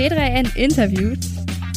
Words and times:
T3N 0.00 0.56
interviewt 0.56 1.18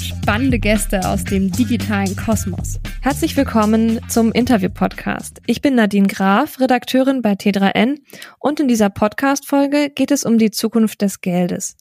spannende 0.02 0.58
Gäste 0.58 1.02
aus 1.10 1.26
dem 1.26 1.52
digitalen 1.52 2.16
Kosmos. 2.16 2.80
Herzlich 3.02 3.36
willkommen 3.36 4.00
zum 4.08 4.32
Interview-Podcast. 4.32 5.42
Ich 5.46 5.62
bin 5.62 5.76
Nadine 5.76 6.08
Graf, 6.08 6.58
Redakteurin 6.62 7.22
bei 7.22 7.34
T3N 7.34 7.98
und 8.40 8.62
in 8.62 8.70
dieser 8.70 8.90
Podcast-Folge 8.90 9.90
geht 9.90 10.10
es 10.10 10.24
um 10.24 10.38
die 10.38 10.52
Zukunft 10.52 11.02
des 11.02 11.20
Geldes. 11.20 11.76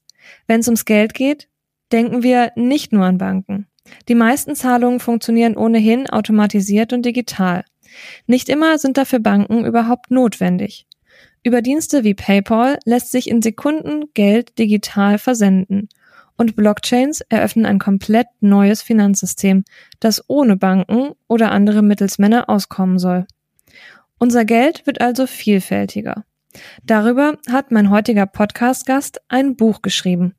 Wenn 0.48 0.58
es 0.58 0.66
ums 0.66 0.84
Geld 0.84 1.14
geht, 1.14 1.48
denken 1.92 2.24
wir 2.24 2.50
nicht 2.56 2.92
nur 2.92 3.04
an 3.04 3.18
Banken. 3.18 3.68
Die 4.08 4.16
meisten 4.16 4.56
Zahlungen 4.56 4.98
funktionieren 4.98 5.56
ohnehin 5.56 6.10
automatisiert 6.10 6.92
und 6.92 7.06
digital. 7.06 7.64
Nicht 8.26 8.48
immer 8.48 8.78
sind 8.78 8.96
dafür 8.96 9.20
Banken 9.20 9.64
überhaupt 9.64 10.10
notwendig. 10.10 10.88
Über 11.44 11.62
Dienste 11.62 12.02
wie 12.02 12.14
PayPal 12.14 12.80
lässt 12.84 13.12
sich 13.12 13.30
in 13.30 13.42
Sekunden 13.42 14.06
Geld 14.12 14.58
digital 14.58 15.18
versenden– 15.18 15.88
und 16.36 16.56
Blockchains 16.56 17.20
eröffnen 17.28 17.66
ein 17.66 17.78
komplett 17.78 18.26
neues 18.40 18.82
Finanzsystem, 18.82 19.64
das 20.00 20.24
ohne 20.28 20.56
Banken 20.56 21.12
oder 21.28 21.52
andere 21.52 21.82
Mittelsmänner 21.82 22.48
auskommen 22.48 22.98
soll. 22.98 23.26
Unser 24.18 24.44
Geld 24.44 24.86
wird 24.86 25.00
also 25.00 25.26
vielfältiger. 25.26 26.24
Darüber 26.84 27.38
hat 27.50 27.70
mein 27.70 27.90
heutiger 27.90 28.26
Podcast-Gast 28.26 29.20
ein 29.28 29.56
Buch 29.56 29.82
geschrieben. 29.82 30.34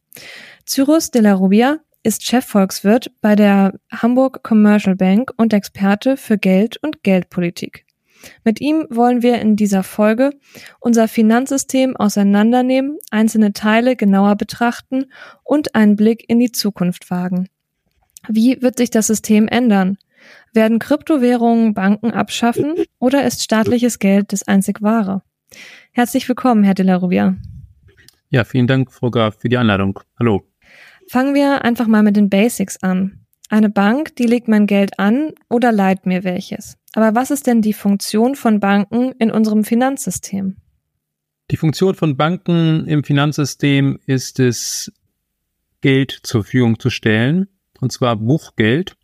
Cyrus 0.66 1.12
de 1.12 1.22
la 1.22 1.34
Rubia 1.34 1.80
ist 2.04 2.24
Chefvolkswirt 2.24 3.12
bei 3.22 3.36
der 3.36 3.74
Hamburg 3.92 4.44
Commercial 4.44 4.96
Bank 4.96 5.32
und 5.38 5.54
Experte 5.54 6.18
für 6.18 6.38
Geld 6.38 6.78
und 6.82 7.04
Geldpolitik. 7.04 7.86
Mit 8.44 8.62
ihm 8.62 8.86
wollen 8.90 9.22
wir 9.22 9.40
in 9.40 9.56
dieser 9.56 9.84
Folge 9.84 10.32
unser 10.80 11.08
Finanzsystem 11.08 11.96
auseinandernehmen, 11.96 12.98
einzelne 13.12 13.54
Teile 13.54 13.96
genauer 13.96 14.36
betrachten 14.36 15.06
und 15.44 15.76
einen 15.76 15.96
Blick 15.96 16.26
in 16.28 16.40
die 16.40 16.52
Zukunft 16.52 17.10
wagen. 17.10 17.50
Wie 18.28 18.62
wird 18.62 18.78
sich 18.78 18.90
das 18.90 19.08
System 19.08 19.48
ändern? 19.48 19.98
Werden 20.54 20.80
Kryptowährungen 20.80 21.74
Banken 21.74 22.12
abschaffen 22.12 22.76
oder 23.00 23.26
ist 23.26 23.44
staatliches 23.44 24.00
Geld 24.00 24.32
das 24.32 24.48
einzig 24.48 24.82
wahre? 24.82 25.22
Herzlich 25.92 26.28
willkommen, 26.28 26.64
Herr 26.64 26.74
de 26.74 26.86
la 26.86 26.96
Rubia. 26.96 27.36
Ja, 28.30 28.44
vielen 28.44 28.68
Dank, 28.68 28.92
Frau 28.92 29.12
Graf, 29.12 29.38
für 29.40 29.50
die 29.50 29.58
Einladung. 29.58 30.00
Hallo. 30.18 30.44
Fangen 31.08 31.36
wir 31.36 31.66
einfach 31.66 31.88
mal 31.88 32.02
mit 32.02 32.16
den 32.16 32.30
Basics 32.30 32.82
an. 32.82 33.23
Eine 33.54 33.70
Bank, 33.70 34.16
die 34.16 34.26
legt 34.26 34.48
mein 34.48 34.66
Geld 34.66 34.98
an 34.98 35.32
oder 35.48 35.72
leiht 35.72 36.08
mir 36.08 36.24
welches. 36.24 36.76
Aber 36.94 37.14
was 37.14 37.30
ist 37.30 37.46
denn 37.46 37.62
die 37.62 37.74
Funktion 37.74 38.34
von 38.34 38.60
Banken 38.60 39.12
in 39.20 39.30
unserem 39.30 39.64
Finanzsystem? 39.64 40.56
Die 41.52 41.58
Funktion 41.58 41.94
von 41.94 42.18
Banken 42.18 42.88
im 42.88 43.04
Finanzsystem 43.04 44.00
ist 44.08 44.40
es, 44.40 44.92
Geld 45.82 46.20
zur 46.24 46.44
Verfügung 46.44 46.80
zu 46.80 46.90
stellen, 46.90 47.48
und 47.80 47.92
zwar 47.92 48.16
Buchgeld. 48.16 48.98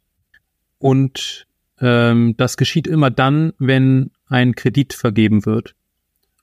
Und 0.79 1.45
ähm, 1.79 2.33
das 2.35 2.57
geschieht 2.57 2.87
immer 2.87 3.11
dann, 3.11 3.53
wenn 3.59 4.09
ein 4.25 4.55
Kredit 4.55 4.93
vergeben 4.95 5.45
wird. 5.45 5.75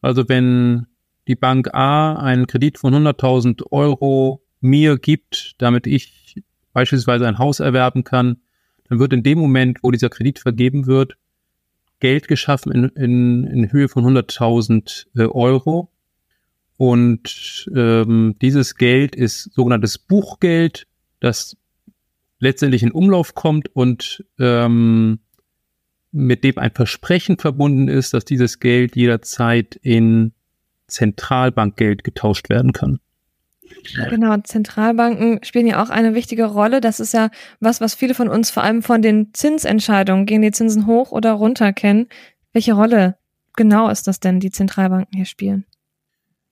Also 0.00 0.28
wenn 0.28 0.86
die 1.26 1.34
Bank 1.34 1.74
A 1.74 2.14
einen 2.14 2.46
Kredit 2.46 2.78
von 2.78 2.94
100.000 2.94 3.72
Euro 3.72 4.44
mir 4.60 4.96
gibt, 4.96 5.56
damit 5.58 5.88
ich 5.88 6.15
beispielsweise 6.76 7.26
ein 7.26 7.38
Haus 7.38 7.60
erwerben 7.60 8.04
kann, 8.04 8.36
dann 8.90 8.98
wird 8.98 9.14
in 9.14 9.22
dem 9.22 9.38
Moment, 9.38 9.78
wo 9.82 9.90
dieser 9.90 10.10
Kredit 10.10 10.40
vergeben 10.40 10.86
wird, 10.86 11.16
Geld 12.00 12.28
geschaffen 12.28 12.70
in, 12.70 12.84
in, 12.90 13.44
in 13.46 13.72
Höhe 13.72 13.88
von 13.88 14.04
100.000 14.04 15.06
äh, 15.16 15.22
Euro. 15.22 15.90
Und 16.76 17.70
ähm, 17.74 18.36
dieses 18.42 18.74
Geld 18.74 19.16
ist 19.16 19.54
sogenanntes 19.54 19.96
Buchgeld, 19.96 20.86
das 21.18 21.56
letztendlich 22.40 22.82
in 22.82 22.92
Umlauf 22.92 23.34
kommt 23.34 23.74
und 23.74 24.22
ähm, 24.38 25.20
mit 26.12 26.44
dem 26.44 26.58
ein 26.58 26.72
Versprechen 26.72 27.38
verbunden 27.38 27.88
ist, 27.88 28.12
dass 28.12 28.26
dieses 28.26 28.60
Geld 28.60 28.96
jederzeit 28.96 29.76
in 29.76 30.34
Zentralbankgeld 30.88 32.04
getauscht 32.04 32.50
werden 32.50 32.72
kann. 32.72 33.00
Genau, 34.10 34.36
Zentralbanken 34.38 35.40
spielen 35.42 35.66
ja 35.66 35.82
auch 35.82 35.90
eine 35.90 36.14
wichtige 36.14 36.44
Rolle. 36.44 36.80
Das 36.80 37.00
ist 37.00 37.14
ja 37.14 37.30
was, 37.60 37.80
was 37.80 37.94
viele 37.94 38.14
von 38.14 38.28
uns 38.28 38.50
vor 38.50 38.62
allem 38.62 38.82
von 38.82 39.02
den 39.02 39.32
Zinsentscheidungen, 39.32 40.26
gehen 40.26 40.42
die 40.42 40.50
Zinsen 40.52 40.86
hoch 40.86 41.12
oder 41.12 41.32
runter 41.32 41.72
kennen. 41.72 42.08
Welche 42.52 42.74
Rolle 42.74 43.16
genau 43.56 43.88
ist 43.88 44.06
das 44.06 44.20
denn, 44.20 44.40
die 44.40 44.50
Zentralbanken 44.50 45.16
hier 45.16 45.24
spielen? 45.24 45.64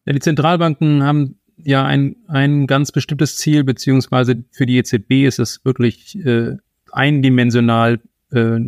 Ja, 0.06 0.12
die 0.12 0.20
Zentralbanken 0.20 1.02
haben 1.02 1.38
ja 1.56 1.84
ein, 1.84 2.16
ein 2.28 2.66
ganz 2.66 2.92
bestimmtes 2.92 3.36
Ziel, 3.36 3.64
beziehungsweise 3.64 4.44
für 4.50 4.66
die 4.66 4.78
EZB 4.78 5.24
ist 5.26 5.38
es 5.38 5.64
wirklich 5.64 6.16
äh, 6.24 6.56
eindimensional 6.92 8.00
äh, 8.32 8.58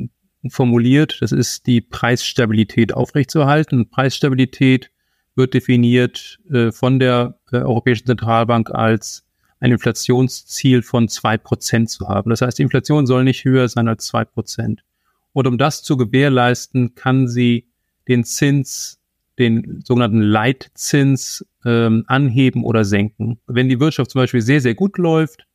formuliert. 0.48 1.18
Das 1.20 1.32
ist 1.32 1.66
die 1.66 1.80
Preisstabilität 1.80 2.94
aufrechtzuerhalten. 2.94 3.90
Preisstabilität 3.90 4.90
wird 5.36 5.54
definiert 5.54 6.38
äh, 6.50 6.72
von 6.72 6.98
der 6.98 7.38
äh, 7.52 7.58
Europäischen 7.58 8.06
Zentralbank 8.06 8.70
als 8.70 9.24
ein 9.60 9.72
Inflationsziel 9.72 10.82
von 10.82 11.08
zwei 11.08 11.38
Prozent 11.38 11.90
zu 11.90 12.08
haben. 12.08 12.30
Das 12.30 12.42
heißt, 12.42 12.58
die 12.58 12.62
Inflation 12.62 13.06
soll 13.06 13.24
nicht 13.24 13.44
höher 13.44 13.68
sein 13.68 13.88
als 13.88 14.06
zwei 14.06 14.24
Prozent. 14.24 14.82
Und 15.32 15.46
um 15.46 15.58
das 15.58 15.82
zu 15.82 15.96
gewährleisten, 15.96 16.94
kann 16.94 17.28
sie 17.28 17.68
den 18.08 18.24
Zins, 18.24 19.00
den 19.38 19.82
sogenannten 19.84 20.20
Leitzins 20.20 21.44
ähm, 21.64 22.04
anheben 22.06 22.64
oder 22.64 22.84
senken. 22.84 23.38
Wenn 23.46 23.68
die 23.68 23.80
Wirtschaft 23.80 24.10
zum 24.10 24.20
Beispiel 24.20 24.40
sehr, 24.40 24.60
sehr 24.60 24.74
gut 24.74 24.98
läuft, 24.98 25.46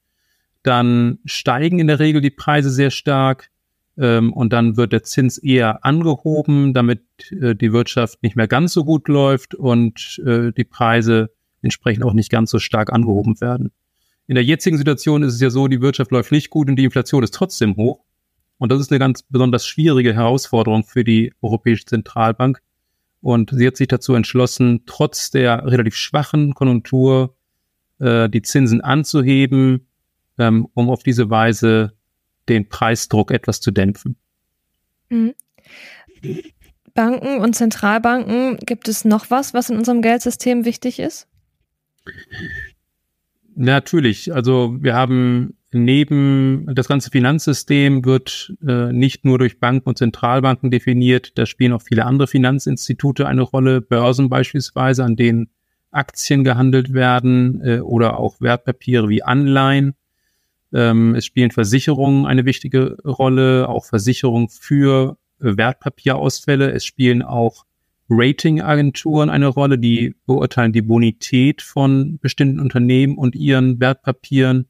dann 0.64 1.20
steigen 1.26 1.80
in 1.80 1.88
der 1.88 2.00
Regel 2.00 2.22
die 2.22 2.30
Preise 2.30 2.70
sehr 2.70 2.92
stark 2.92 3.50
ähm, 3.98 4.34
und 4.34 4.54
dann 4.54 4.78
wird 4.78 4.94
der 4.94 5.04
Zins 5.04 5.38
eher 5.38 5.86
angehoben, 5.86 6.74
damit 6.74 7.02
äh, 7.32 7.56
die 7.56 7.74
Wirtschaft 7.74 8.24
nicht 8.24 8.36
mehr 8.36 8.48
ganz 8.48 8.74
so 8.74 8.84
gut 8.84 9.08
läuft 9.08 9.56
und 9.56 10.22
äh, 10.26 10.52
die 10.52 10.64
Preise 10.64 11.32
entsprechend 11.62 12.04
auch 12.04 12.14
nicht 12.14 12.32
ganz 12.32 12.52
so 12.52 12.60
stark 12.60 12.92
angehoben 12.92 13.40
werden. 13.42 13.72
In 14.28 14.36
der 14.36 14.44
jetzigen 14.44 14.78
Situation 14.78 15.24
ist 15.24 15.34
es 15.34 15.42
ja 15.42 15.50
so, 15.50 15.68
die 15.68 15.82
Wirtschaft 15.82 16.12
läuft 16.12 16.32
nicht 16.32 16.50
gut 16.50 16.70
und 16.70 16.78
die 16.78 16.86
Inflation 16.86 17.24
ist 17.24 17.34
trotzdem 17.34 17.76
hoch. 17.76 18.04
Und 18.58 18.72
das 18.72 18.80
ist 18.80 18.92
eine 18.92 19.00
ganz 19.00 19.24
besonders 19.24 19.66
schwierige 19.66 20.14
Herausforderung 20.14 20.84
für 20.84 21.04
die 21.04 21.34
Europäische 21.42 21.86
Zentralbank. 21.86 22.62
Und 23.20 23.52
sie 23.54 23.68
hat 23.68 23.76
sich 23.76 23.88
dazu 23.88 24.14
entschlossen, 24.14 24.84
trotz 24.86 25.32
der 25.32 25.66
relativ 25.66 25.96
schwachen 25.96 26.54
Konjunktur 26.54 27.36
äh, 28.00 28.30
die 28.30 28.42
Zinsen 28.42 28.82
anzuheben, 28.82 29.88
ähm, 30.38 30.68
um 30.74 30.90
auf 30.90 31.04
diese 31.04 31.30
Weise 31.30 31.94
den 32.52 32.70
Preisdruck 32.70 33.32
etwas 33.32 33.62
zu 33.62 33.72
dämpfen. 33.72 34.16
Mhm. 35.10 35.34
Banken 36.94 37.38
und 37.40 37.56
Zentralbanken, 37.56 38.58
gibt 38.58 38.88
es 38.88 39.06
noch 39.06 39.32
was, 39.32 39.54
was 39.54 39.70
in 39.70 39.78
unserem 39.78 40.02
Geldsystem 40.02 40.66
wichtig 40.66 41.00
ist? 41.00 41.28
Natürlich. 43.56 44.34
Also 44.34 44.78
wir 44.80 44.94
haben 44.94 45.58
neben 45.72 46.66
das 46.74 46.88
ganze 46.88 47.12
Finanzsystem 47.12 48.04
wird 48.04 48.54
äh, 48.66 48.92
nicht 48.92 49.24
nur 49.24 49.40
durch 49.40 49.60
Banken 49.60 49.90
und 49.90 49.98
Zentralbanken 49.98 50.70
definiert, 50.70 51.38
da 51.38 51.46
spielen 51.46 51.72
auch 51.72 51.82
viele 51.82 52.06
andere 52.06 52.28
Finanzinstitute 52.28 53.26
eine 53.28 53.42
Rolle, 53.42 53.82
Börsen 53.82 54.30
beispielsweise, 54.30 55.04
an 55.04 55.16
denen 55.16 55.50
Aktien 55.92 56.44
gehandelt 56.44 56.94
werden 56.94 57.62
äh, 57.64 57.80
oder 57.80 58.20
auch 58.20 58.42
Wertpapiere 58.42 59.10
wie 59.10 59.24
Anleihen. 59.24 59.94
Ähm, 60.74 61.16
es 61.16 61.26
spielen 61.26 61.52
Versicherungen 61.52 62.26
eine 62.26 62.46
wichtige 62.46 62.98
Rolle, 63.04 63.68
auch 63.70 63.86
Versicherungen 63.86 64.50
für 64.50 65.18
äh, 65.40 65.58
Wertpapierausfälle. 65.58 66.72
Es 66.72 66.86
spielen 66.86 67.22
auch 67.22 67.66
Ratingagenturen 68.10 69.30
eine 69.30 69.48
Rolle, 69.48 69.78
die 69.78 70.16
beurteilen 70.26 70.74
die 70.74 70.82
Bonität 70.82 71.62
von 71.62 72.20
bestimmten 72.20 72.60
Unternehmen 72.60 73.18
und 73.18 73.36
ihren 73.36 73.80
Wertpapieren. 73.80 74.68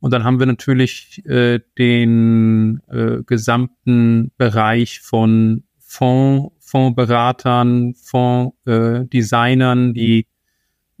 Und 0.00 0.12
dann 0.12 0.22
haben 0.22 0.38
wir 0.38 0.46
natürlich 0.46 1.24
äh, 1.26 1.58
den 1.76 2.80
äh, 2.88 3.22
gesamten 3.26 4.30
Bereich 4.36 5.00
von 5.00 5.64
Fonds, 5.80 6.54
Fondsberatern, 6.60 7.94
Fondsdesignern, 7.94 9.90
äh, 9.90 9.94
die 9.94 10.26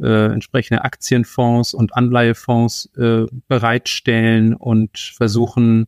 äh, 0.00 0.32
entsprechende 0.32 0.84
Aktienfonds 0.84 1.74
und 1.74 1.94
Anleihefonds 1.94 2.90
äh, 2.96 3.26
bereitstellen 3.48 4.54
und 4.54 4.98
versuchen 4.98 5.86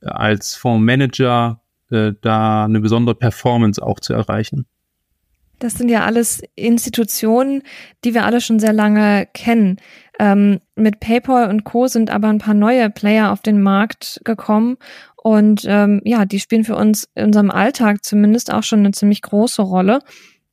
äh, 0.00 0.06
als 0.06 0.54
Fondsmanager 0.54 1.60
äh, 1.90 2.12
da 2.20 2.64
eine 2.64 2.80
besondere 2.80 3.14
Performance 3.14 3.82
auch 3.82 4.00
zu 4.00 4.12
erreichen. 4.12 4.66
Das 5.58 5.74
sind 5.74 5.88
ja 5.88 6.04
alles 6.04 6.42
Institutionen, 6.56 7.62
die 8.04 8.12
wir 8.12 8.24
alle 8.24 8.40
schon 8.40 8.58
sehr 8.58 8.72
lange 8.72 9.26
kennen. 9.32 9.78
Ähm, 10.18 10.60
mit 10.74 11.00
PayPal 11.00 11.48
und 11.48 11.64
Co. 11.64 11.86
sind 11.86 12.10
aber 12.10 12.28
ein 12.28 12.38
paar 12.38 12.54
neue 12.54 12.90
Player 12.90 13.32
auf 13.32 13.40
den 13.40 13.62
Markt 13.62 14.20
gekommen. 14.24 14.76
Und 15.16 15.64
ähm, 15.66 16.02
ja, 16.04 16.24
die 16.24 16.40
spielen 16.40 16.64
für 16.64 16.76
uns 16.76 17.08
in 17.14 17.26
unserem 17.26 17.50
Alltag 17.50 18.04
zumindest 18.04 18.52
auch 18.52 18.62
schon 18.62 18.80
eine 18.80 18.90
ziemlich 18.90 19.22
große 19.22 19.62
Rolle. 19.62 20.00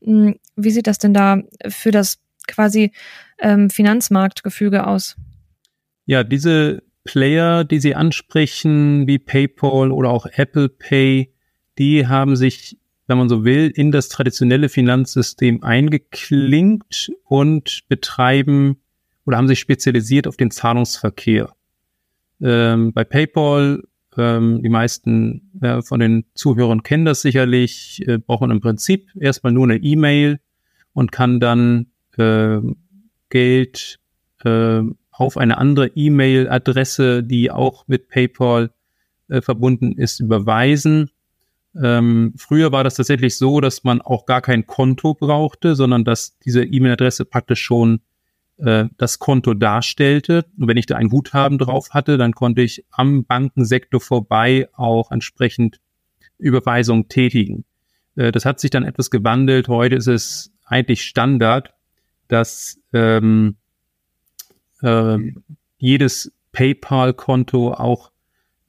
Hm, 0.04 0.36
wie 0.56 0.72
sieht 0.72 0.88
das 0.88 0.98
denn 0.98 1.14
da 1.14 1.40
für 1.68 1.92
das 1.92 2.18
quasi 2.48 2.92
ähm, 3.40 3.70
Finanzmarktgefüge 3.70 4.88
aus? 4.88 5.16
ja, 6.06 6.24
diese 6.24 6.84
Player, 7.04 7.64
die 7.64 7.80
Sie 7.80 7.96
ansprechen, 7.96 9.08
wie 9.08 9.18
PayPal 9.18 9.92
oder 9.92 10.10
auch 10.10 10.26
Apple 10.26 10.70
Pay, 10.70 11.34
die 11.78 12.06
haben 12.06 12.36
sich, 12.36 12.78
wenn 13.08 13.18
man 13.18 13.30
so 13.30 13.44
will, 13.44 13.72
in 13.74 13.92
das 13.92 14.10
traditionelle 14.10 14.68
Finanzsystem 14.68 15.64
eingeklinkt 15.64 17.12
und 17.24 17.82
betreiben 17.88 18.82
oder 19.26 19.38
haben 19.38 19.48
sich 19.48 19.60
spezialisiert 19.60 20.28
auf 20.28 20.38
den 20.38 20.52
Zahlungsverkehr. 20.52 21.54
Ähm, 22.42 22.92
bei 22.92 23.04
PayPal, 23.04 23.84
ähm, 24.18 24.62
die 24.62 24.70
meisten 24.70 25.50
äh, 25.62 25.82
von 25.82 26.02
den 26.02 26.26
Zuhörern 26.34 26.84
kennen 26.84 27.06
das 27.06 27.22
sicherlich, 27.22 28.04
äh, 28.06 28.18
braucht 28.18 28.42
man 28.42 28.52
im 28.52 28.60
Prinzip 28.62 29.10
erstmal 29.18 29.54
nur 29.54 29.64
eine 29.64 29.78
E-Mail 29.78 30.40
und 30.94 31.12
kann 31.12 31.40
dann 31.40 31.91
äh, 32.18 32.60
Geld 33.30 34.00
äh, 34.44 34.82
auf 35.12 35.38
eine 35.38 35.58
andere 35.58 35.88
E-Mail-Adresse, 35.88 37.24
die 37.24 37.52
auch 37.52 37.88
mit 37.88 38.08
PayPal 38.10 38.72
äh, 39.28 39.42
verbunden 39.42 39.94
ist, 39.94 40.20
überweisen. 40.20 41.10
Ähm, 41.82 42.34
früher 42.38 42.72
war 42.72 42.84
das 42.84 42.96
tatsächlich 42.96 43.38
so, 43.38 43.62
dass 43.62 43.84
man 43.84 44.02
auch 44.02 44.26
gar 44.26 44.42
kein 44.42 44.68
Konto 44.68 45.14
brauchte, 45.14 45.76
sondern 45.76 46.04
dass 46.04 46.38
diese 46.40 46.64
E-Mail-Adresse 46.64 47.26
praktisch 47.26 47.62
schon 47.62 48.02
äh, 48.58 48.86
das 48.98 49.20
Konto 49.20 49.54
darstellte. 49.54 50.46
Und 50.58 50.68
wenn 50.68 50.78
ich 50.78 50.86
da 50.86 50.98
ein 50.98 51.10
Guthaben 51.10 51.58
drauf 51.58 51.92
hatte, 51.92 52.18
dann 52.18 52.34
konnte 52.34 52.62
ich 52.62 52.86
am 52.92 53.26
Bankensektor 53.26 54.02
vorbei 54.02 54.68
auch 54.74 55.12
entsprechend 55.12 55.80
Überweisungen 56.38 57.08
tätigen. 57.08 57.66
Äh, 58.16 58.32
das 58.32 58.46
hat 58.46 58.60
sich 58.60 58.72
dann 58.72 58.84
etwas 58.84 59.10
gewandelt. 59.10 59.68
Heute 59.68 59.96
ist 59.96 60.08
es 60.08 60.52
eigentlich 60.66 61.04
Standard, 61.04 61.74
dass 62.32 62.80
ähm, 62.94 63.58
äh, 64.82 65.18
jedes 65.78 66.32
PayPal-Konto 66.54 67.74
auch 67.74 68.12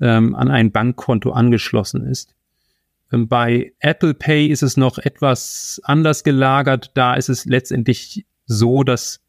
ähm, 0.00 0.34
an 0.34 0.50
ein 0.50 0.72
Bankkonto 0.72 1.30
angeschlossen 1.30 2.06
ist. 2.06 2.34
Ähm, 3.12 3.28
bei 3.28 3.72
Apple 3.78 4.14
Pay 4.14 4.48
ist 4.48 4.62
es 4.62 4.76
noch 4.76 4.98
etwas 4.98 5.80
anders 5.84 6.24
gelagert. 6.24 6.90
Da 6.94 7.14
ist 7.14 7.28
es 7.28 7.44
letztendlich 7.44 8.26
so, 8.46 8.82
dass 8.82 9.20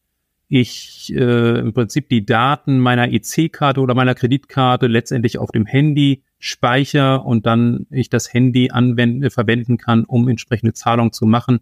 ich 0.48 1.14
äh, 1.16 1.60
im 1.60 1.74
Prinzip 1.74 2.10
die 2.10 2.26
Daten 2.26 2.80
meiner 2.80 3.12
EC-Karte 3.12 3.82
oder 3.82 3.94
meiner 3.94 4.16
Kreditkarte 4.16 4.88
letztendlich 4.88 5.38
auf 5.38 5.52
dem 5.52 5.66
Handy 5.66 6.24
speichere 6.40 7.22
und 7.22 7.46
dann 7.46 7.88
ich 7.90 8.10
das 8.10 8.34
Handy 8.34 8.70
anwenden, 8.72 9.30
verwenden 9.30 9.78
kann, 9.78 10.06
um 10.06 10.28
entsprechende 10.28 10.74
Zahlungen 10.74 11.14
zu 11.14 11.26
machen. 11.26 11.62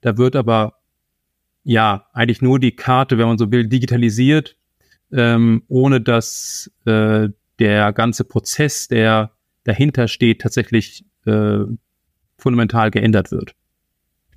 Da 0.00 0.18
wird 0.18 0.36
aber 0.36 0.77
ja 1.68 2.06
eigentlich 2.12 2.42
nur 2.42 2.58
die 2.58 2.72
Karte, 2.72 3.18
wenn 3.18 3.28
man 3.28 3.38
so 3.38 3.52
will, 3.52 3.66
digitalisiert 3.66 4.56
ähm, 5.12 5.62
ohne 5.68 6.00
dass 6.00 6.70
äh, 6.84 7.28
der 7.58 7.92
ganze 7.92 8.24
Prozess, 8.24 8.88
der 8.88 9.32
dahinter 9.64 10.08
steht, 10.08 10.40
tatsächlich 10.40 11.04
äh, 11.26 11.58
fundamental 12.36 12.90
geändert 12.90 13.30
wird. 13.30 13.54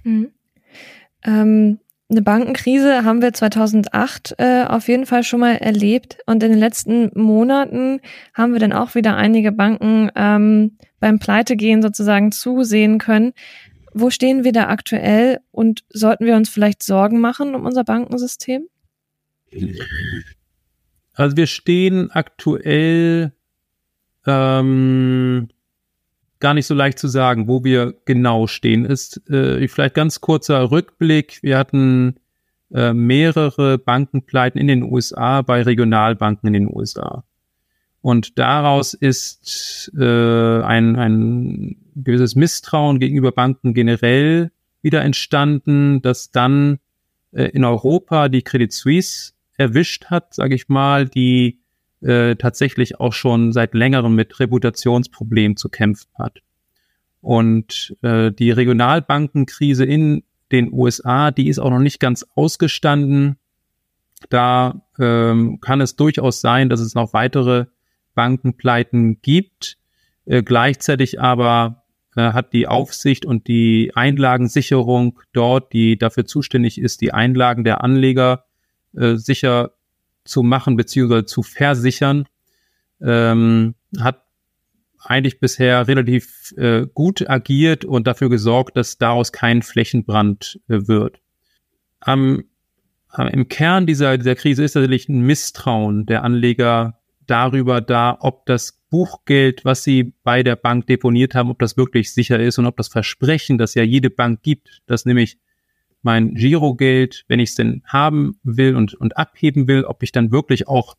Mhm. 0.04 0.31
Ähm, 1.24 1.80
eine 2.10 2.22
Bankenkrise 2.22 3.06
haben 3.06 3.22
wir 3.22 3.31
2008 3.31 4.36
äh, 4.38 4.66
auf 4.66 4.89
jeden 4.89 5.06
Fall 5.06 5.24
schon 5.24 5.39
mal 5.39 5.56
erlebt 5.56 6.18
und 6.25 6.44
in 6.44 6.51
den 6.51 6.60
letzten 6.60 7.10
Monaten 7.13 8.01
haben 8.34 8.51
wir 8.51 8.60
dann 8.60 8.74
auch 8.74 8.95
wieder 8.95 9.16
einige 9.16 9.54
Banken 9.54 10.10
ähm, 10.16 10.77
beim 11.00 11.19
Pleitegehen 11.19 11.81
sozusagen 11.81 12.34
zusehen 12.34 12.98
können. 12.98 13.31
Wo 13.93 14.09
stehen 14.09 14.43
wir 14.43 14.51
da 14.51 14.67
aktuell 14.67 15.39
und 15.51 15.83
sollten 15.89 16.25
wir 16.25 16.35
uns 16.35 16.49
vielleicht 16.49 16.83
Sorgen 16.83 17.19
machen 17.19 17.55
um 17.55 17.65
unser 17.65 17.83
Bankensystem? 17.83 18.67
Also 21.13 21.38
wir 21.38 21.47
stehen 21.47 22.09
aktuell 22.11 23.33
ähm, 24.25 25.49
gar 26.39 26.53
nicht 26.53 26.67
so 26.67 26.73
leicht 26.73 26.99
zu 26.99 27.07
sagen, 27.07 27.47
wo 27.47 27.63
wir 27.63 27.93
genau 28.05 28.47
stehen. 28.47 28.85
Ist 28.85 29.29
äh, 29.29 29.67
vielleicht 29.67 29.95
ganz 29.95 30.21
kurzer 30.21 30.71
Rückblick. 30.71 31.39
Wir 31.41 31.57
hatten 31.57 32.15
äh, 32.73 32.93
mehrere 32.93 33.77
Bankenpleiten 33.77 34.59
in 34.59 34.67
den 34.67 34.83
USA 34.83 35.41
bei 35.41 35.61
Regionalbanken 35.61 36.47
in 36.47 36.53
den 36.53 36.73
USA. 36.73 37.23
Und 38.01 38.39
daraus 38.39 38.93
ist 38.93 39.91
äh, 39.97 40.61
ein, 40.61 40.95
ein 40.95 41.75
gewisses 41.95 42.35
Misstrauen 42.35 42.99
gegenüber 42.99 43.31
Banken 43.31 43.73
generell 43.73 44.51
wieder 44.81 45.01
entstanden, 45.01 46.01
dass 46.01 46.31
dann 46.31 46.79
äh, 47.31 47.45
in 47.45 47.63
Europa 47.63 48.29
die 48.29 48.41
Credit 48.41 48.71
Suisse 48.71 49.33
erwischt 49.57 50.05
hat, 50.05 50.33
sage 50.33 50.55
ich 50.55 50.69
mal, 50.69 51.07
die 51.07 51.59
äh, 52.01 52.35
tatsächlich 52.35 52.99
auch 52.99 53.13
schon 53.13 53.53
seit 53.53 53.73
längerem 53.73 54.15
mit 54.15 54.39
Reputationsproblemen 54.39 55.55
zu 55.55 55.69
kämpfen 55.69 56.09
hat. 56.17 56.39
Und 57.21 57.95
äh, 58.01 58.31
die 58.31 58.49
Regionalbankenkrise 58.49 59.85
in 59.85 60.23
den 60.51 60.73
USA, 60.73 61.31
die 61.31 61.47
ist 61.47 61.59
auch 61.59 61.69
noch 61.69 61.79
nicht 61.79 61.99
ganz 61.99 62.25
ausgestanden. 62.35 63.38
Da 64.29 64.81
ähm, 64.99 65.59
kann 65.61 65.81
es 65.81 65.95
durchaus 65.95 66.41
sein, 66.41 66.69
dass 66.69 66.79
es 66.79 66.95
noch 66.95 67.13
weitere 67.13 67.65
Bankenpleiten 68.15 69.21
gibt. 69.21 69.77
Äh, 70.25 70.43
gleichzeitig 70.43 71.21
aber 71.21 71.81
hat 72.16 72.54
die 72.54 72.68
Aufsicht 72.68 73.25
und 73.25 73.48
die 73.48 73.92
Einlagensicherung 73.96 75.19
dort, 75.34 75.72
die 75.74 75.98
dafür 75.98 76.25
zuständig 76.25 76.80
ist, 76.80 77.02
die 77.02 77.13
Einlagen 77.13 77.63
der 77.63 77.84
Anleger 77.84 78.46
äh, 78.94 79.16
sicher 79.16 79.72
zu 80.25 80.44
machen 80.44 80.75
beziehungsweise 80.75 81.25
zu 81.25 81.44
versichern, 81.44 82.28
ähm, 83.02 83.75
hat 84.00 84.24
eigentlich 85.00 85.40
bisher 85.40 85.88
relativ 85.88 86.54
äh, 86.58 86.86
gut 86.94 87.28
agiert 87.28 87.86
und 87.86 88.06
dafür 88.08 88.30
gesorgt, 88.30 88.78
dass 88.78 88.98
daraus 88.98 89.31
kein 89.31 89.62
Flächenbrand 89.62 90.60
äh, 90.68 90.88
wird. 90.88 91.19
Am, 92.00 92.44
am, 93.10 93.28
Im 93.30 93.48
Kern 93.48 93.88
dieser, 93.88 94.18
dieser 94.18 94.36
Krise 94.36 94.63
ist 94.63 94.75
natürlich 94.75 95.10
ein 95.10 95.22
Misstrauen 95.22 96.06
der 96.06 96.24
Anleger 96.24 97.00
darüber 97.25 97.81
da, 97.81 98.18
ob 98.19 98.46
das 98.46 98.81
Buchgeld, 98.91 99.65
was 99.65 99.83
sie 99.83 100.13
bei 100.23 100.43
der 100.43 100.57
Bank 100.57 100.85
deponiert 100.85 101.33
haben, 101.33 101.49
ob 101.49 101.57
das 101.57 101.77
wirklich 101.77 102.13
sicher 102.13 102.39
ist 102.39 102.59
und 102.59 102.67
ob 102.67 102.77
das 102.77 102.89
Versprechen, 102.89 103.57
das 103.57 103.73
ja 103.73 103.83
jede 103.83 104.11
Bank 104.11 104.43
gibt, 104.43 104.81
dass 104.85 105.05
nämlich 105.05 105.39
mein 106.03 106.35
Girogeld, 106.35 107.23
wenn 107.27 107.39
ich 107.39 107.49
es 107.49 107.55
denn 107.55 107.81
haben 107.85 108.38
will 108.43 108.75
und, 108.75 108.93
und 108.93 109.17
abheben 109.17 109.67
will, 109.67 109.85
ob 109.85 110.03
ich 110.03 110.11
dann 110.11 110.31
wirklich 110.31 110.67
auch 110.67 110.97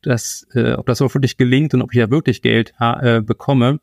das, 0.00 0.46
äh, 0.54 0.74
ob 0.74 0.86
das 0.86 1.02
auch 1.02 1.12
wirklich 1.14 1.36
gelingt 1.36 1.74
und 1.74 1.82
ob 1.82 1.92
ich 1.92 1.98
ja 1.98 2.10
wirklich 2.10 2.40
Geld 2.40 2.72
äh, 2.78 3.20
bekomme, 3.20 3.80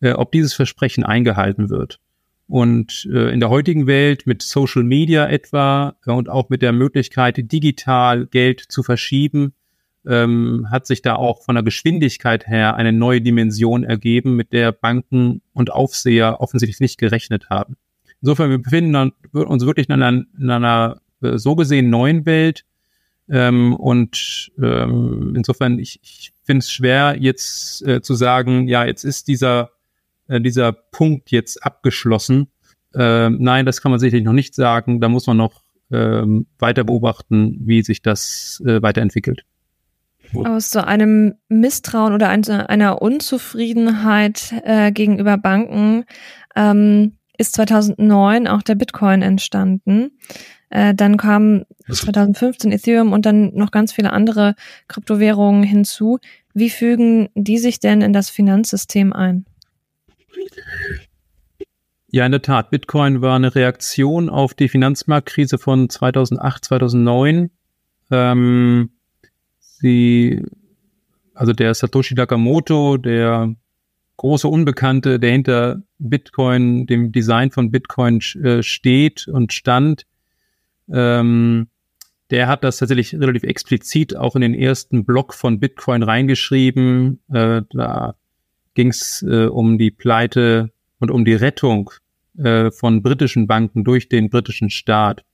äh, 0.00 0.12
ob 0.12 0.30
dieses 0.32 0.54
Versprechen 0.54 1.02
eingehalten 1.04 1.70
wird. 1.70 1.98
Und 2.46 3.08
äh, 3.12 3.32
in 3.32 3.40
der 3.40 3.50
heutigen 3.50 3.88
Welt 3.88 4.26
mit 4.26 4.42
Social 4.42 4.84
Media 4.84 5.26
etwa 5.28 5.96
äh, 6.06 6.12
und 6.12 6.28
auch 6.28 6.50
mit 6.50 6.62
der 6.62 6.72
Möglichkeit, 6.72 7.36
digital 7.50 8.26
Geld 8.26 8.60
zu 8.60 8.84
verschieben, 8.84 9.54
ähm, 10.06 10.66
hat 10.70 10.86
sich 10.86 11.02
da 11.02 11.16
auch 11.16 11.42
von 11.42 11.56
der 11.56 11.64
Geschwindigkeit 11.64 12.46
her 12.46 12.76
eine 12.76 12.92
neue 12.92 13.20
Dimension 13.20 13.84
ergeben, 13.84 14.36
mit 14.36 14.52
der 14.52 14.72
Banken 14.72 15.42
und 15.52 15.72
Aufseher 15.72 16.40
offensichtlich 16.40 16.80
nicht 16.80 16.98
gerechnet 16.98 17.50
haben. 17.50 17.76
Insofern, 18.22 18.50
wir 18.50 18.58
befinden 18.58 19.12
uns 19.32 19.66
wirklich 19.66 19.88
in 19.88 20.00
einer, 20.00 20.24
in 20.38 20.50
einer 20.50 21.00
äh, 21.22 21.38
so 21.38 21.56
gesehen 21.56 21.90
neuen 21.90 22.26
Welt. 22.26 22.64
Ähm, 23.28 23.74
und 23.74 24.52
ähm, 24.62 25.34
insofern, 25.36 25.78
ich, 25.78 26.00
ich 26.02 26.32
finde 26.44 26.60
es 26.60 26.70
schwer, 26.70 27.16
jetzt 27.18 27.82
äh, 27.86 28.00
zu 28.00 28.14
sagen, 28.14 28.68
ja, 28.68 28.84
jetzt 28.84 29.04
ist 29.04 29.28
dieser, 29.28 29.70
äh, 30.28 30.40
dieser 30.40 30.72
Punkt 30.72 31.30
jetzt 31.30 31.64
abgeschlossen. 31.64 32.48
Ähm, 32.94 33.38
nein, 33.40 33.66
das 33.66 33.82
kann 33.82 33.90
man 33.90 34.00
sicherlich 34.00 34.24
noch 34.24 34.32
nicht 34.32 34.54
sagen. 34.54 35.00
Da 35.00 35.08
muss 35.08 35.26
man 35.26 35.36
noch 35.36 35.62
ähm, 35.90 36.46
weiter 36.58 36.84
beobachten, 36.84 37.58
wie 37.60 37.82
sich 37.82 38.02
das 38.02 38.62
äh, 38.64 38.80
weiterentwickelt. 38.80 39.44
Aus 40.34 40.70
so 40.70 40.80
einem 40.80 41.34
Misstrauen 41.48 42.12
oder 42.12 42.28
einer 42.28 43.02
Unzufriedenheit 43.02 44.54
äh, 44.64 44.92
gegenüber 44.92 45.38
Banken 45.38 46.04
ähm, 46.54 47.16
ist 47.38 47.54
2009 47.54 48.48
auch 48.48 48.62
der 48.62 48.74
Bitcoin 48.74 49.22
entstanden. 49.22 50.10
Äh, 50.70 50.94
dann 50.94 51.16
kam 51.16 51.64
2015 51.90 52.72
Ethereum 52.72 53.12
und 53.12 53.26
dann 53.26 53.54
noch 53.54 53.70
ganz 53.70 53.92
viele 53.92 54.12
andere 54.12 54.54
Kryptowährungen 54.88 55.62
hinzu. 55.62 56.18
Wie 56.54 56.70
fügen 56.70 57.28
die 57.34 57.58
sich 57.58 57.80
denn 57.80 58.00
in 58.00 58.12
das 58.12 58.30
Finanzsystem 58.30 59.12
ein? 59.12 59.44
Ja, 62.08 62.24
in 62.24 62.32
der 62.32 62.42
Tat. 62.42 62.70
Bitcoin 62.70 63.20
war 63.20 63.36
eine 63.36 63.54
Reaktion 63.54 64.28
auf 64.28 64.54
die 64.54 64.68
Finanzmarktkrise 64.68 65.58
von 65.58 65.88
2008, 65.88 66.64
2009. 66.64 67.50
Ähm, 68.10 68.90
sie, 69.86 70.42
also 71.34 71.52
der 71.52 71.74
Satoshi 71.74 72.14
Nakamoto, 72.14 72.96
der 72.96 73.54
große 74.16 74.48
Unbekannte, 74.48 75.20
der 75.20 75.32
hinter 75.32 75.82
Bitcoin, 75.98 76.86
dem 76.86 77.12
Design 77.12 77.50
von 77.50 77.70
Bitcoin 77.70 78.20
äh, 78.42 78.62
steht 78.62 79.28
und 79.28 79.52
stand, 79.52 80.06
ähm, 80.92 81.68
der 82.30 82.48
hat 82.48 82.64
das 82.64 82.78
tatsächlich 82.78 83.14
relativ 83.14 83.44
explizit 83.44 84.16
auch 84.16 84.34
in 84.34 84.42
den 84.42 84.54
ersten 84.54 85.04
Block 85.04 85.32
von 85.32 85.60
Bitcoin 85.60 86.02
reingeschrieben. 86.02 87.20
Äh, 87.32 87.62
da 87.70 88.16
ging 88.74 88.88
es 88.88 89.24
äh, 89.28 89.46
um 89.46 89.78
die 89.78 89.92
Pleite 89.92 90.72
und 90.98 91.10
um 91.10 91.24
die 91.24 91.34
Rettung 91.34 91.90
äh, 92.36 92.72
von 92.72 93.02
britischen 93.02 93.46
Banken 93.46 93.84
durch 93.84 94.08
den 94.08 94.28
britischen 94.28 94.70
Staat. 94.70 95.24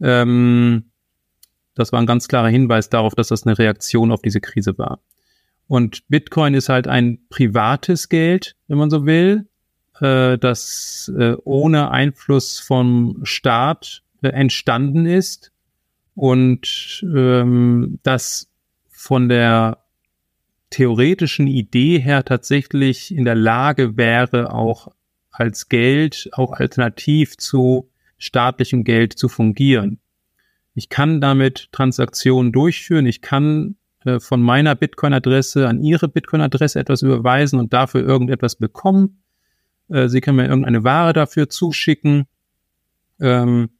Ähm, 0.00 0.90
das 1.76 1.92
war 1.92 2.00
ein 2.00 2.06
ganz 2.06 2.26
klarer 2.26 2.48
Hinweis 2.48 2.88
darauf, 2.88 3.14
dass 3.14 3.28
das 3.28 3.46
eine 3.46 3.56
Reaktion 3.56 4.10
auf 4.10 4.22
diese 4.22 4.40
Krise 4.40 4.76
war. 4.78 4.98
Und 5.68 6.08
Bitcoin 6.08 6.54
ist 6.54 6.68
halt 6.68 6.88
ein 6.88 7.18
privates 7.28 8.08
Geld, 8.08 8.56
wenn 8.66 8.78
man 8.78 8.90
so 8.90 9.06
will, 9.06 9.48
äh, 10.00 10.38
das 10.38 11.12
äh, 11.16 11.36
ohne 11.44 11.90
Einfluss 11.90 12.58
vom 12.58 13.20
Staat 13.22 14.02
äh, 14.22 14.28
entstanden 14.28 15.06
ist 15.06 15.52
und 16.14 17.04
ähm, 17.14 17.98
das 18.02 18.48
von 18.88 19.28
der 19.28 19.78
theoretischen 20.70 21.46
Idee 21.46 21.98
her 21.98 22.24
tatsächlich 22.24 23.14
in 23.14 23.24
der 23.24 23.34
Lage 23.34 23.96
wäre, 23.96 24.52
auch 24.52 24.88
als 25.30 25.68
Geld, 25.68 26.30
auch 26.32 26.52
alternativ 26.52 27.36
zu 27.36 27.90
staatlichem 28.18 28.84
Geld 28.84 29.12
zu 29.18 29.28
fungieren. 29.28 30.00
Ich 30.76 30.90
kann 30.90 31.22
damit 31.22 31.72
Transaktionen 31.72 32.52
durchführen. 32.52 33.06
Ich 33.06 33.22
kann 33.22 33.76
äh, 34.04 34.20
von 34.20 34.42
meiner 34.42 34.74
Bitcoin-Adresse 34.74 35.66
an 35.66 35.82
Ihre 35.82 36.06
Bitcoin-Adresse 36.06 36.78
etwas 36.78 37.00
überweisen 37.00 37.58
und 37.58 37.72
dafür 37.72 38.02
irgendetwas 38.02 38.56
bekommen. 38.56 39.22
Äh, 39.88 40.08
Sie 40.08 40.20
können 40.20 40.36
mir 40.36 40.46
irgendeine 40.46 40.84
Ware 40.84 41.14
dafür 41.14 41.48
zuschicken. 41.48 42.26
Ähm, 43.20 43.70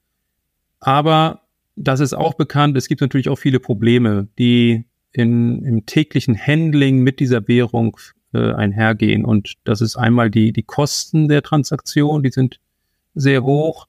aber 0.79 1.43
das 1.75 1.99
ist 1.99 2.15
auch 2.15 2.33
bekannt. 2.33 2.75
Es 2.75 2.87
gibt 2.87 3.01
natürlich 3.01 3.29
auch 3.29 3.37
viele 3.37 3.59
Probleme, 3.59 4.27
die 4.39 4.85
in, 5.11 5.63
im 5.63 5.85
täglichen 5.85 6.35
Handling 6.35 7.03
mit 7.03 7.19
dieser 7.19 7.47
Währung 7.47 7.95
äh, 8.33 8.53
einhergehen. 8.53 9.23
Und 9.23 9.53
das 9.65 9.81
ist 9.81 9.97
einmal 9.97 10.31
die, 10.31 10.51
die 10.51 10.63
Kosten 10.63 11.27
der 11.27 11.43
Transaktion, 11.43 12.23
die 12.23 12.31
sind 12.31 12.59
sehr 13.13 13.43
hoch. 13.43 13.87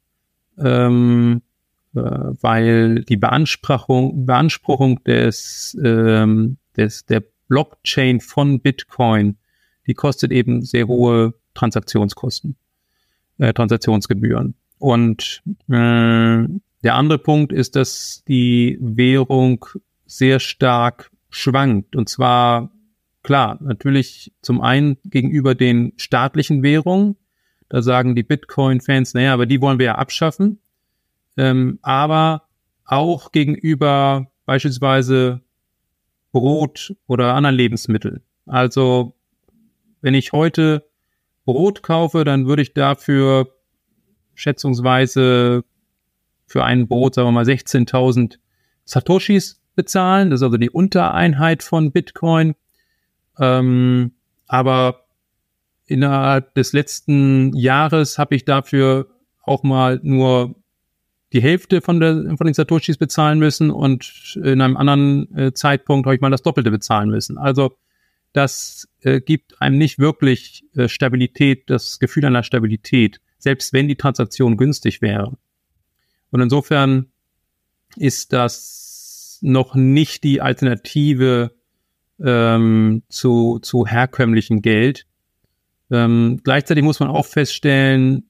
Ähm, 0.58 1.40
äh, 1.40 1.47
weil 1.92 3.02
die 3.04 3.16
Beanspruchung, 3.16 4.26
Beanspruchung 4.26 5.02
des, 5.04 5.76
ähm, 5.82 6.58
des, 6.76 7.06
der 7.06 7.22
Blockchain 7.48 8.20
von 8.20 8.60
Bitcoin, 8.60 9.36
die 9.86 9.94
kostet 9.94 10.32
eben 10.32 10.62
sehr 10.62 10.86
hohe 10.86 11.34
Transaktionskosten, 11.54 12.56
äh, 13.38 13.52
Transaktionsgebühren. 13.52 14.54
Und 14.78 15.42
äh, 15.68 16.46
der 16.84 16.94
andere 16.94 17.18
Punkt 17.18 17.52
ist, 17.52 17.74
dass 17.74 18.22
die 18.28 18.78
Währung 18.80 19.64
sehr 20.06 20.40
stark 20.40 21.10
schwankt. 21.30 21.96
Und 21.96 22.08
zwar, 22.08 22.70
klar, 23.22 23.58
natürlich 23.60 24.32
zum 24.42 24.60
einen 24.60 24.98
gegenüber 25.04 25.54
den 25.54 25.94
staatlichen 25.96 26.62
Währungen. 26.62 27.16
Da 27.68 27.82
sagen 27.82 28.14
die 28.14 28.22
Bitcoin-Fans, 28.22 29.14
naja, 29.14 29.34
aber 29.34 29.46
die 29.46 29.60
wollen 29.60 29.78
wir 29.78 29.86
ja 29.86 29.94
abschaffen 29.96 30.60
ähm, 31.38 31.78
aber 31.82 32.42
auch 32.84 33.32
gegenüber 33.32 34.26
beispielsweise 34.44 35.40
Brot 36.32 36.94
oder 37.06 37.34
anderen 37.34 37.56
Lebensmitteln. 37.56 38.22
Also 38.44 39.14
wenn 40.00 40.14
ich 40.14 40.32
heute 40.32 40.84
Brot 41.44 41.82
kaufe, 41.82 42.24
dann 42.24 42.46
würde 42.46 42.62
ich 42.62 42.74
dafür 42.74 43.54
schätzungsweise 44.34 45.64
für 46.46 46.64
ein 46.64 46.88
Brot, 46.88 47.14
sagen 47.14 47.28
wir 47.28 47.32
mal, 47.32 47.44
16.000 47.44 48.38
Satoshis 48.84 49.60
bezahlen. 49.74 50.30
Das 50.30 50.40
ist 50.40 50.44
also 50.44 50.56
die 50.56 50.70
Untereinheit 50.70 51.62
von 51.62 51.92
Bitcoin. 51.92 52.54
Ähm, 53.38 54.12
aber 54.46 55.04
innerhalb 55.86 56.54
des 56.54 56.72
letzten 56.72 57.54
Jahres 57.54 58.18
habe 58.18 58.34
ich 58.34 58.44
dafür 58.44 59.08
auch 59.42 59.62
mal 59.62 60.00
nur 60.02 60.54
die 61.32 61.42
Hälfte 61.42 61.80
von, 61.80 62.00
der, 62.00 62.36
von 62.36 62.46
den 62.46 62.54
Satoshis 62.54 62.96
bezahlen 62.96 63.38
müssen 63.38 63.70
und 63.70 64.38
in 64.42 64.60
einem 64.60 64.76
anderen 64.76 65.34
äh, 65.36 65.52
Zeitpunkt 65.52 66.06
habe 66.06 66.14
ich 66.14 66.20
mal 66.20 66.30
das 66.30 66.42
Doppelte 66.42 66.70
bezahlen 66.70 67.10
müssen. 67.10 67.36
Also 67.36 67.76
das 68.32 68.88
äh, 69.02 69.20
gibt 69.20 69.60
einem 69.60 69.78
nicht 69.78 69.98
wirklich 69.98 70.64
äh, 70.74 70.88
Stabilität, 70.88 71.68
das 71.70 71.98
Gefühl 71.98 72.24
einer 72.24 72.42
Stabilität, 72.42 73.20
selbst 73.38 73.72
wenn 73.72 73.88
die 73.88 73.96
Transaktion 73.96 74.56
günstig 74.56 75.02
wäre. 75.02 75.36
Und 76.30 76.40
insofern 76.40 77.06
ist 77.96 78.32
das 78.32 79.38
noch 79.40 79.74
nicht 79.74 80.24
die 80.24 80.40
Alternative 80.40 81.52
ähm, 82.20 83.02
zu, 83.08 83.58
zu 83.60 83.86
herkömmlichem 83.86 84.62
Geld. 84.62 85.06
Ähm, 85.90 86.40
gleichzeitig 86.42 86.84
muss 86.84 87.00
man 87.00 87.08
auch 87.08 87.26
feststellen, 87.26 88.27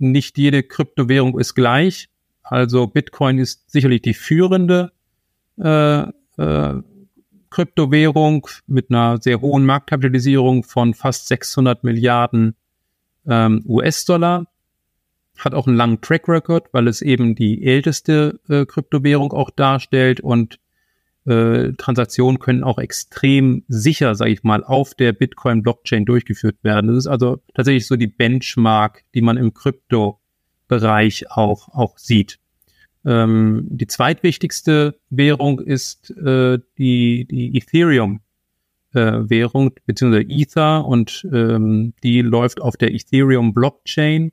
nicht 0.00 0.38
jede 0.38 0.62
Kryptowährung 0.62 1.38
ist 1.38 1.54
gleich. 1.54 2.08
Also 2.42 2.86
Bitcoin 2.86 3.38
ist 3.38 3.70
sicherlich 3.70 4.02
die 4.02 4.14
führende 4.14 4.92
äh, 5.58 6.00
äh, 6.00 6.82
Kryptowährung 7.50 8.46
mit 8.66 8.90
einer 8.90 9.18
sehr 9.20 9.40
hohen 9.40 9.66
Marktkapitalisierung 9.66 10.62
von 10.64 10.94
fast 10.94 11.28
600 11.28 11.84
Milliarden 11.84 12.54
ähm, 13.26 13.62
US-Dollar. 13.66 14.46
Hat 15.38 15.54
auch 15.54 15.66
einen 15.66 15.76
langen 15.76 16.00
Track 16.00 16.28
Record, 16.28 16.68
weil 16.72 16.86
es 16.88 17.02
eben 17.02 17.34
die 17.34 17.64
älteste 17.66 18.40
äh, 18.48 18.66
Kryptowährung 18.66 19.32
auch 19.32 19.50
darstellt 19.50 20.20
und 20.20 20.58
äh, 21.26 21.72
Transaktionen 21.72 22.38
können 22.38 22.64
auch 22.64 22.78
extrem 22.78 23.64
sicher, 23.68 24.14
sage 24.14 24.32
ich 24.32 24.42
mal, 24.42 24.64
auf 24.64 24.94
der 24.94 25.12
Bitcoin-Blockchain 25.12 26.04
durchgeführt 26.04 26.56
werden. 26.62 26.88
Das 26.88 26.96
ist 26.96 27.06
also 27.06 27.40
tatsächlich 27.54 27.86
so 27.86 27.96
die 27.96 28.06
Benchmark, 28.06 29.04
die 29.14 29.22
man 29.22 29.36
im 29.36 29.52
Krypto-Bereich 29.52 31.30
auch, 31.30 31.68
auch 31.68 31.98
sieht. 31.98 32.38
Ähm, 33.04 33.66
die 33.70 33.86
zweitwichtigste 33.86 34.98
Währung 35.10 35.60
ist 35.60 36.10
äh, 36.10 36.58
die, 36.78 37.26
die 37.30 37.56
Ethereum. 37.56 38.20
Äh, 38.92 39.20
beziehungsweise 39.20 40.26
Ether 40.28 40.84
und 40.84 41.24
ähm, 41.32 41.94
die 42.02 42.22
läuft 42.22 42.60
auf 42.60 42.76
der 42.76 42.92
Ethereum 42.92 43.54
Blockchain 43.54 44.32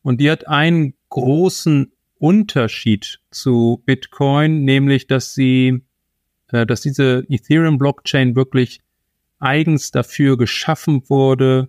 und 0.00 0.22
die 0.22 0.30
hat 0.30 0.48
einen 0.48 0.94
großen 1.10 1.92
Unterschied 2.18 3.20
zu 3.30 3.82
Bitcoin, 3.84 4.64
nämlich 4.64 5.06
dass 5.06 5.34
sie 5.34 5.82
äh, 6.52 6.66
dass 6.66 6.80
diese 6.80 7.24
Ethereum-Blockchain 7.28 8.36
wirklich 8.36 8.80
eigens 9.38 9.90
dafür 9.90 10.36
geschaffen 10.36 11.02
wurde, 11.08 11.68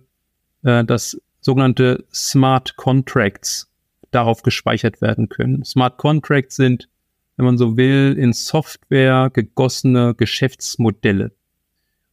äh, 0.62 0.84
dass 0.84 1.20
sogenannte 1.40 2.04
Smart 2.12 2.76
Contracts 2.76 3.70
darauf 4.10 4.42
gespeichert 4.42 5.00
werden 5.00 5.28
können. 5.28 5.64
Smart 5.64 5.98
Contracts 5.98 6.56
sind, 6.56 6.88
wenn 7.36 7.46
man 7.46 7.58
so 7.58 7.76
will, 7.76 8.16
in 8.18 8.32
Software 8.32 9.30
gegossene 9.32 10.14
Geschäftsmodelle. 10.14 11.32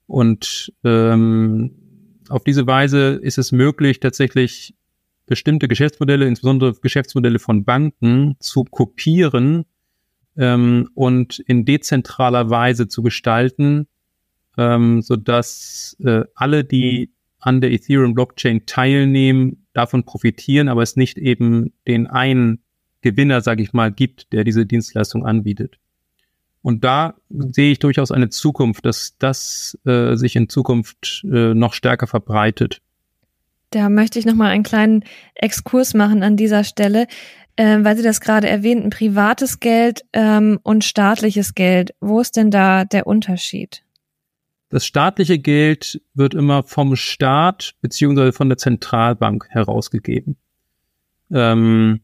Und 0.06 0.72
ähm, 0.84 1.72
auf 2.30 2.44
diese 2.44 2.68
Weise 2.68 3.20
ist 3.22 3.38
es 3.38 3.52
möglich, 3.52 4.00
tatsächlich 4.00 4.76
bestimmte 5.26 5.68
Geschäftsmodelle, 5.68 6.26
insbesondere 6.26 6.74
Geschäftsmodelle 6.76 7.40
von 7.40 7.66
Banken, 7.66 8.38
zu 8.40 8.64
kopieren 8.64 9.66
ähm, 10.38 10.90
und 10.94 11.40
in 11.40 11.66
dezentraler 11.66 12.50
Weise 12.50 12.88
zu 12.88 13.02
gestalten, 13.04 13.88
ähm, 14.58 15.02
so 15.02 15.16
dass 15.16 15.98
äh, 16.00 16.24
alle, 16.36 16.64
die 16.64 17.12
an 17.40 17.62
der 17.62 17.72
Ethereum 17.72 18.14
Blockchain 18.14 18.66
teilnehmen, 18.66 19.68
davon 19.74 20.04
profitieren, 20.04 20.70
aber 20.70 20.82
es 20.82 20.96
nicht 20.96 21.18
eben 21.18 21.74
den 21.88 22.08
einen 22.08 22.64
Gewinner, 23.02 23.42
sage 23.42 23.62
ich 23.62 23.74
mal, 23.74 23.92
gibt, 23.92 24.34
der 24.34 24.44
diese 24.44 24.66
Dienstleistung 24.66 25.26
anbietet. 25.26 25.78
Und 26.62 26.84
da 26.84 27.16
sehe 27.30 27.72
ich 27.72 27.80
durchaus 27.80 28.12
eine 28.12 28.30
Zukunft, 28.30 28.86
dass 28.86 29.16
das 29.20 29.78
äh, 29.86 30.16
sich 30.16 30.36
in 30.36 30.50
Zukunft 30.50 31.24
äh, 31.32 31.54
noch 31.54 31.74
stärker 31.74 32.08
verbreitet. 32.08 32.82
Da 33.72 33.90
möchte 33.90 34.20
ich 34.20 34.26
nochmal 34.26 34.52
einen 34.52 34.64
kleinen 34.64 35.04
Exkurs 35.36 35.94
machen 35.94 36.24
an 36.24 36.38
dieser 36.38 36.64
Stelle 36.64 37.08
äh, 37.58 37.84
weil 37.84 37.98
Sie 37.98 38.04
das 38.04 38.22
gerade 38.22 38.48
erwähnten, 38.48 38.90
privates 38.90 39.60
Geld 39.60 40.06
ähm, 40.14 40.60
und 40.64 40.86
staatliches 40.86 41.56
Geld. 41.56 41.94
Wo 42.00 42.22
ist 42.22 42.38
denn 42.38 42.52
da 42.52 42.86
der 42.86 43.08
Unterschied? 43.08 43.84
Das 44.70 44.86
staatliche 44.86 45.40
Geld 45.40 46.02
wird 46.14 46.34
immer 46.34 46.64
vom 46.64 46.96
Staat 46.96 47.76
beziehungsweise 47.82 48.34
von 48.34 48.50
der 48.50 48.58
Zentralbank 48.58 49.48
herausgegeben. 49.50 50.38
Ähm, 51.32 52.02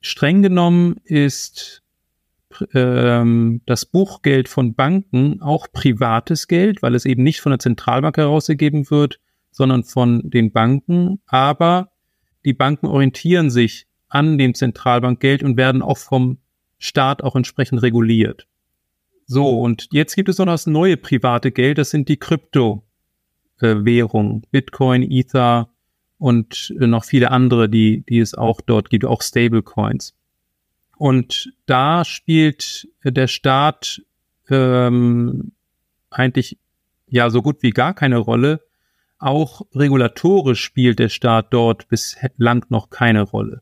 streng 0.00 0.42
genommen 0.42 0.96
ist 1.04 1.82
ähm, 2.74 3.60
das 3.66 3.84
Buchgeld 3.84 4.48
von 4.48 4.74
Banken 4.74 5.42
auch 5.42 5.68
privates 5.70 6.48
Geld, 6.48 6.82
weil 6.82 6.94
es 6.94 7.04
eben 7.04 7.22
nicht 7.22 7.40
von 7.40 7.50
der 7.50 7.58
Zentralbank 7.58 8.16
herausgegeben 8.16 8.90
wird, 8.90 9.20
sondern 9.56 9.84
von 9.84 10.28
den 10.28 10.52
Banken. 10.52 11.20
Aber 11.24 11.90
die 12.44 12.52
Banken 12.52 12.84
orientieren 12.84 13.48
sich 13.48 13.86
an 14.08 14.36
dem 14.36 14.52
Zentralbankgeld 14.52 15.42
und 15.42 15.56
werden 15.56 15.80
auch 15.80 15.96
vom 15.96 16.36
Staat 16.76 17.22
auch 17.22 17.36
entsprechend 17.36 17.80
reguliert. 17.80 18.46
So, 19.24 19.58
und 19.58 19.88
jetzt 19.92 20.14
gibt 20.14 20.28
es 20.28 20.36
noch 20.36 20.44
das 20.44 20.66
neue 20.66 20.98
private 20.98 21.52
Geld, 21.52 21.78
das 21.78 21.88
sind 21.88 22.10
die 22.10 22.18
Kryptowährungen, 22.18 24.42
Bitcoin, 24.50 25.10
Ether 25.10 25.70
und 26.18 26.74
noch 26.78 27.04
viele 27.04 27.30
andere, 27.30 27.70
die, 27.70 28.04
die 28.06 28.18
es 28.18 28.34
auch 28.34 28.60
dort 28.60 28.90
gibt, 28.90 29.06
auch 29.06 29.22
Stablecoins. 29.22 30.14
Und 30.98 31.50
da 31.64 32.04
spielt 32.04 32.88
der 33.02 33.26
Staat 33.26 34.02
ähm, 34.50 35.52
eigentlich 36.10 36.58
ja 37.08 37.30
so 37.30 37.40
gut 37.40 37.62
wie 37.62 37.70
gar 37.70 37.94
keine 37.94 38.18
Rolle. 38.18 38.65
Auch 39.26 39.62
regulatorisch 39.74 40.62
spielt 40.62 41.00
der 41.00 41.08
Staat 41.08 41.52
dort 41.52 41.88
bislang 41.88 42.64
noch 42.68 42.90
keine 42.90 43.22
Rolle. 43.22 43.60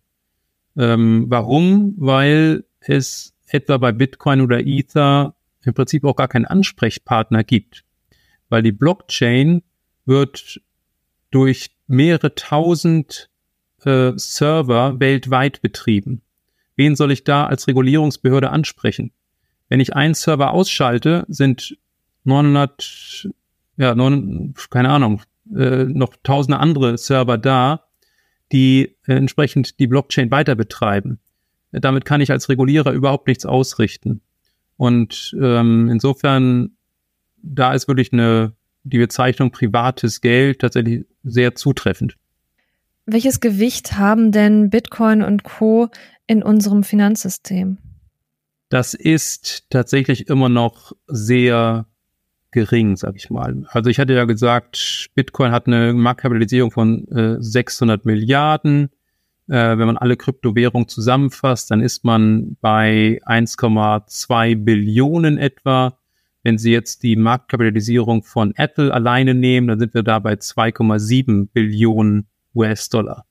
Ähm, 0.76 1.24
warum? 1.28 1.94
Weil 1.96 2.64
es 2.80 3.32
etwa 3.46 3.78
bei 3.78 3.92
Bitcoin 3.92 4.42
oder 4.42 4.60
Ether 4.60 5.34
im 5.62 5.72
Prinzip 5.72 6.04
auch 6.04 6.16
gar 6.16 6.28
keinen 6.28 6.44
Ansprechpartner 6.44 7.44
gibt. 7.44 7.82
Weil 8.50 8.62
die 8.62 8.72
Blockchain 8.72 9.62
wird 10.04 10.60
durch 11.30 11.70
mehrere 11.86 12.34
tausend 12.34 13.30
äh, 13.86 14.12
Server 14.16 15.00
weltweit 15.00 15.62
betrieben. 15.62 16.20
Wen 16.76 16.94
soll 16.94 17.10
ich 17.10 17.24
da 17.24 17.46
als 17.46 17.68
Regulierungsbehörde 17.68 18.50
ansprechen? 18.50 19.12
Wenn 19.70 19.80
ich 19.80 19.96
einen 19.96 20.12
Server 20.12 20.50
ausschalte, 20.50 21.24
sind 21.28 21.78
900, 22.24 23.30
ja, 23.78 23.94
9, 23.94 24.52
keine 24.68 24.90
Ahnung, 24.90 25.22
äh, 25.54 25.84
noch 25.84 26.14
tausende 26.22 26.58
andere 26.58 26.96
Server 26.98 27.38
da, 27.38 27.84
die 28.52 28.96
äh, 29.06 29.14
entsprechend 29.14 29.78
die 29.78 29.86
Blockchain 29.86 30.30
weiter 30.30 30.54
betreiben. 30.54 31.18
Damit 31.72 32.04
kann 32.04 32.20
ich 32.20 32.30
als 32.30 32.48
Regulierer 32.48 32.92
überhaupt 32.92 33.26
nichts 33.26 33.44
ausrichten. 33.44 34.20
Und 34.76 35.36
ähm, 35.40 35.88
insofern, 35.90 36.76
da 37.42 37.74
ist 37.74 37.88
wirklich 37.88 38.12
eine, 38.12 38.52
die 38.84 38.98
Bezeichnung 38.98 39.50
privates 39.50 40.20
Geld 40.20 40.60
tatsächlich 40.60 41.04
sehr 41.24 41.54
zutreffend. 41.54 42.16
Welches 43.06 43.40
Gewicht 43.40 43.98
haben 43.98 44.32
denn 44.32 44.70
Bitcoin 44.70 45.22
und 45.22 45.42
Co. 45.42 45.88
in 46.26 46.42
unserem 46.42 46.84
Finanzsystem? 46.84 47.78
Das 48.70 48.94
ist 48.94 49.66
tatsächlich 49.70 50.28
immer 50.28 50.48
noch 50.48 50.92
sehr 51.06 51.86
gering, 52.54 52.96
sag 52.96 53.16
ich 53.16 53.30
mal. 53.30 53.66
Also 53.70 53.90
ich 53.90 53.98
hatte 53.98 54.14
ja 54.14 54.24
gesagt, 54.24 55.08
Bitcoin 55.16 55.50
hat 55.50 55.66
eine 55.66 55.92
Marktkapitalisierung 55.92 56.70
von 56.70 57.06
äh, 57.08 57.36
600 57.40 58.06
Milliarden. 58.06 58.90
Äh, 59.48 59.76
wenn 59.76 59.86
man 59.86 59.98
alle 59.98 60.16
Kryptowährungen 60.16 60.88
zusammenfasst, 60.88 61.72
dann 61.72 61.80
ist 61.80 62.04
man 62.04 62.56
bei 62.60 63.20
1,2 63.26 64.64
Billionen 64.64 65.36
etwa. 65.36 65.98
Wenn 66.44 66.56
Sie 66.56 66.70
jetzt 66.70 67.02
die 67.02 67.16
Marktkapitalisierung 67.16 68.22
von 68.22 68.54
Apple 68.54 68.94
alleine 68.94 69.34
nehmen, 69.34 69.66
dann 69.66 69.80
sind 69.80 69.92
wir 69.92 70.04
da 70.04 70.20
bei 70.20 70.34
2,7 70.34 71.48
Billionen 71.52 72.28
US-Dollar. 72.54 73.26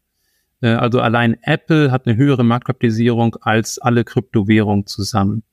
Äh, 0.62 0.74
also 0.74 1.00
allein 1.00 1.38
Apple 1.44 1.92
hat 1.92 2.08
eine 2.08 2.18
höhere 2.18 2.44
Marktkapitalisierung 2.44 3.38
als 3.40 3.80
alle 3.80 4.04
Kryptowährungen 4.04 4.86
zusammen. 4.86 5.44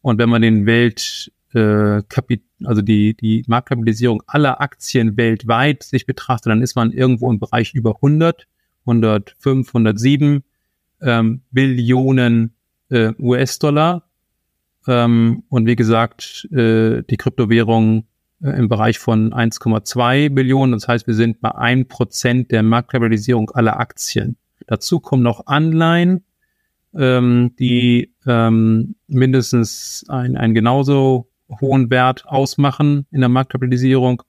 Und 0.00 0.18
wenn 0.18 0.30
man 0.30 0.40
den 0.40 0.64
Welt 0.64 1.30
äh, 1.54 2.02
Kapit 2.08 2.42
also 2.64 2.82
die, 2.82 3.14
die 3.14 3.44
Marktkapitalisierung 3.46 4.22
aller 4.26 4.60
Aktien 4.60 5.16
weltweit 5.16 5.82
sich 5.82 6.06
betrachtet, 6.06 6.50
dann 6.50 6.62
ist 6.62 6.76
man 6.76 6.92
irgendwo 6.92 7.30
im 7.30 7.38
Bereich 7.38 7.74
über 7.74 7.96
100, 7.96 8.46
105, 8.86 9.68
107 9.68 10.42
ähm, 11.00 11.42
Billionen 11.50 12.54
äh, 12.90 13.12
US-Dollar. 13.18 14.04
Ähm, 14.86 15.44
und 15.48 15.66
wie 15.66 15.76
gesagt, 15.76 16.48
äh, 16.52 17.02
die 17.02 17.16
Kryptowährung 17.16 18.06
äh, 18.42 18.50
im 18.50 18.68
Bereich 18.68 18.98
von 18.98 19.32
1,2 19.32 20.30
Billionen. 20.30 20.72
Das 20.72 20.88
heißt, 20.88 21.06
wir 21.06 21.14
sind 21.14 21.40
bei 21.40 21.50
1% 21.50 22.48
der 22.48 22.62
Marktkapitalisierung 22.62 23.50
aller 23.50 23.78
Aktien. 23.78 24.36
Dazu 24.66 25.00
kommen 25.00 25.22
noch 25.22 25.46
Anleihen, 25.46 26.24
ähm, 26.94 27.54
die 27.58 28.12
ähm, 28.26 28.96
mindestens 29.06 30.04
ein, 30.08 30.36
ein 30.36 30.54
genauso 30.54 31.31
hohen 31.60 31.90
Wert 31.90 32.26
ausmachen 32.26 33.06
in 33.10 33.20
der 33.20 33.28
Marktkapitalisierung. 33.28 34.22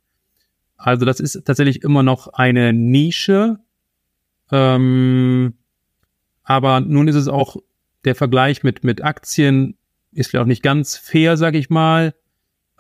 Also 0.78 1.06
das 1.06 1.20
ist 1.20 1.44
tatsächlich 1.46 1.84
immer 1.84 2.04
noch 2.04 2.28
eine 2.28 2.74
Nische. 2.74 3.60
Ähm, 4.52 5.54
aber 6.44 6.82
nun 6.82 7.08
ist 7.08 7.16
es 7.16 7.28
auch 7.28 7.58
der 8.06 8.16
Vergleich 8.16 8.64
mit, 8.64 8.84
mit 8.84 9.04
Aktien 9.04 9.78
ist 10.12 10.30
vielleicht 10.30 10.44
auch 10.44 10.48
nicht 10.48 10.64
ganz 10.64 10.96
fair, 10.96 11.38
sag 11.38 11.56
ich 11.56 11.70
mal. 11.70 12.14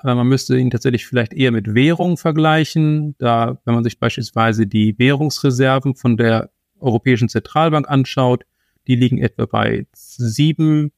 Äh, 0.03 0.15
man 0.15 0.27
müsste 0.27 0.57
ihn 0.57 0.69
tatsächlich 0.69 1.05
vielleicht 1.07 1.33
eher 1.33 1.51
mit 1.51 1.73
Währung 1.73 2.17
vergleichen. 2.17 3.15
Da, 3.17 3.59
wenn 3.65 3.73
man 3.73 3.83
sich 3.83 3.99
beispielsweise 3.99 4.67
die 4.67 4.97
Währungsreserven 4.99 5.95
von 5.95 6.17
der 6.17 6.51
Europäischen 6.79 7.29
Zentralbank 7.29 7.89
anschaut, 7.89 8.45
die 8.87 8.95
liegen 8.95 9.17
etwa 9.17 9.45
bei 9.45 9.87
sieben 9.93 10.91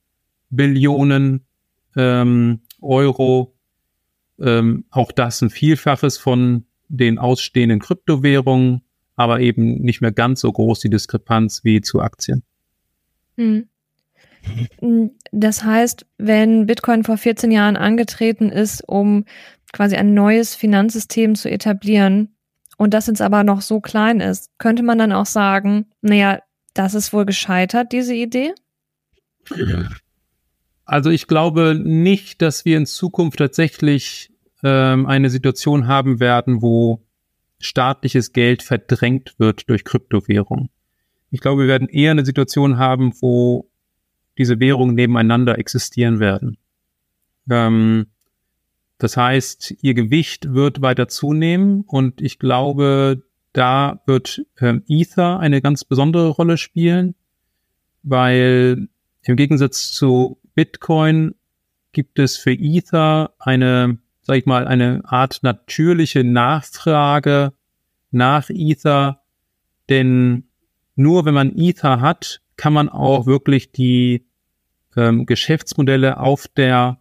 Billionen 0.50 1.46
ähm, 1.96 2.62
Euro. 2.86 3.54
Ähm, 4.40 4.86
auch 4.90 5.12
das 5.12 5.42
ein 5.42 5.50
Vielfaches 5.50 6.18
von 6.18 6.66
den 6.88 7.18
ausstehenden 7.18 7.80
Kryptowährungen, 7.80 8.82
aber 9.16 9.40
eben 9.40 9.82
nicht 9.82 10.02
mehr 10.02 10.12
ganz 10.12 10.42
so 10.42 10.52
groß 10.52 10.80
die 10.80 10.90
Diskrepanz 10.90 11.64
wie 11.64 11.82
zu 11.82 12.02
Aktien. 12.02 12.44
Hm. 13.38 13.68
Das 15.32 15.64
heißt, 15.64 16.06
wenn 16.18 16.68
Bitcoin 16.68 17.04
vor 17.04 17.18
14 17.18 17.52
Jahren 17.52 17.78
angetreten 17.78 18.52
ist, 18.52 18.84
um 18.88 19.26
quasi 19.74 19.96
ein 19.96 20.14
neues 20.14 20.56
Finanzsystem 20.56 21.36
zu 21.36 21.50
etablieren 21.50 22.36
und 22.78 22.94
das 22.94 23.08
jetzt 23.08 23.22
aber 23.22 23.44
noch 23.44 23.62
so 23.62 23.82
klein 23.82 24.20
ist, 24.20 24.52
könnte 24.60 24.84
man 24.84 25.00
dann 25.00 25.12
auch 25.12 25.26
sagen, 25.26 25.88
naja, 26.02 26.40
das 26.74 26.94
ist 26.94 27.12
wohl 27.12 27.26
gescheitert, 27.26 27.92
diese 27.92 28.14
Idee? 28.14 28.54
Also 30.86 31.10
ich 31.10 31.28
glaube 31.28 31.80
nicht, 31.84 32.42
dass 32.42 32.64
wir 32.64 32.78
in 32.78 32.86
Zukunft 32.86 33.40
tatsächlich 33.40 34.32
ähm, 34.64 35.08
eine 35.08 35.30
Situation 35.30 35.88
haben 35.88 36.20
werden, 36.20 36.62
wo 36.62 37.04
staatliches 37.60 38.34
Geld 38.34 38.62
verdrängt 38.62 39.36
wird 39.40 39.70
durch 39.70 39.84
Kryptowährung. 39.84 40.70
Ich 41.32 41.42
glaube, 41.42 41.64
wir 41.64 41.68
werden 41.68 41.90
eher 41.90 42.12
eine 42.12 42.26
Situation 42.26 42.78
haben, 42.78 43.14
wo 43.20 43.70
diese 44.38 44.60
Währungen 44.60 44.96
nebeneinander 44.96 45.58
existieren 45.58 46.20
werden. 46.20 46.58
Ähm, 47.50 48.08
das 48.98 49.18
heißt, 49.18 49.76
ihr 49.82 49.94
Gewicht 49.94 50.54
wird 50.54 50.82
weiter 50.82 51.08
zunehmen 51.08 51.84
und 51.88 52.22
ich 52.22 52.40
glaube, 52.40 53.24
da 53.54 54.02
wird 54.06 54.46
ähm, 54.60 54.84
Ether 54.88 55.40
eine 55.40 55.62
ganz 55.62 55.84
besondere 55.84 56.30
Rolle 56.30 56.58
spielen, 56.58 57.16
weil 58.04 58.88
im 59.24 59.36
Gegensatz 59.36 59.92
zu 59.92 60.40
Bitcoin 60.56 61.36
gibt 61.92 62.18
es 62.18 62.38
für 62.38 62.54
Ether 62.54 63.34
eine, 63.40 64.00
sag 64.22 64.38
ich 64.38 64.46
mal, 64.46 64.68
eine 64.68 65.02
Art 65.06 65.44
natürliche 65.44 66.24
Nachfrage 66.24 67.54
nach 68.12 68.50
Ether, 68.50 69.22
denn 69.90 70.46
nur 70.96 71.26
wenn 71.26 71.34
man 71.34 71.56
Ether 71.56 72.02
hat, 72.02 72.42
kann 72.58 72.74
man 72.74 72.90
auch 72.90 73.26
wirklich 73.28 73.72
die 73.72 74.26
ähm, 74.96 75.26
Geschäftsmodelle 75.26 76.18
auf 76.20 76.48
der 76.48 77.00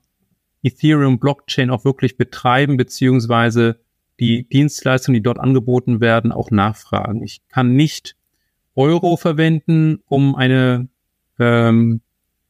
Ethereum 0.62 1.20
Blockchain 1.20 1.70
auch 1.70 1.84
wirklich 1.84 2.16
betreiben, 2.16 2.76
beziehungsweise 2.76 3.80
die 4.18 4.48
Dienstleistungen, 4.48 5.14
die 5.14 5.22
dort 5.22 5.38
angeboten 5.38 6.00
werden, 6.00 6.32
auch 6.32 6.50
nachfragen. 6.50 7.22
Ich 7.22 7.46
kann 7.48 7.74
nicht 7.74 8.16
Euro 8.74 9.16
verwenden, 9.16 10.02
um 10.06 10.34
eine 10.34 10.88
ähm, 11.38 12.00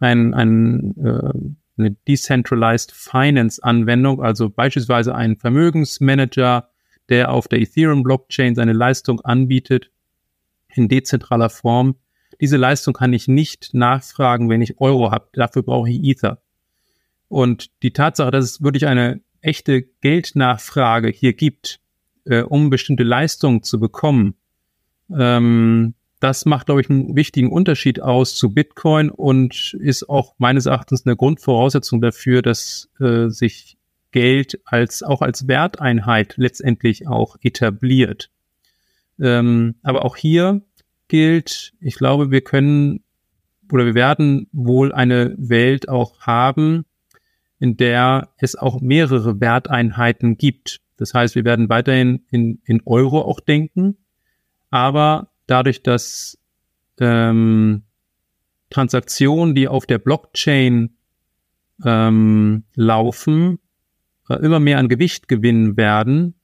ein, 0.00 0.34
ein, 0.34 0.96
äh, 0.98 1.32
eine 1.76 1.90
Decentralized 2.06 2.92
Finance 2.92 3.62
Anwendung, 3.62 4.22
also 4.22 4.50
beispielsweise 4.50 5.14
ein 5.14 5.36
Vermögensmanager, 5.36 6.68
der 7.08 7.32
auf 7.32 7.48
der 7.48 7.60
Ethereum 7.60 8.02
Blockchain 8.02 8.54
seine 8.54 8.72
Leistung 8.72 9.20
anbietet 9.20 9.90
in 10.74 10.88
dezentraler 10.88 11.50
Form. 11.50 11.96
Diese 12.40 12.56
Leistung 12.56 12.94
kann 12.94 13.12
ich 13.12 13.28
nicht 13.28 13.74
nachfragen, 13.74 14.48
wenn 14.48 14.62
ich 14.62 14.80
Euro 14.80 15.10
habe. 15.10 15.28
Dafür 15.32 15.62
brauche 15.62 15.90
ich 15.90 16.02
Ether. 16.02 16.42
Und 17.28 17.70
die 17.82 17.92
Tatsache, 17.92 18.30
dass 18.30 18.44
es 18.44 18.62
wirklich 18.62 18.86
eine 18.86 19.20
echte 19.40 19.82
Geldnachfrage 19.82 21.08
hier 21.08 21.34
gibt, 21.34 21.80
äh, 22.24 22.42
um 22.42 22.70
bestimmte 22.70 23.02
Leistungen 23.02 23.62
zu 23.62 23.78
bekommen, 23.78 24.34
ähm, 25.16 25.94
das 26.24 26.46
macht, 26.46 26.66
glaube 26.66 26.80
ich, 26.80 26.88
einen 26.88 27.16
wichtigen 27.16 27.52
Unterschied 27.52 28.00
aus 28.00 28.34
zu 28.34 28.54
Bitcoin 28.54 29.10
und 29.10 29.76
ist 29.78 30.08
auch 30.08 30.34
meines 30.38 30.64
Erachtens 30.64 31.04
eine 31.04 31.16
Grundvoraussetzung 31.16 32.00
dafür, 32.00 32.40
dass 32.40 32.88
äh, 32.98 33.28
sich 33.28 33.76
Geld 34.10 34.58
als 34.64 35.02
auch 35.02 35.20
als 35.20 35.48
Werteinheit 35.48 36.32
letztendlich 36.38 37.06
auch 37.06 37.36
etabliert. 37.42 38.30
Ähm, 39.20 39.74
aber 39.82 40.06
auch 40.06 40.16
hier 40.16 40.62
gilt, 41.08 41.74
ich 41.78 41.96
glaube, 41.96 42.30
wir 42.30 42.40
können 42.40 43.04
oder 43.70 43.84
wir 43.84 43.94
werden 43.94 44.48
wohl 44.50 44.94
eine 44.94 45.34
Welt 45.36 45.90
auch 45.90 46.20
haben, 46.20 46.86
in 47.58 47.76
der 47.76 48.30
es 48.38 48.56
auch 48.56 48.80
mehrere 48.80 49.42
Werteinheiten 49.42 50.38
gibt. 50.38 50.80
Das 50.96 51.12
heißt, 51.12 51.34
wir 51.34 51.44
werden 51.44 51.68
weiterhin 51.68 52.24
in, 52.30 52.62
in 52.64 52.80
Euro 52.86 53.20
auch 53.20 53.40
denken, 53.40 53.98
aber 54.70 55.33
dadurch, 55.46 55.82
dass 55.82 56.38
ähm, 57.00 57.82
Transaktionen, 58.70 59.54
die 59.54 59.68
auf 59.68 59.86
der 59.86 59.98
Blockchain 59.98 60.96
ähm, 61.84 62.64
laufen, 62.74 63.58
äh, 64.28 64.34
immer 64.34 64.60
mehr 64.60 64.78
an 64.78 64.88
Gewicht 64.88 65.28
gewinnen 65.28 65.76
werden 65.76 66.34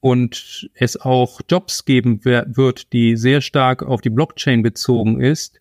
und 0.00 0.70
es 0.74 0.96
auch 0.96 1.40
Jobs 1.48 1.84
geben 1.84 2.24
wird, 2.24 2.92
die 2.92 3.16
sehr 3.16 3.40
stark 3.40 3.82
auf 3.82 4.00
die 4.00 4.10
Blockchain 4.10 4.62
bezogen 4.62 5.20
ist, 5.20 5.60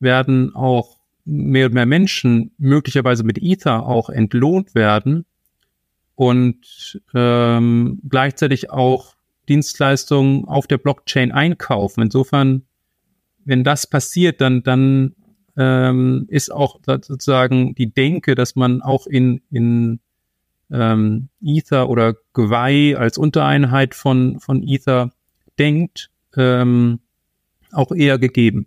werden 0.00 0.54
auch 0.54 0.98
mehr 1.24 1.66
und 1.66 1.74
mehr 1.74 1.86
Menschen 1.86 2.52
möglicherweise 2.58 3.22
mit 3.22 3.38
Ether 3.38 3.86
auch 3.86 4.08
entlohnt 4.10 4.74
werden 4.74 5.26
und 6.14 7.00
ähm, 7.14 8.00
gleichzeitig 8.08 8.70
auch 8.70 9.14
Dienstleistungen 9.48 10.44
auf 10.44 10.66
der 10.66 10.78
Blockchain 10.78 11.32
einkaufen. 11.32 12.02
Insofern, 12.02 12.62
wenn 13.44 13.64
das 13.64 13.86
passiert, 13.86 14.40
dann, 14.40 14.62
dann 14.62 15.14
ähm, 15.56 16.26
ist 16.28 16.52
auch 16.52 16.80
sozusagen 16.84 17.74
die 17.74 17.92
Denke, 17.92 18.34
dass 18.34 18.54
man 18.56 18.82
auch 18.82 19.06
in, 19.06 19.40
in 19.50 20.00
ähm, 20.70 21.28
Ether 21.42 21.88
oder 21.88 22.14
Gwei 22.32 22.96
als 22.96 23.18
Untereinheit 23.18 23.94
von, 23.94 24.38
von 24.40 24.62
Ether 24.62 25.12
denkt, 25.58 26.10
ähm, 26.36 27.00
auch 27.72 27.92
eher 27.92 28.18
gegeben. 28.18 28.66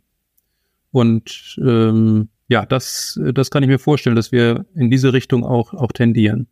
Und 0.91 1.57
ähm, 1.63 2.29
ja, 2.47 2.65
das, 2.65 3.19
das 3.33 3.49
kann 3.49 3.63
ich 3.63 3.69
mir 3.69 3.79
vorstellen, 3.79 4.15
dass 4.15 4.31
wir 4.31 4.65
in 4.75 4.91
diese 4.91 5.13
Richtung 5.13 5.45
auch, 5.45 5.73
auch 5.73 5.93
tendieren. 5.93 6.47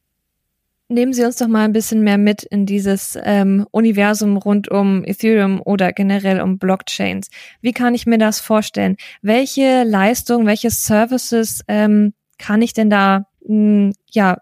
Nehmen 0.92 1.14
Sie 1.14 1.24
uns 1.24 1.36
doch 1.36 1.48
mal 1.48 1.66
ein 1.66 1.72
bisschen 1.72 2.02
mehr 2.02 2.18
mit 2.18 2.42
in 2.42 2.66
dieses 2.66 3.16
ähm, 3.22 3.68
Universum 3.70 4.38
rund 4.38 4.72
um 4.72 5.04
Ethereum 5.06 5.62
oder 5.62 5.94
generell 5.94 6.42
um 6.42 6.58
Blockchains. 6.58 7.30
Wie 7.62 7.74
kann 7.74 7.94
ich 7.94 8.08
mir 8.08 8.18
das 8.18 8.40
vorstellen? 8.40 8.98
Welche 9.22 9.84
Leistung, 9.84 10.48
welche 10.48 10.72
Services 10.72 11.64
ähm, 11.68 12.14
kann 12.40 12.64
ich 12.64 12.74
denn 12.74 12.90
da 12.90 13.28
mh, 13.46 13.92
ja 14.10 14.42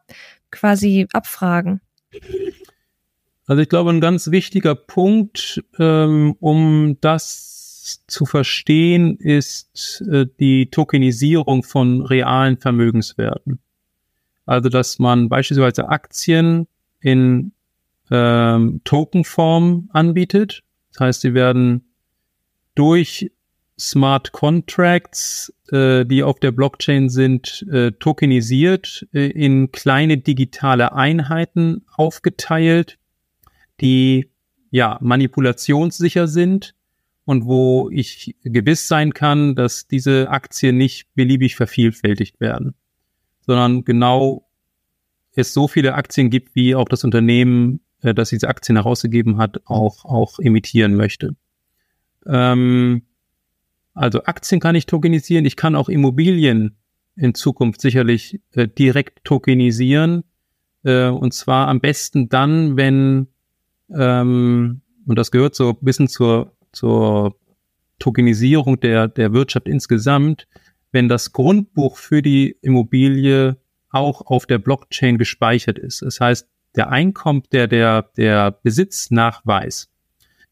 quasi 0.49 1.07
abfragen? 1.11 1.81
Also 3.45 3.61
ich 3.61 3.67
glaube, 3.67 3.89
ein 3.89 3.99
ganz 3.99 4.31
wichtiger 4.31 4.75
Punkt, 4.75 5.61
ähm, 5.79 6.33
um 6.39 6.97
das 7.01 8.03
zu 8.07 8.25
verstehen, 8.25 9.17
ist 9.17 10.01
äh, 10.09 10.25
die 10.39 10.69
Tokenisierung 10.69 11.63
von 11.63 12.01
realen 12.03 12.57
Vermögenswerten. 12.57 13.59
Also 14.47 14.69
dass 14.69 14.97
man 14.97 15.29
beispielsweise 15.29 15.89
Aktien 15.89 16.67
in 16.99 17.51
ähm, 18.09 18.81
Tokenform 18.83 19.89
anbietet. 19.93 20.63
Das 20.93 21.01
heißt, 21.01 21.21
sie 21.21 21.33
werden 21.33 21.93
durch 22.73 23.31
Smart 23.79 24.31
Contracts, 24.31 25.53
äh, 25.71 26.05
die 26.05 26.23
auf 26.23 26.39
der 26.39 26.51
Blockchain 26.51 27.09
sind, 27.09 27.65
äh, 27.71 27.91
tokenisiert, 27.91 29.07
äh, 29.13 29.27
in 29.27 29.71
kleine 29.71 30.17
digitale 30.17 30.93
Einheiten 30.93 31.85
aufgeteilt, 31.95 32.97
die 33.79 34.31
ja 34.71 34.97
manipulationssicher 35.01 36.27
sind 36.27 36.73
und 37.25 37.45
wo 37.45 37.89
ich 37.91 38.35
gewiss 38.43 38.87
sein 38.87 39.13
kann, 39.13 39.55
dass 39.55 39.87
diese 39.87 40.29
Aktien 40.29 40.77
nicht 40.77 41.13
beliebig 41.13 41.55
vervielfältigt 41.55 42.39
werden, 42.39 42.73
sondern 43.47 43.83
genau 43.85 44.47
es 45.33 45.53
so 45.53 45.67
viele 45.67 45.95
Aktien 45.95 46.29
gibt, 46.29 46.55
wie 46.55 46.75
auch 46.75 46.89
das 46.89 47.03
Unternehmen, 47.03 47.79
äh, 48.01 48.13
das 48.13 48.29
diese 48.29 48.49
Aktien 48.49 48.75
herausgegeben 48.75 49.37
hat, 49.37 49.61
auch, 49.65 50.05
auch 50.05 50.39
emittieren 50.39 50.95
möchte. 50.95 51.35
Ähm, 52.27 53.03
also 53.93 54.23
Aktien 54.25 54.59
kann 54.59 54.75
ich 54.75 54.85
tokenisieren, 54.85 55.45
ich 55.45 55.55
kann 55.55 55.75
auch 55.75 55.89
Immobilien 55.89 56.75
in 57.15 57.33
Zukunft 57.33 57.81
sicherlich 57.81 58.39
äh, 58.51 58.67
direkt 58.67 59.23
tokenisieren. 59.23 60.23
Äh, 60.83 61.07
und 61.07 61.33
zwar 61.33 61.67
am 61.67 61.79
besten 61.79 62.29
dann, 62.29 62.77
wenn, 62.77 63.27
ähm, 63.89 64.81
und 65.05 65.17
das 65.17 65.31
gehört 65.31 65.55
so 65.55 65.69
ein 65.69 65.77
bisschen 65.81 66.09
zur, 66.09 66.53
zur 66.73 67.35
Tokenisierung 67.99 68.79
der, 68.79 69.07
der 69.07 69.33
Wirtschaft 69.33 69.67
insgesamt, 69.67 70.47
wenn 70.91 71.07
das 71.07 71.33
Grundbuch 71.33 71.97
für 71.97 72.21
die 72.21 72.57
Immobilie 72.61 73.57
auch 73.89 74.21
auf 74.21 74.45
der 74.45 74.57
Blockchain 74.57 75.17
gespeichert 75.17 75.79
ist. 75.79 76.01
Das 76.01 76.19
heißt, 76.19 76.47
der 76.75 76.89
Einkommen, 76.89 77.43
der, 77.51 77.67
der, 77.67 78.03
der 78.17 78.51
Besitznachweis 78.51 79.89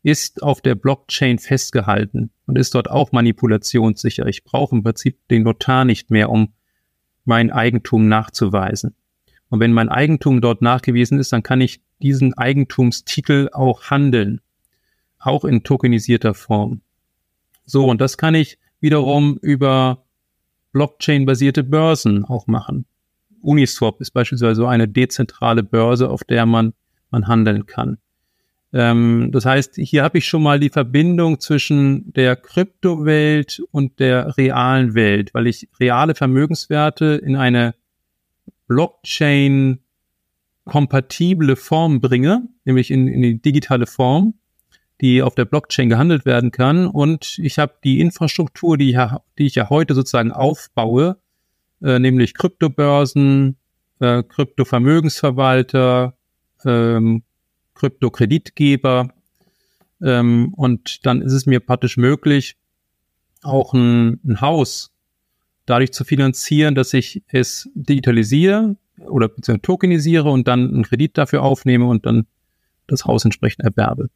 ist 0.01 0.43
auf 0.43 0.61
der 0.61 0.75
Blockchain 0.75 1.39
festgehalten 1.39 2.31
und 2.45 2.57
ist 2.57 2.75
dort 2.75 2.89
auch 2.89 3.11
manipulationssicher. 3.11 4.25
Ich 4.27 4.43
brauche 4.43 4.75
im 4.75 4.83
Prinzip 4.83 5.27
den 5.29 5.43
Notar 5.43 5.85
nicht 5.85 6.11
mehr, 6.11 6.29
um 6.29 6.53
mein 7.25 7.51
Eigentum 7.51 8.07
nachzuweisen. 8.07 8.95
Und 9.49 9.59
wenn 9.59 9.73
mein 9.73 9.89
Eigentum 9.89 10.41
dort 10.41 10.61
nachgewiesen 10.61 11.19
ist, 11.19 11.33
dann 11.33 11.43
kann 11.43 11.61
ich 11.61 11.81
diesen 12.01 12.33
Eigentumstitel 12.35 13.49
auch 13.51 13.89
handeln, 13.89 14.41
auch 15.19 15.45
in 15.45 15.63
tokenisierter 15.63 16.33
Form. 16.33 16.81
So, 17.65 17.85
und 17.85 17.99
das 17.99 18.17
kann 18.17 18.35
ich 18.35 18.59
wiederum 18.79 19.37
über 19.41 20.04
Blockchain-basierte 20.75 21.63
Börsen 21.63 22.25
auch 22.25 22.47
machen. 22.47 22.85
Uniswap 23.41 24.01
ist 24.01 24.11
beispielsweise 24.11 24.55
so 24.55 24.67
eine 24.67 24.89
dezentrale 24.89 25.63
Börse, 25.63 26.09
auf 26.09 26.25
der 26.25 26.45
man, 26.45 26.73
man 27.11 27.29
handeln 27.29 27.65
kann. 27.65 27.97
Ähm, 28.73 29.29
das 29.31 29.45
heißt, 29.45 29.77
hier 29.77 30.03
habe 30.03 30.17
ich 30.17 30.27
schon 30.27 30.43
mal 30.43 30.59
die 30.59 30.69
Verbindung 30.69 31.39
zwischen 31.39 32.11
der 32.11 32.35
Kryptowelt 32.35 33.63
und 33.71 34.01
der 34.01 34.35
realen 34.37 34.95
Welt, 34.95 35.33
weil 35.33 35.47
ich 35.47 35.69
reale 35.79 36.13
Vermögenswerte 36.13 37.21
in 37.23 37.37
eine 37.37 37.73
Blockchain 38.67 39.79
kompatible 40.65 41.55
Form 41.55 42.01
bringe, 42.01 42.49
nämlich 42.65 42.91
in, 42.91 43.07
in 43.07 43.21
die 43.21 43.41
digitale 43.41 43.85
Form, 43.85 44.33
die 45.01 45.21
auf 45.21 45.35
der 45.35 45.45
Blockchain 45.45 45.89
gehandelt 45.89 46.25
werden 46.25 46.51
kann. 46.51 46.87
Und 46.87 47.37
ich 47.39 47.59
habe 47.59 47.73
die 47.83 47.99
Infrastruktur, 47.99 48.77
die, 48.77 48.97
die 49.37 49.45
ich 49.45 49.55
ja 49.55 49.69
heute 49.69 49.93
sozusagen 49.93 50.31
aufbaue, 50.31 51.17
äh, 51.81 51.99
nämlich 51.99 52.33
Kryptobörsen, 52.33 53.57
äh, 53.99 54.23
Kryptovermögensverwalter, 54.23 56.17
ähm, 56.63 57.23
Kryptokreditgeber. 57.73 59.09
Ähm, 60.01 60.53
und 60.53 61.05
dann 61.05 61.21
ist 61.21 61.33
es 61.33 61.45
mir 61.45 61.59
praktisch 61.59 61.97
möglich, 61.97 62.55
auch 63.43 63.73
ein, 63.73 64.19
ein 64.25 64.41
Haus 64.41 64.91
dadurch 65.65 65.91
zu 65.91 66.03
finanzieren, 66.03 66.75
dass 66.75 66.93
ich 66.93 67.23
es 67.27 67.69
digitalisiere 67.73 68.75
oder 69.07 69.29
tokenisiere 69.61 70.29
und 70.29 70.47
dann 70.47 70.73
einen 70.73 70.83
Kredit 70.83 71.17
dafür 71.17 71.43
aufnehme 71.43 71.85
und 71.85 72.05
dann 72.05 72.27
das 72.87 73.05
Haus 73.05 73.25
entsprechend 73.25 73.65
erwerbe. 73.65 74.09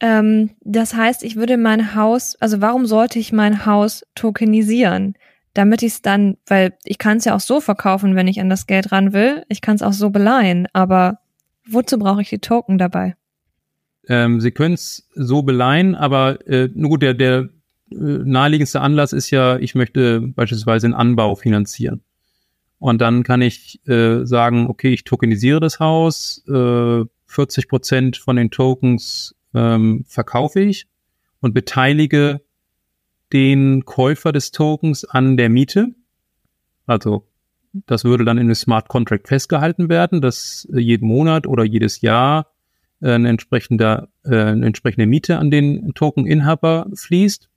Ähm, 0.00 0.50
das 0.62 0.94
heißt, 0.94 1.22
ich 1.22 1.36
würde 1.36 1.56
mein 1.56 1.94
Haus, 1.94 2.36
also 2.40 2.60
warum 2.60 2.86
sollte 2.86 3.18
ich 3.18 3.32
mein 3.32 3.66
Haus 3.66 4.04
tokenisieren? 4.14 5.14
Damit 5.52 5.82
ich 5.82 5.94
es 5.94 6.02
dann, 6.02 6.36
weil 6.46 6.74
ich 6.84 6.98
kann 6.98 7.18
es 7.18 7.24
ja 7.24 7.34
auch 7.34 7.40
so 7.40 7.60
verkaufen, 7.60 8.14
wenn 8.14 8.28
ich 8.28 8.40
an 8.40 8.48
das 8.48 8.66
Geld 8.66 8.92
ran 8.92 9.12
will. 9.12 9.44
Ich 9.48 9.60
kann 9.60 9.74
es 9.74 9.82
auch 9.82 9.92
so 9.92 10.10
beleihen, 10.10 10.68
aber 10.72 11.18
Wozu 11.72 11.98
brauche 11.98 12.22
ich 12.22 12.28
die 12.28 12.38
Token 12.38 12.78
dabei? 12.78 13.16
Ähm, 14.08 14.40
Sie 14.40 14.50
können 14.50 14.74
es 14.74 15.08
so 15.14 15.42
beleihen, 15.42 15.94
aber 15.94 16.44
äh, 16.48 16.68
nur 16.74 16.90
gut, 16.90 17.02
der, 17.02 17.14
der 17.14 17.48
äh, 17.90 17.94
naheliegendste 17.94 18.80
Anlass 18.80 19.12
ist 19.12 19.30
ja, 19.30 19.56
ich 19.58 19.74
möchte 19.74 20.20
beispielsweise 20.20 20.86
einen 20.86 20.94
Anbau 20.94 21.36
finanzieren. 21.36 22.02
Und 22.78 23.00
dann 23.00 23.22
kann 23.22 23.42
ich 23.42 23.86
äh, 23.86 24.24
sagen, 24.24 24.66
okay, 24.68 24.92
ich 24.92 25.04
tokenisiere 25.04 25.60
das 25.60 25.80
Haus, 25.80 26.42
äh, 26.48 27.04
40 27.26 27.68
Prozent 27.68 28.16
von 28.16 28.36
den 28.36 28.50
Tokens 28.50 29.36
ähm, 29.54 30.04
verkaufe 30.06 30.60
ich 30.60 30.86
und 31.40 31.54
beteilige 31.54 32.40
den 33.32 33.84
Käufer 33.84 34.32
des 34.32 34.50
Tokens 34.50 35.04
an 35.04 35.36
der 35.36 35.48
Miete. 35.48 35.88
Also 36.86 37.26
das 37.72 38.04
würde 38.04 38.24
dann 38.24 38.38
in 38.38 38.46
einem 38.46 38.54
Smart 38.54 38.88
Contract 38.88 39.28
festgehalten 39.28 39.88
werden, 39.88 40.20
dass 40.20 40.68
äh, 40.72 40.80
jeden 40.80 41.06
Monat 41.06 41.46
oder 41.46 41.64
jedes 41.64 42.00
Jahr 42.00 42.48
äh, 43.00 43.12
eine, 43.12 43.28
entsprechende, 43.28 44.08
äh, 44.24 44.34
eine 44.34 44.66
entsprechende 44.66 45.06
Miete 45.06 45.38
an 45.38 45.50
den 45.50 45.94
Tokeninhaber 45.94 46.88
fließt. 46.94 47.48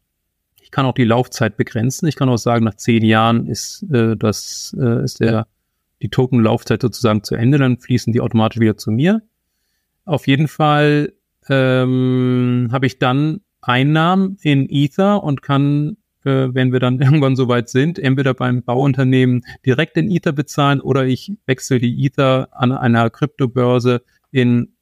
Ich 0.62 0.71
kann 0.71 0.86
auch 0.86 0.93
die 0.93 1.03
Laufzeit 1.03 1.58
begrenzen. 1.58 2.08
Ich 2.08 2.15
kann 2.15 2.29
auch 2.29 2.38
sagen, 2.38 2.65
nach 2.65 2.75
zehn 2.75 3.03
Jahren 3.03 3.47
ist 3.47 3.84
äh, 3.91 4.15
das 4.15 4.75
äh, 4.79 5.03
ist 5.03 5.19
der 5.19 5.47
die 6.03 6.10
Token-Laufzeit 6.10 6.82
sozusagen 6.82 7.23
zu 7.23 7.36
Ende, 7.36 7.58
dann 7.58 7.77
fließen 7.77 8.12
die 8.12 8.19
automatisch 8.19 8.60
wieder 8.60 8.77
zu 8.77 8.91
mir. 8.91 9.21
Auf 10.06 10.27
jeden 10.27 10.49
Fall 10.49 11.13
ähm, 11.49 12.69
habe 12.71 12.86
ich 12.86 12.99
dann 12.99 13.41
Einnahmen 13.62 14.38
in 14.41 14.67
Ether 14.69 15.23
und 15.23 15.41
kann 15.41 15.97
äh, 16.25 16.53
wenn 16.53 16.71
wir 16.71 16.79
dann 16.79 16.99
irgendwann 17.01 17.36
soweit 17.36 17.69
sind, 17.69 17.99
entweder 17.99 18.34
beim 18.34 18.63
Bauunternehmen 18.63 19.43
direkt 19.65 19.97
in 19.97 20.10
Ether 20.10 20.32
bezahlen 20.32 20.82
oder 20.82 21.06
ich 21.06 21.34
wechsle 21.45 21.79
die 21.79 22.06
Ether 22.06 22.49
an 22.51 22.71
einer 22.71 23.10
Kryptobörse 23.10 24.01
in 24.32 24.73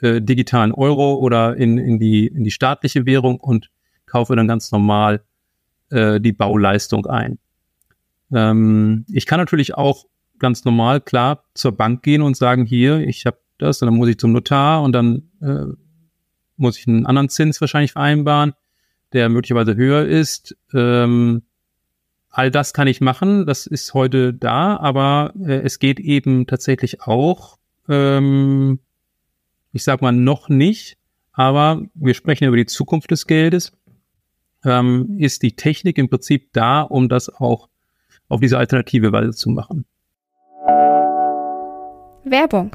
äh, 0.00 0.20
digitalen 0.20 0.72
Euro 0.72 1.14
oder 1.14 1.56
in, 1.56 1.78
in, 1.78 1.98
die, 1.98 2.26
in 2.26 2.44
die 2.44 2.50
staatliche 2.50 3.06
Währung 3.06 3.40
und 3.40 3.70
kaufe 4.06 4.36
dann 4.36 4.48
ganz 4.48 4.70
normal 4.70 5.22
äh, 5.90 6.20
die 6.20 6.32
Bauleistung 6.32 7.06
ein. 7.06 7.38
Ähm, 8.32 9.04
ich 9.08 9.26
kann 9.26 9.40
natürlich 9.40 9.74
auch 9.74 10.06
ganz 10.38 10.64
normal, 10.64 11.00
klar, 11.00 11.44
zur 11.54 11.72
Bank 11.72 12.02
gehen 12.02 12.22
und 12.22 12.36
sagen, 12.36 12.64
hier, 12.64 13.00
ich 13.00 13.26
habe 13.26 13.38
das, 13.58 13.82
und 13.82 13.86
dann 13.86 13.96
muss 13.96 14.08
ich 14.08 14.18
zum 14.18 14.32
Notar 14.32 14.82
und 14.82 14.92
dann 14.92 15.30
äh, 15.40 15.66
muss 16.56 16.78
ich 16.78 16.86
einen 16.86 17.06
anderen 17.06 17.28
Zins 17.28 17.60
wahrscheinlich 17.60 17.92
vereinbaren, 17.92 18.54
der 19.12 19.28
möglicherweise 19.28 19.76
höher 19.76 20.06
ist. 20.06 20.56
Ähm, 20.74 21.42
all 22.30 22.50
das 22.50 22.72
kann 22.72 22.88
ich 22.88 23.00
machen, 23.00 23.46
das 23.46 23.66
ist 23.66 23.94
heute 23.94 24.34
da, 24.34 24.76
aber 24.76 25.32
äh, 25.40 25.60
es 25.60 25.78
geht 25.78 26.00
eben 26.00 26.46
tatsächlich 26.46 27.02
auch, 27.02 27.58
ähm, 27.88 28.80
ich 29.72 29.84
sag 29.84 30.02
mal 30.02 30.12
noch 30.12 30.48
nicht, 30.48 30.98
aber 31.32 31.82
wir 31.94 32.14
sprechen 32.14 32.48
über 32.48 32.56
die 32.56 32.66
Zukunft 32.66 33.10
des 33.10 33.26
Geldes. 33.26 33.72
Ähm, 34.64 35.16
ist 35.18 35.44
die 35.44 35.54
Technik 35.54 35.98
im 35.98 36.08
Prinzip 36.08 36.52
da, 36.52 36.82
um 36.82 37.08
das 37.08 37.28
auch 37.28 37.68
auf 38.28 38.40
diese 38.40 38.58
alternative 38.58 39.12
Weise 39.12 39.30
zu 39.30 39.50
machen. 39.50 39.84
Werbung. 42.24 42.72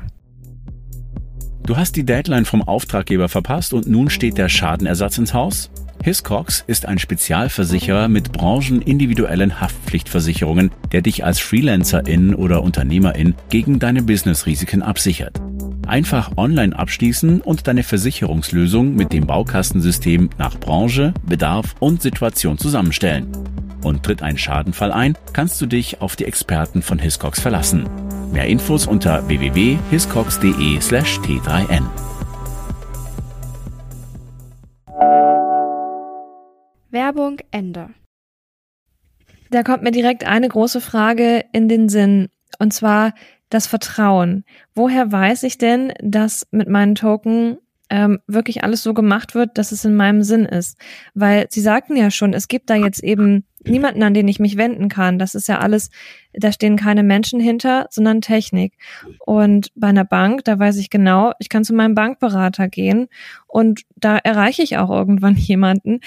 Du 1.66 1.78
hast 1.78 1.96
die 1.96 2.04
Deadline 2.04 2.44
vom 2.44 2.62
Auftraggeber 2.62 3.30
verpasst 3.30 3.74
und 3.74 3.88
nun 3.88 4.10
steht 4.10 4.38
der 4.38 4.50
Schadenersatz 4.50 5.18
ins 5.18 5.34
Haus? 5.34 5.72
Hiscox 6.04 6.62
ist 6.68 6.86
ein 6.86 7.00
Spezialversicherer 7.00 8.10
mit 8.10 8.34
branchenindividuellen 8.34 9.62
Haftpflichtversicherungen, 9.62 10.72
der 10.92 11.02
dich 11.02 11.24
als 11.24 11.40
Freelancerin 11.40 12.36
oder 12.36 12.62
Unternehmerin 12.64 13.36
gegen 13.50 13.80
deine 13.80 14.04
Businessrisiken 14.04 14.82
absichert. 14.82 15.40
Einfach 15.88 16.36
online 16.36 16.78
abschließen 16.78 17.40
und 17.40 17.66
deine 17.66 17.84
Versicherungslösung 17.84 18.96
mit 18.96 19.14
dem 19.14 19.26
Baukastensystem 19.26 20.32
nach 20.38 20.60
Branche, 20.60 21.14
Bedarf 21.26 21.76
und 21.80 22.02
Situation 22.02 22.58
zusammenstellen. 22.58 23.28
Und 23.84 24.04
tritt 24.04 24.22
ein 24.22 24.38
Schadenfall 24.38 24.92
ein, 24.92 25.18
kannst 25.32 25.62
du 25.62 25.66
dich 25.66 26.02
auf 26.02 26.18
die 26.18 26.26
Experten 26.26 26.82
von 26.82 27.00
Hiscox 27.00 27.40
verlassen. 27.40 27.86
Mehr 28.34 28.48
Infos 28.48 28.88
unter 28.88 29.28
www.hiscox.de/t3n. 29.28 31.84
Werbung 36.90 37.38
Ende. 37.52 37.90
Da 39.52 39.62
kommt 39.62 39.84
mir 39.84 39.92
direkt 39.92 40.26
eine 40.26 40.50
große 40.50 40.82
Frage 40.82 41.46
in 41.54 41.70
den 41.70 41.90
Sinn, 41.90 42.30
und 42.58 42.74
zwar 42.74 43.14
das 43.50 43.68
Vertrauen. 43.68 44.46
Woher 44.74 45.12
weiß 45.12 45.44
ich 45.44 45.60
denn, 45.60 45.94
dass 46.02 46.48
mit 46.50 46.68
meinen 46.68 46.96
Token 46.96 47.60
ähm, 47.92 48.18
wirklich 48.26 48.64
alles 48.64 48.82
so 48.82 48.96
gemacht 48.96 49.36
wird, 49.36 49.60
dass 49.60 49.72
es 49.72 49.86
in 49.86 49.96
meinem 49.96 50.24
Sinn 50.24 50.46
ist? 50.46 50.80
Weil 51.14 51.46
Sie 51.52 51.62
sagten 51.62 51.96
ja 51.96 52.10
schon, 52.10 52.34
es 52.34 52.48
gibt 52.48 52.72
da 52.72 52.76
jetzt 52.76 53.04
eben 53.04 53.46
niemanden, 53.66 54.04
an 54.04 54.14
den 54.14 54.28
ich 54.28 54.40
mich 54.40 54.58
wenden 54.58 54.90
kann. 54.90 55.20
Das 55.20 55.36
ist 55.36 55.48
ja 55.48 55.60
alles, 55.60 55.90
da 56.34 56.52
stehen 56.52 56.78
keine 56.78 57.04
Menschen 57.04 57.40
hinter, 57.40 57.88
sondern 57.90 58.22
Technik. 58.22 58.74
Und 59.20 59.72
bei 59.76 59.88
einer 59.88 60.06
Bank, 60.06 60.44
da 60.46 60.58
weiß 60.60 60.78
ich 60.78 60.90
genau, 60.90 61.34
ich 61.40 61.50
kann 61.50 61.64
zu 61.64 61.74
meinem 61.74 61.96
Bankberater 61.96 62.68
gehen 62.68 63.08
und 63.48 63.82
da 63.96 64.18
erreiche 64.18 64.64
ich 64.64 64.78
auch 64.78 64.90
irgendwann 64.90 65.36
jemanden. 65.38 66.00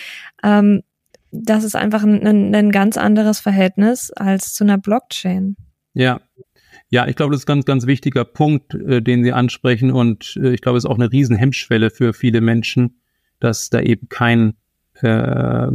Ähm, 0.43 0.83
das 1.33 1.65
ist 1.65 1.77
einfach 1.77 2.03
ein, 2.03 2.27
ein, 2.27 2.55
ein 2.55 2.71
ganz 2.71 2.97
anderes 2.97 3.41
Verhältnis 3.41 4.11
als 4.11 4.55
zu 4.55 4.65
einer 4.65 4.79
Blockchain. 4.79 5.57
Ja, 5.93 6.21
ja, 6.89 7.07
ich 7.09 7.17
glaube, 7.17 7.33
das 7.33 7.41
ist 7.41 7.49
ein 7.49 7.55
ganz, 7.55 7.65
ganz 7.65 7.87
wichtiger 7.87 8.25
Punkt, 8.25 8.75
äh, 8.75 9.03
den 9.03 9.25
Sie 9.25 9.33
ansprechen. 9.33 9.91
Und 9.91 10.39
äh, 10.41 10.53
ich 10.53 10.61
glaube, 10.61 10.79
es 10.79 10.85
ist 10.85 10.91
auch 10.91 10.99
eine 10.99 11.11
riesen 11.11 11.37
Hemmschwelle 11.37 11.91
für 11.91 12.13
viele 12.13 12.41
Menschen, 12.41 13.01
dass 13.41 13.71
da 13.71 13.81
eben 13.81 14.09
kein 14.09 14.55
äh, 15.03 15.67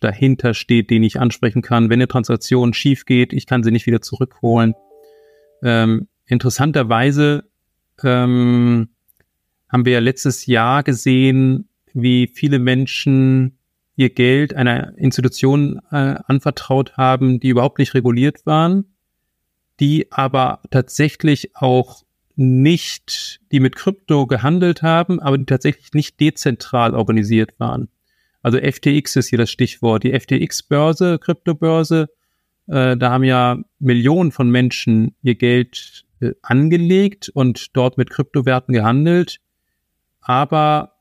Dahinter 0.00 0.54
steht, 0.54 0.90
den 0.90 1.02
ich 1.02 1.20
ansprechen 1.20 1.62
kann. 1.62 1.90
Wenn 1.90 1.98
eine 1.98 2.08
Transaktion 2.08 2.74
schief 2.74 3.04
geht, 3.04 3.32
ich 3.32 3.46
kann 3.46 3.62
sie 3.62 3.70
nicht 3.70 3.86
wieder 3.86 4.00
zurückholen. 4.00 4.74
Ähm, 5.62 6.08
interessanterweise 6.26 7.44
ähm, 8.02 8.88
haben 9.68 9.84
wir 9.84 9.92
ja 9.92 10.00
letztes 10.00 10.46
Jahr 10.46 10.82
gesehen, 10.82 11.68
wie 11.94 12.30
viele 12.32 12.58
Menschen 12.58 13.58
ihr 13.96 14.10
Geld 14.10 14.54
einer 14.54 14.96
Institution 14.96 15.80
äh, 15.90 16.16
anvertraut 16.26 16.96
haben, 16.96 17.40
die 17.40 17.48
überhaupt 17.48 17.78
nicht 17.78 17.94
reguliert 17.94 18.46
waren, 18.46 18.94
die 19.80 20.10
aber 20.10 20.60
tatsächlich 20.70 21.54
auch 21.56 22.02
nicht, 22.34 23.40
die 23.52 23.60
mit 23.60 23.76
Krypto 23.76 24.26
gehandelt 24.26 24.82
haben, 24.82 25.20
aber 25.20 25.36
die 25.36 25.44
tatsächlich 25.44 25.92
nicht 25.92 26.18
dezentral 26.18 26.94
organisiert 26.94 27.58
waren. 27.58 27.88
Also 28.42 28.58
FTX 28.58 29.16
ist 29.16 29.28
hier 29.28 29.38
das 29.38 29.50
Stichwort. 29.50 30.02
Die 30.02 30.18
FTX-Börse, 30.18 31.18
Kryptobörse, 31.18 32.08
äh, 32.66 32.96
da 32.96 33.10
haben 33.10 33.24
ja 33.24 33.58
Millionen 33.78 34.32
von 34.32 34.50
Menschen 34.50 35.14
ihr 35.22 35.36
Geld 35.36 36.04
äh, 36.20 36.32
angelegt 36.42 37.28
und 37.28 37.76
dort 37.76 37.98
mit 37.98 38.10
Kryptowerten 38.10 38.74
gehandelt, 38.74 39.40
aber 40.20 40.92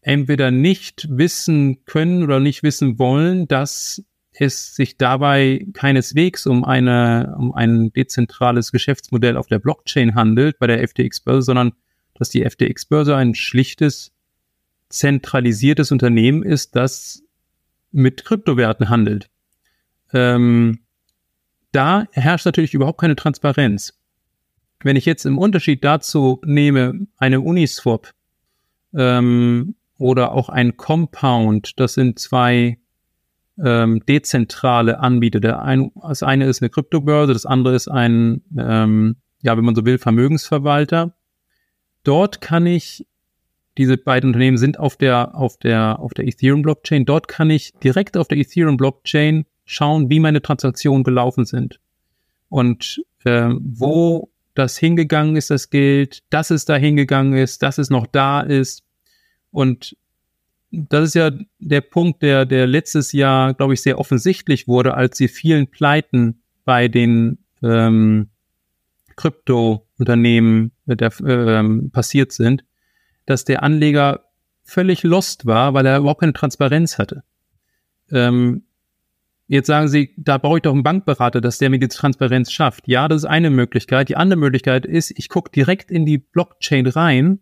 entweder 0.00 0.50
nicht 0.50 1.06
wissen 1.10 1.84
können 1.86 2.22
oder 2.22 2.40
nicht 2.40 2.62
wissen 2.62 2.98
wollen, 2.98 3.48
dass 3.48 4.04
es 4.32 4.74
sich 4.74 4.96
dabei 4.96 5.66
keineswegs 5.74 6.46
um 6.46 6.64
eine, 6.64 7.34
um 7.38 7.54
ein 7.54 7.92
dezentrales 7.92 8.72
Geschäftsmodell 8.72 9.36
auf 9.36 9.46
der 9.46 9.58
Blockchain 9.58 10.14
handelt 10.14 10.58
bei 10.58 10.66
der 10.66 10.86
FTX-Börse, 10.86 11.42
sondern 11.42 11.72
dass 12.14 12.30
die 12.30 12.44
FTX-Börse 12.44 13.16
ein 13.16 13.34
schlichtes, 13.34 14.12
zentralisiertes 14.88 15.92
Unternehmen 15.92 16.42
ist, 16.42 16.76
das 16.76 17.22
mit 17.90 18.24
Kryptowerten 18.24 18.88
handelt. 18.88 19.30
Ähm, 20.12 20.80
da 21.72 22.06
herrscht 22.12 22.46
natürlich 22.46 22.74
überhaupt 22.74 23.00
keine 23.00 23.16
Transparenz. 23.16 23.98
Wenn 24.82 24.96
ich 24.96 25.06
jetzt 25.06 25.24
im 25.26 25.38
Unterschied 25.38 25.82
dazu 25.82 26.40
nehme, 26.44 27.06
eine 27.16 27.40
Uniswap 27.40 28.12
ähm, 28.94 29.74
oder 29.98 30.32
auch 30.32 30.48
ein 30.48 30.76
Compound. 30.76 31.78
Das 31.78 31.94
sind 31.94 32.18
zwei 32.18 32.78
ähm, 33.62 34.04
dezentrale 34.06 34.98
Anbieter. 34.98 35.40
Der 35.40 35.62
ein, 35.62 35.92
das 36.02 36.22
eine 36.22 36.46
ist 36.46 36.62
eine 36.62 36.70
Kryptobörse, 36.70 37.32
das 37.32 37.46
andere 37.46 37.74
ist 37.74 37.88
ein, 37.88 38.42
ähm, 38.58 39.16
ja, 39.42 39.56
wenn 39.56 39.64
man 39.64 39.74
so 39.74 39.84
will, 39.84 39.98
Vermögensverwalter. 39.98 41.14
Dort 42.02 42.40
kann 42.40 42.66
ich, 42.66 43.06
diese 43.78 43.96
beiden 43.96 44.28
Unternehmen 44.28 44.56
sind 44.56 44.78
auf 44.78 44.96
der, 44.96 45.34
auf 45.34 45.56
der, 45.56 45.98
auf 45.98 46.14
der 46.14 46.26
Ethereum 46.26 46.62
Blockchain. 46.62 47.04
Dort 47.04 47.28
kann 47.28 47.50
ich 47.50 47.72
direkt 47.82 48.16
auf 48.16 48.28
der 48.28 48.38
Ethereum 48.38 48.76
Blockchain 48.76 49.46
schauen, 49.64 50.10
wie 50.10 50.20
meine 50.20 50.42
Transaktionen 50.42 51.04
gelaufen 51.04 51.44
sind. 51.44 51.80
Und 52.48 53.02
äh, 53.24 53.50
wo 53.58 54.30
das 54.54 54.78
hingegangen 54.78 55.36
ist, 55.36 55.50
das 55.50 55.70
Geld, 55.70 56.22
dass 56.30 56.50
es 56.50 56.64
da 56.64 56.76
hingegangen 56.76 57.34
ist, 57.34 57.62
dass 57.62 57.78
es 57.78 57.90
noch 57.90 58.06
da 58.06 58.40
ist, 58.40 58.84
und 59.50 59.96
das 60.72 61.08
ist 61.08 61.14
ja 61.14 61.30
der 61.60 61.80
Punkt, 61.80 62.22
der, 62.22 62.44
der 62.44 62.66
letztes 62.66 63.12
Jahr, 63.12 63.54
glaube 63.54 63.74
ich, 63.74 63.82
sehr 63.82 63.98
offensichtlich 63.98 64.66
wurde, 64.66 64.94
als 64.94 65.16
die 65.16 65.28
vielen 65.28 65.68
Pleiten 65.68 66.42
bei 66.64 66.88
den 66.88 67.38
ähm, 67.62 68.30
Krypto-Unternehmen 69.16 70.72
äh, 70.86 70.96
ähm, 71.26 71.90
passiert 71.92 72.32
sind, 72.32 72.64
dass 73.26 73.44
der 73.44 73.62
Anleger 73.62 74.24
völlig 74.64 75.02
lost 75.02 75.46
war, 75.46 75.74
weil 75.74 75.86
er 75.86 75.98
überhaupt 75.98 76.20
keine 76.20 76.32
Transparenz 76.32 76.98
hatte. 76.98 77.22
Ähm, 78.10 78.64
jetzt 79.46 79.66
sagen 79.66 79.88
Sie, 79.88 80.14
da 80.16 80.38
brauche 80.38 80.58
ich 80.58 80.62
doch 80.62 80.72
einen 80.72 80.82
Bankberater, 80.82 81.40
dass 81.40 81.58
der 81.58 81.70
mir 81.70 81.78
die 81.78 81.88
Transparenz 81.88 82.50
schafft. 82.50 82.88
Ja, 82.88 83.08
das 83.08 83.22
ist 83.22 83.28
eine 83.28 83.50
Möglichkeit. 83.50 84.08
Die 84.08 84.16
andere 84.16 84.38
Möglichkeit 84.38 84.86
ist, 84.86 85.12
ich 85.16 85.28
gucke 85.28 85.50
direkt 85.50 85.90
in 85.90 86.06
die 86.06 86.18
Blockchain 86.18 86.86
rein 86.86 87.40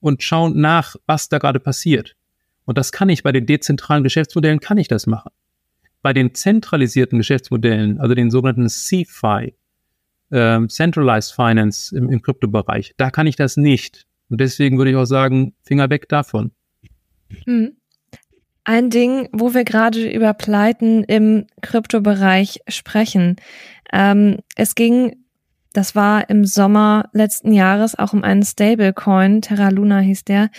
und 0.00 0.22
schauen 0.22 0.60
nach, 0.60 0.96
was 1.06 1.28
da 1.28 1.38
gerade 1.38 1.60
passiert. 1.60 2.16
Und 2.64 2.78
das 2.78 2.92
kann 2.92 3.08
ich 3.08 3.22
bei 3.22 3.32
den 3.32 3.46
dezentralen 3.46 4.02
Geschäftsmodellen, 4.02 4.60
kann 4.60 4.78
ich 4.78 4.88
das 4.88 5.06
machen. 5.06 5.30
Bei 6.02 6.12
den 6.12 6.34
zentralisierten 6.34 7.18
Geschäftsmodellen, 7.18 8.00
also 8.00 8.14
den 8.14 8.30
sogenannten 8.30 8.68
CFI, 8.68 9.54
äh, 10.30 10.66
Centralized 10.66 11.32
Finance 11.32 11.96
im 11.96 12.20
Kryptobereich, 12.20 12.94
da 12.96 13.10
kann 13.10 13.26
ich 13.26 13.36
das 13.36 13.56
nicht. 13.56 14.06
Und 14.30 14.40
deswegen 14.40 14.78
würde 14.78 14.90
ich 14.90 14.96
auch 14.96 15.04
sagen, 15.04 15.54
Finger 15.62 15.90
weg 15.90 16.08
davon. 16.08 16.52
Hm. 17.44 17.76
Ein 18.64 18.88
Ding, 18.88 19.28
wo 19.32 19.52
wir 19.52 19.64
gerade 19.64 20.10
über 20.10 20.32
Pleiten 20.32 21.04
im 21.04 21.46
Kryptobereich 21.60 22.60
sprechen. 22.68 23.36
Ähm, 23.92 24.38
es 24.56 24.74
ging 24.74 25.24
das 25.74 25.96
war 25.96 26.30
im 26.30 26.44
Sommer 26.44 27.10
letzten 27.12 27.52
Jahres 27.52 27.98
auch 27.98 28.12
um 28.12 28.22
einen 28.22 28.44
Stablecoin, 28.44 29.42
Terra 29.42 29.70
Luna 29.70 29.98
hieß 29.98 30.24
der, 30.24 30.50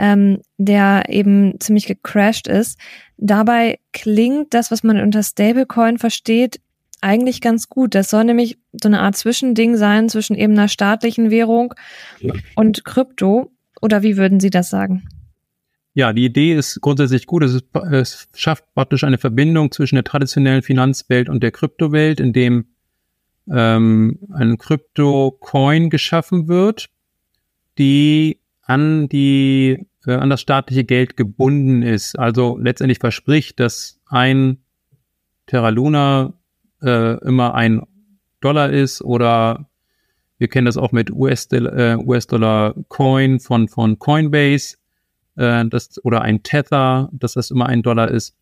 ähm, 0.00 0.42
der 0.58 1.04
eben 1.08 1.60
ziemlich 1.60 1.86
gecrashed 1.86 2.48
ist. 2.48 2.78
Dabei 3.16 3.78
klingt 3.92 4.52
das, 4.52 4.72
was 4.72 4.82
man 4.82 5.00
unter 5.00 5.22
Stablecoin 5.22 5.98
versteht, 5.98 6.60
eigentlich 7.04 7.40
ganz 7.40 7.68
gut. 7.68 7.94
Das 7.94 8.10
soll 8.10 8.24
nämlich 8.24 8.58
so 8.72 8.88
eine 8.88 9.00
Art 9.00 9.16
Zwischending 9.16 9.76
sein 9.76 10.08
zwischen 10.08 10.34
eben 10.34 10.54
einer 10.54 10.68
staatlichen 10.68 11.30
Währung 11.30 11.74
und 12.56 12.84
Krypto. 12.84 13.52
Oder 13.80 14.02
wie 14.02 14.16
würden 14.16 14.40
Sie 14.40 14.50
das 14.50 14.70
sagen? 14.70 15.06
Ja, 15.92 16.12
die 16.12 16.24
Idee 16.24 16.54
ist 16.54 16.80
grundsätzlich 16.80 17.26
gut. 17.26 17.44
Es, 17.44 17.54
ist, 17.54 17.66
es 17.92 18.28
schafft 18.34 18.64
praktisch 18.74 19.04
eine 19.04 19.18
Verbindung 19.18 19.70
zwischen 19.70 19.94
der 19.94 20.04
traditionellen 20.04 20.62
Finanzwelt 20.62 21.28
und 21.28 21.42
der 21.42 21.52
Kryptowelt, 21.52 22.18
in 22.18 22.32
dem 22.32 22.66
ähm, 23.48 24.18
ein 24.32 24.58
Krypto-Coin 24.58 25.90
geschaffen 25.90 26.48
wird, 26.48 26.88
die 27.78 28.40
an 28.62 29.08
die 29.08 29.86
äh, 30.06 30.14
an 30.14 30.30
das 30.30 30.40
staatliche 30.40 30.84
Geld 30.84 31.16
gebunden 31.16 31.82
ist. 31.82 32.18
Also 32.18 32.58
letztendlich 32.58 32.98
verspricht, 32.98 33.60
dass 33.60 34.00
ein 34.06 34.58
Terra 35.46 35.68
Luna 35.68 36.34
äh, 36.84 37.18
immer 37.24 37.54
ein 37.54 37.82
Dollar 38.40 38.70
ist 38.70 39.02
oder 39.02 39.66
wir 40.38 40.48
kennen 40.48 40.66
das 40.66 40.76
auch 40.76 40.92
mit 40.92 41.10
US-Dollar 41.10 41.76
äh, 41.76 41.96
US 41.96 42.26
von, 43.42 43.68
von 43.68 43.98
Coinbase 43.98 44.76
äh, 45.36 45.64
das, 45.66 46.04
oder 46.04 46.22
ein 46.22 46.42
Tether, 46.42 47.08
dass 47.12 47.34
das 47.34 47.50
immer 47.50 47.66
ein 47.66 47.82
Dollar 47.82 48.10
ist. 48.10 48.36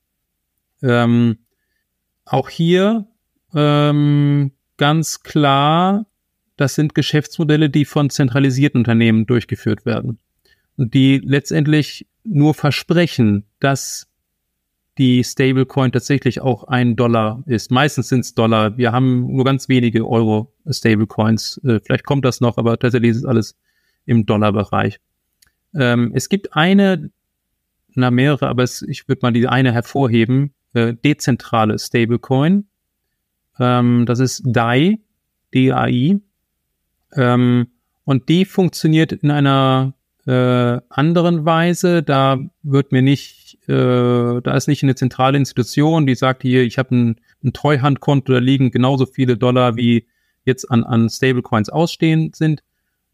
Ähm, 0.83 1.39
auch 2.25 2.49
hier 2.49 3.07
ähm, 3.55 4.53
ganz 4.77 5.23
klar, 5.23 6.07
das 6.57 6.75
sind 6.75 6.95
Geschäftsmodelle, 6.95 7.71
die 7.71 7.85
von 7.85 8.11
zentralisierten 8.11 8.81
Unternehmen 8.81 9.27
durchgeführt 9.27 9.85
werden 9.87 10.19
und 10.77 10.95
die 10.95 11.21
letztendlich 11.23 12.07
nur 12.25 12.55
versprechen, 12.55 13.45
dass 13.61 14.09
die 14.99 15.25
Stablecoin 15.25 15.91
tatsächlich 15.91 16.41
auch 16.41 16.65
ein 16.65 16.97
Dollar 16.97 17.43
ist. 17.47 17.71
Meistens 17.71 18.09
sind 18.09 18.21
es 18.21 18.35
Dollar. 18.35 18.77
Wir 18.77 18.93
haben 18.93 19.35
nur 19.35 19.45
ganz 19.45 19.69
wenige 19.69 20.07
Euro 20.07 20.53
Stablecoins. 20.69 21.61
Äh, 21.65 21.81
vielleicht 21.81 22.05
kommt 22.05 22.25
das 22.25 22.41
noch, 22.41 22.59
aber 22.59 22.79
tatsächlich 22.79 23.13
ist 23.13 23.17
es 23.19 23.25
alles 23.25 23.57
im 24.05 24.27
Dollarbereich. 24.27 25.01
Ähm, 25.75 26.13
es 26.15 26.29
gibt 26.29 26.55
eine, 26.55 27.11
na 27.95 28.11
mehrere, 28.11 28.49
aber 28.49 28.63
es, 28.63 28.83
ich 28.83 29.09
würde 29.09 29.21
mal 29.23 29.33
die 29.33 29.49
eine 29.49 29.73
hervorheben, 29.73 30.53
äh, 30.75 30.95
dezentrale 30.95 31.79
Stablecoin. 31.79 32.67
Ähm, 33.59 34.05
das 34.07 34.19
ist 34.19 34.43
DAI, 34.45 34.99
D-A-I. 35.55 36.21
Ähm, 37.15 37.67
und 38.05 38.29
die 38.29 38.45
funktioniert 38.45 39.13
in 39.13 39.31
einer 39.31 39.95
äh, 40.27 40.81
anderen 40.89 41.45
Weise. 41.45 42.03
Da 42.03 42.39
wird 42.63 42.93
mir 42.93 43.03
nicht, 43.03 43.59
äh, 43.69 44.41
da 44.41 44.55
ist 44.57 44.69
nicht 44.69 44.83
eine 44.83 44.95
zentrale 44.95 45.39
Institution, 45.39 46.07
die 46.07 46.15
sagt 46.15 46.43
hier, 46.43 46.63
ich 46.63 46.79
habe 46.79 46.95
ein, 46.95 47.21
ein 47.43 47.53
Treuhandkonto, 47.53 48.33
da 48.33 48.39
liegen 48.39 48.71
genauso 48.71 49.07
viele 49.07 49.37
Dollar, 49.37 49.77
wie 49.77 50.07
jetzt 50.45 50.71
an, 50.71 50.85
an 50.85 51.09
Stablecoins 51.09 51.69
ausstehend 51.69 52.37
sind, 52.37 52.63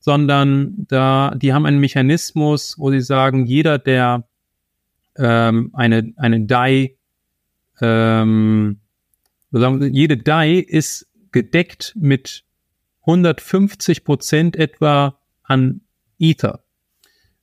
sondern 0.01 0.87
da, 0.89 1.35
die 1.35 1.53
haben 1.53 1.67
einen 1.67 1.81
Mechanismus, 1.81 2.79
wo 2.79 2.91
sie 2.91 3.01
sagen, 3.01 3.47
jeder, 3.47 3.79
der 3.79 4.25
ähm, 5.17 5.71
eine, 5.75 6.13
eine 6.17 6.47
DAI, 6.47 6.97
ähm, 7.81 8.81
jede 9.51 10.17
DAI 10.17 10.59
ist 10.59 11.09
gedeckt 11.33 11.95
mit 11.99 12.45
150 13.01 14.05
Prozent 14.05 14.57
etwa 14.57 15.19
an 15.43 15.81
Ether. 16.19 16.63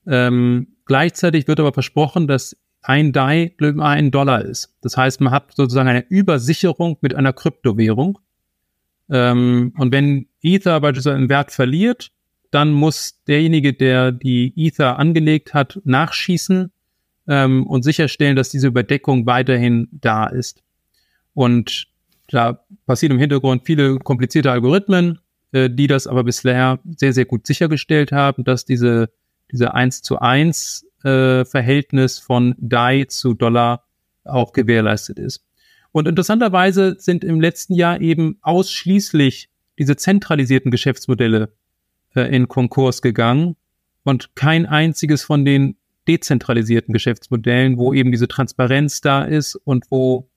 Ähm, 0.06 0.68
gleichzeitig 0.84 1.48
wird 1.48 1.60
aber 1.60 1.72
versprochen, 1.72 2.26
dass 2.26 2.56
ein 2.82 3.12
DAI 3.12 3.52
ein 3.80 4.10
Dollar 4.10 4.44
ist. 4.44 4.74
Das 4.80 4.96
heißt, 4.96 5.20
man 5.20 5.32
hat 5.32 5.52
sozusagen 5.54 5.88
eine 5.88 6.06
Übersicherung 6.08 6.98
mit 7.00 7.14
einer 7.14 7.32
Kryptowährung. 7.32 8.18
Ähm, 9.10 9.72
und 9.76 9.92
wenn 9.92 10.28
Ether 10.42 10.80
beispielsweise 10.80 11.16
einen 11.16 11.28
Wert 11.28 11.50
verliert, 11.50 12.12
dann 12.50 12.72
muss 12.72 13.22
derjenige, 13.26 13.72
der 13.72 14.12
die 14.12 14.52
Ether 14.56 14.98
angelegt 14.98 15.52
hat, 15.52 15.80
nachschießen 15.84 16.70
ähm, 17.26 17.66
und 17.66 17.82
sicherstellen, 17.82 18.36
dass 18.36 18.50
diese 18.50 18.68
Überdeckung 18.68 19.26
weiterhin 19.26 19.88
da 19.90 20.26
ist. 20.26 20.62
Und 21.34 21.88
da 22.28 22.64
passieren 22.86 23.12
im 23.12 23.20
Hintergrund 23.20 23.62
viele 23.66 23.98
komplizierte 23.98 24.50
Algorithmen, 24.50 25.18
äh, 25.52 25.68
die 25.68 25.86
das 25.86 26.06
aber 26.06 26.24
bisher 26.24 26.78
sehr, 26.96 27.12
sehr 27.12 27.24
gut 27.24 27.46
sichergestellt 27.46 28.12
haben, 28.12 28.44
dass 28.44 28.64
diese 28.64 29.10
diese 29.52 29.74
1 29.74 30.02
zu 30.02 30.18
1 30.18 30.86
äh, 31.04 31.44
Verhältnis 31.44 32.18
von 32.18 32.54
DAI 32.58 33.04
zu 33.04 33.34
Dollar 33.34 33.84
auch 34.24 34.52
gewährleistet 34.52 35.18
ist. 35.18 35.44
Und 35.92 36.08
interessanterweise 36.08 36.96
sind 36.98 37.24
im 37.24 37.40
letzten 37.40 37.74
Jahr 37.74 38.00
eben 38.00 38.38
ausschließlich 38.42 39.48
diese 39.78 39.96
zentralisierten 39.96 40.70
Geschäftsmodelle 40.70 41.52
äh, 42.14 42.34
in 42.34 42.48
Konkurs 42.48 43.02
gegangen 43.02 43.56
und 44.04 44.34
kein 44.34 44.66
einziges 44.66 45.22
von 45.22 45.44
den 45.44 45.76
dezentralisierten 46.06 46.92
Geschäftsmodellen, 46.92 47.78
wo 47.78 47.92
eben 47.92 48.12
diese 48.12 48.28
Transparenz 48.28 49.00
da 49.00 49.24
ist 49.24 49.56
und 49.56 49.86
wo 49.90 50.28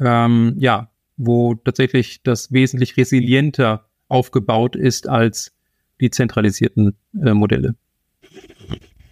ähm, 0.00 0.54
ja, 0.56 0.90
wo 1.16 1.54
tatsächlich 1.54 2.22
das 2.22 2.50
wesentlich 2.50 2.96
resilienter 2.96 3.86
aufgebaut 4.08 4.74
ist 4.74 5.08
als 5.08 5.52
die 6.00 6.10
zentralisierten 6.10 6.96
äh, 7.22 7.34
Modelle. 7.34 7.74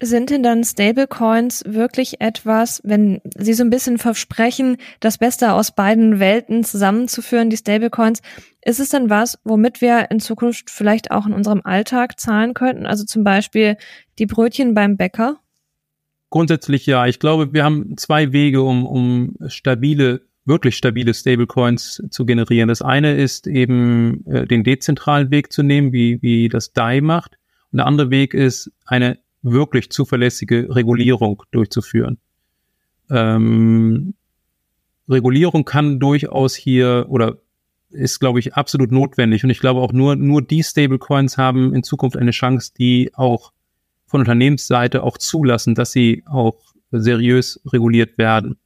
Sind 0.01 0.29
denn 0.29 0.43
dann 0.43 0.63
Stablecoins 0.63 1.63
wirklich 1.67 2.21
etwas, 2.21 2.81
wenn 2.85 3.19
Sie 3.37 3.53
so 3.53 3.63
ein 3.63 3.69
bisschen 3.69 3.97
versprechen, 3.97 4.77
das 5.01 5.17
Beste 5.17 5.51
aus 5.51 5.75
beiden 5.75 6.19
Welten 6.21 6.63
zusammenzuführen, 6.63 7.49
die 7.49 7.57
Stablecoins, 7.57 8.21
ist 8.63 8.79
es 8.79 8.89
dann 8.89 9.09
was, 9.09 9.39
womit 9.43 9.81
wir 9.81 10.09
in 10.09 10.21
Zukunft 10.21 10.69
vielleicht 10.69 11.11
auch 11.11 11.25
in 11.25 11.33
unserem 11.33 11.61
Alltag 11.65 12.17
zahlen 12.17 12.53
könnten? 12.53 12.85
Also 12.85 13.03
zum 13.03 13.25
Beispiel 13.25 13.75
die 14.19 14.25
Brötchen 14.25 14.73
beim 14.73 14.95
Bäcker? 14.95 15.39
Grundsätzlich 16.29 16.85
ja. 16.85 17.07
Ich 17.07 17.19
glaube, 17.19 17.51
wir 17.53 17.63
haben 17.63 17.97
zwei 17.97 18.31
Wege, 18.31 18.61
um, 18.61 18.85
um 18.85 19.35
stabile, 19.47 20.21
wirklich 20.45 20.77
stabile 20.77 21.13
Stablecoins 21.13 22.03
zu 22.09 22.25
generieren. 22.25 22.69
Das 22.69 22.81
eine 22.81 23.15
ist 23.15 23.47
eben 23.47 24.25
äh, 24.27 24.45
den 24.45 24.63
dezentralen 24.63 25.31
Weg 25.31 25.51
zu 25.51 25.63
nehmen, 25.63 25.91
wie, 25.91 26.21
wie 26.21 26.47
das 26.47 26.71
DAI 26.71 27.01
macht. 27.01 27.38
Und 27.71 27.77
der 27.77 27.87
andere 27.87 28.09
Weg 28.09 28.33
ist, 28.33 28.71
eine 28.85 29.19
wirklich 29.41 29.89
zuverlässige 29.89 30.67
Regulierung 30.69 31.43
durchzuführen. 31.51 32.17
Ähm, 33.09 34.13
Regulierung 35.07 35.65
kann 35.65 35.99
durchaus 35.99 36.55
hier 36.55 37.05
oder 37.09 37.37
ist, 37.89 38.19
glaube 38.19 38.39
ich, 38.39 38.53
absolut 38.53 38.91
notwendig. 38.91 39.43
Und 39.43 39.49
ich 39.49 39.59
glaube 39.59 39.81
auch 39.81 39.91
nur, 39.91 40.15
nur 40.15 40.41
die 40.41 40.63
Stablecoins 40.63 41.37
haben 41.37 41.73
in 41.73 41.83
Zukunft 41.83 42.17
eine 42.17 42.31
Chance, 42.31 42.71
die 42.77 43.11
auch 43.15 43.51
von 44.05 44.21
Unternehmensseite 44.21 45.03
auch 45.03 45.17
zulassen, 45.17 45.75
dass 45.75 45.91
sie 45.91 46.23
auch 46.27 46.59
seriös 46.91 47.59
reguliert 47.71 48.17
werden. 48.17 48.59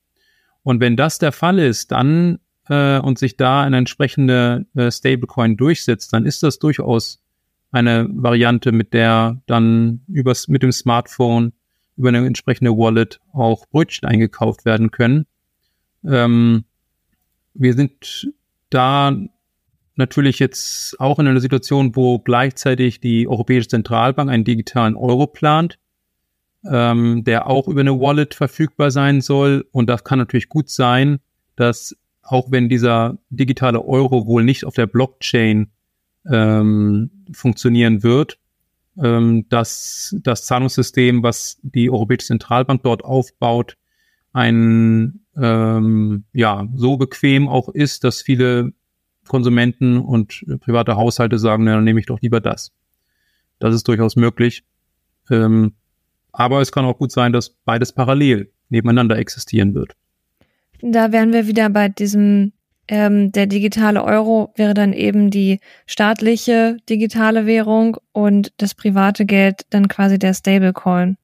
Und 0.63 0.79
wenn 0.79 0.95
das 0.97 1.19
der 1.19 1.31
Fall 1.31 1.59
ist, 1.59 1.91
dann 1.91 2.39
äh, 2.69 2.99
und 2.99 3.19
sich 3.19 3.37
da 3.37 3.63
eine 3.63 3.77
entsprechende 3.77 4.65
äh, 4.75 4.91
Stablecoin 4.91 5.57
durchsetzt, 5.57 6.13
dann 6.13 6.25
ist 6.25 6.43
das 6.43 6.59
durchaus 6.59 7.22
eine 7.73 8.07
Variante, 8.09 8.71
mit 8.71 8.93
der 8.93 9.41
dann 9.47 10.01
übers, 10.07 10.47
mit 10.47 10.63
dem 10.63 10.71
Smartphone 10.71 11.53
über 11.97 12.09
eine 12.09 12.25
entsprechende 12.25 12.71
Wallet 12.71 13.19
auch 13.33 13.67
Brötchen 13.67 14.07
eingekauft 14.07 14.63
werden 14.63 14.91
können. 14.91 15.25
Ähm, 16.05 16.65
wir 17.53 17.73
sind 17.73 18.31
da 18.69 19.15
natürlich 19.95 20.39
jetzt 20.39 20.99
auch 20.99 21.19
in 21.19 21.27
einer 21.27 21.39
Situation, 21.39 21.95
wo 21.95 22.19
gleichzeitig 22.19 22.99
die 22.99 23.27
Europäische 23.27 23.67
Zentralbank 23.67 24.29
einen 24.29 24.43
digitalen 24.43 24.95
Euro 24.95 25.27
plant, 25.27 25.77
ähm, 26.65 27.23
der 27.23 27.47
auch 27.47 27.67
über 27.67 27.81
eine 27.81 27.99
Wallet 27.99 28.33
verfügbar 28.33 28.91
sein 28.91 29.21
soll. 29.21 29.65
Und 29.71 29.87
das 29.87 30.03
kann 30.03 30.19
natürlich 30.19 30.49
gut 30.49 30.69
sein, 30.69 31.19
dass 31.55 31.95
auch 32.21 32.51
wenn 32.51 32.69
dieser 32.69 33.17
digitale 33.29 33.83
Euro 33.83 34.25
wohl 34.25 34.43
nicht 34.43 34.65
auf 34.65 34.75
der 34.75 34.87
Blockchain 34.87 35.71
ähm, 36.29 37.09
funktionieren 37.31 38.03
wird, 38.03 38.39
ähm, 39.01 39.47
dass 39.49 40.15
das 40.21 40.45
Zahlungssystem, 40.45 41.23
was 41.23 41.59
die 41.61 41.89
Europäische 41.89 42.27
Zentralbank 42.27 42.83
dort 42.83 43.03
aufbaut, 43.03 43.77
ein 44.33 45.21
ähm, 45.35 46.23
ja 46.33 46.67
so 46.75 46.97
bequem 46.97 47.47
auch 47.47 47.69
ist, 47.69 48.03
dass 48.03 48.21
viele 48.21 48.73
Konsumenten 49.27 49.97
und 49.97 50.45
private 50.59 50.95
Haushalte 50.95 51.39
sagen, 51.39 51.63
na, 51.63 51.75
dann 51.75 51.83
nehme 51.83 51.99
ich 51.99 52.05
doch 52.05 52.21
lieber 52.21 52.41
das. 52.41 52.71
Das 53.59 53.73
ist 53.73 53.87
durchaus 53.87 54.15
möglich. 54.15 54.63
Ähm, 55.29 55.73
aber 56.31 56.61
es 56.61 56.71
kann 56.71 56.85
auch 56.85 56.97
gut 56.97 57.11
sein, 57.11 57.31
dass 57.31 57.49
beides 57.49 57.93
parallel 57.93 58.51
nebeneinander 58.69 59.17
existieren 59.17 59.73
wird. 59.75 59.95
Da 60.81 61.11
wären 61.11 61.31
wir 61.31 61.47
wieder 61.47 61.69
bei 61.69 61.87
diesem 61.87 62.51
ähm, 62.87 63.31
der 63.31 63.47
digitale 63.47 64.03
Euro 64.03 64.53
wäre 64.55 64.73
dann 64.73 64.93
eben 64.93 65.29
die 65.29 65.59
staatliche 65.87 66.77
digitale 66.89 67.45
Währung 67.45 67.97
und 68.11 68.51
das 68.57 68.75
private 68.75 69.25
Geld 69.25 69.61
dann 69.69 69.87
quasi 69.87 70.19
der 70.19 70.33
Stablecoin. 70.33 71.17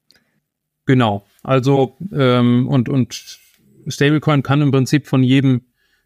Genau. 0.86 1.26
Also 1.43 1.97
ähm, 2.14 2.68
und 2.68 2.89
und 2.89 3.39
Stablecoin 3.88 4.43
kann 4.43 4.62
im 4.62 4.72
Prinzip 4.72 5.07
von 5.07 5.24
jedem 5.24 5.62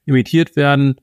imitiert 0.05 0.55
werden, 0.55 0.95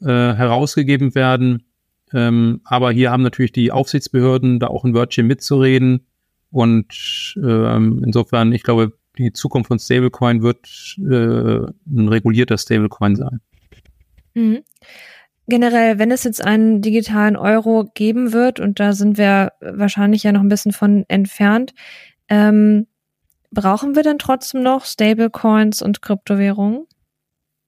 äh, 0.00 0.06
herausgegeben 0.06 1.14
werden. 1.14 1.64
Ähm, 2.12 2.60
aber 2.64 2.92
hier 2.92 3.10
haben 3.10 3.22
natürlich 3.22 3.52
die 3.52 3.72
Aufsichtsbehörden 3.72 4.60
da 4.60 4.68
auch 4.68 4.84
ein 4.84 4.94
Wörtchen 4.94 5.26
mitzureden. 5.26 6.06
Und 6.50 7.34
ähm, 7.36 8.02
insofern, 8.04 8.52
ich 8.52 8.62
glaube, 8.62 8.92
die 9.18 9.32
Zukunft 9.32 9.68
von 9.68 9.78
Stablecoin 9.78 10.42
wird 10.42 10.96
äh, 10.98 11.66
ein 11.86 12.08
regulierter 12.08 12.58
Stablecoin 12.58 13.16
sein. 13.16 13.40
Mhm. 14.34 14.62
Generell, 15.46 15.98
wenn 15.98 16.10
es 16.10 16.24
jetzt 16.24 16.42
einen 16.42 16.80
digitalen 16.80 17.36
Euro 17.36 17.90
geben 17.94 18.32
wird, 18.32 18.60
und 18.60 18.80
da 18.80 18.92
sind 18.92 19.18
wir 19.18 19.52
wahrscheinlich 19.60 20.22
ja 20.22 20.32
noch 20.32 20.40
ein 20.40 20.48
bisschen 20.48 20.72
von 20.72 21.04
entfernt, 21.08 21.74
ähm, 22.28 22.86
brauchen 23.50 23.94
wir 23.94 24.02
denn 24.02 24.18
trotzdem 24.18 24.62
noch 24.62 24.84
Stablecoins 24.86 25.82
und 25.82 26.00
Kryptowährungen? 26.00 26.86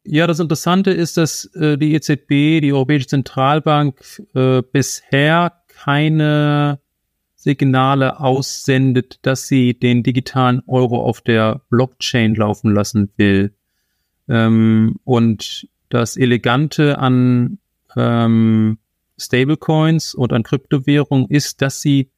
Ja, 0.05 0.27
das 0.27 0.41
Interessante 0.41 0.91
ist, 0.91 1.17
dass 1.17 1.47
äh, 1.55 1.77
die 1.77 1.95
EZB, 1.95 2.61
die 2.61 2.73
Europäische 2.73 3.09
Zentralbank, 3.09 4.01
äh, 4.35 4.63
bisher 4.63 5.63
keine 5.69 6.81
Signale 7.35 8.21
aussendet, 8.21 9.19
dass 9.23 9.49
sie 9.49 9.79
den 9.79 10.03
digitalen 10.03 10.63
Euro 10.67 11.03
auf 11.03 11.21
der 11.21 11.63
Blockchain 11.71 12.35
laufen 12.35 12.73
lassen 12.73 13.13
will. 13.17 13.55
Ähm, 14.29 14.97
und 15.05 15.69
das 15.89 16.17
Elegante 16.17 16.99
an 16.99 17.59
ähm, 17.97 18.79
Stablecoins 19.19 20.15
und 20.15 20.33
an 20.33 20.43
Kryptowährungen 20.43 21.29
ist, 21.29 21.63
dass 21.63 21.81
sie 21.81 22.11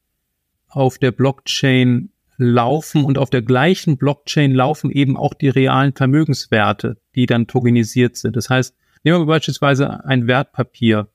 auf 0.67 0.97
der 0.97 1.11
Blockchain 1.11 2.11
laufen 2.37 3.03
und 3.03 3.17
auf 3.17 3.29
der 3.29 3.41
gleichen 3.41 3.97
Blockchain 3.97 4.53
laufen 4.53 4.91
eben 4.91 5.17
auch 5.17 5.33
die 5.33 5.49
realen 5.49 5.93
Vermögenswerte, 5.93 6.97
die 7.15 7.25
dann 7.25 7.47
tokenisiert 7.47 8.15
sind. 8.15 8.35
Das 8.35 8.49
heißt, 8.49 8.75
nehmen 9.03 9.19
wir 9.21 9.25
beispielsweise 9.25 10.05
ein 10.05 10.27
Wertpapier. 10.27 11.09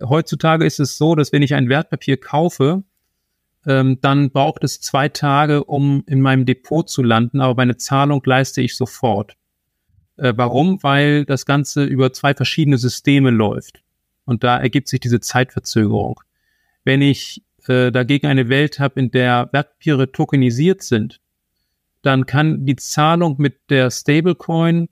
Heutzutage 0.00 0.64
ist 0.64 0.80
es 0.80 0.96
so, 0.96 1.14
dass 1.14 1.32
wenn 1.32 1.42
ich 1.42 1.54
ein 1.54 1.68
Wertpapier 1.68 2.16
kaufe, 2.16 2.84
ähm, 3.66 3.98
dann 4.00 4.30
braucht 4.30 4.64
es 4.64 4.80
zwei 4.80 5.08
Tage, 5.08 5.64
um 5.64 6.02
in 6.06 6.20
meinem 6.20 6.46
Depot 6.46 6.88
zu 6.88 7.02
landen, 7.02 7.40
aber 7.40 7.54
meine 7.54 7.76
Zahlung 7.76 8.22
leiste 8.24 8.62
ich 8.62 8.76
sofort. 8.76 9.36
Äh, 10.16 10.34
warum? 10.36 10.82
Weil 10.82 11.24
das 11.24 11.46
Ganze 11.46 11.84
über 11.84 12.12
zwei 12.12 12.34
verschiedene 12.34 12.78
Systeme 12.78 13.30
läuft. 13.30 13.82
Und 14.24 14.44
da 14.44 14.58
ergibt 14.58 14.88
sich 14.88 15.00
diese 15.00 15.20
Zeitverzögerung. 15.20 16.20
Wenn 16.84 17.02
ich 17.02 17.42
äh, 17.66 17.90
dagegen 17.90 18.26
eine 18.26 18.48
Welt 18.48 18.78
habe, 18.78 19.00
in 19.00 19.10
der 19.10 19.48
Wertpapiere 19.52 20.12
tokenisiert 20.12 20.82
sind, 20.82 21.20
dann 22.02 22.26
kann 22.26 22.66
die 22.66 22.76
Zahlung 22.76 23.36
mit 23.38 23.70
der 23.70 23.90
Stablecoin 23.90 24.88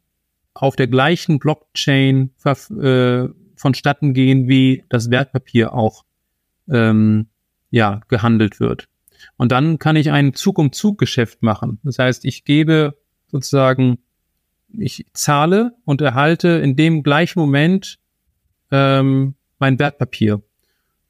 auf 0.54 0.76
der 0.76 0.86
gleichen 0.86 1.38
Blockchain 1.38 2.30
äh, 2.44 3.28
vonstatten 3.56 4.14
gehen, 4.14 4.48
wie 4.48 4.84
das 4.88 5.10
Wertpapier 5.10 5.74
auch 5.74 6.04
ähm, 6.68 7.26
ja, 7.70 8.00
gehandelt 8.08 8.60
wird. 8.60 8.88
Und 9.36 9.52
dann 9.52 9.78
kann 9.78 9.96
ich 9.96 10.10
ein 10.10 10.34
Zug-um-Zug-Geschäft 10.34 11.42
machen. 11.42 11.78
Das 11.82 11.98
heißt, 11.98 12.24
ich 12.24 12.44
gebe 12.44 12.96
sozusagen, 13.26 13.98
ich 14.78 15.06
zahle 15.12 15.74
und 15.84 16.00
erhalte 16.00 16.48
in 16.48 16.76
dem 16.76 17.02
gleichen 17.02 17.38
Moment 17.38 17.98
ähm, 18.70 19.34
mein 19.58 19.78
Wertpapier. 19.78 20.42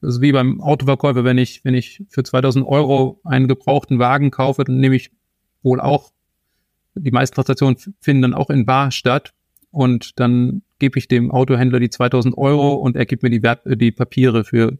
Das 0.01 0.15
ist 0.15 0.21
wie 0.21 0.33
beim 0.33 0.61
Autoverkäufer, 0.61 1.25
wenn 1.25 1.39
ich, 1.39 1.65
wenn 1.65 1.75
ich 1.75 2.03
für 2.09 2.23
2000 2.23 2.67
Euro 2.67 3.21
einen 3.25 3.49
gebrauchten 3.49 3.99
Wagen 3.99 4.31
kaufe, 4.31 4.65
dann 4.65 4.79
nehme 4.79 4.97
ich 4.97 5.11
wohl 5.63 5.81
auch, 5.81 6.11
die 6.95 7.11
meisten 7.11 7.35
Transaktionen 7.35 7.77
finden 8.01 8.23
dann 8.23 8.35
auch 8.35 8.51
in 8.51 8.67
Bar 8.67 8.91
statt 8.91 9.33
und 9.71 10.19
dann 10.19 10.63
gebe 10.79 10.99
ich 10.99 11.07
dem 11.07 11.31
Autohändler 11.31 11.81
die 11.81 11.91
2000 11.91 12.37
Euro 12.39 12.75
und 12.75 12.97
er 12.97 13.07
gibt 13.07 13.23
mir 13.23 13.31
die, 13.31 13.43
Wert, 13.43 13.63
die 13.67 13.93
Papiere 13.93 14.45
für 14.45 14.79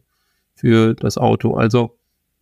für 0.61 0.93
das 0.93 1.17
Auto. 1.17 1.55
Also 1.55 1.97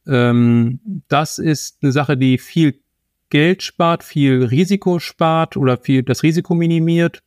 ähm, 0.06 0.80
das 1.08 1.40
ist 1.40 1.78
eine 1.82 1.92
Sache, 1.92 2.18
die 2.18 2.38
viel 2.38 2.80
Geld 3.30 3.64
spart, 3.64 4.04
viel 4.04 4.44
Risiko 4.44 5.00
spart 5.00 5.58
oder 5.58 5.78
viel 5.78 6.04
das 6.04 6.24
Risiko 6.24 6.56
minimiert 6.56 7.22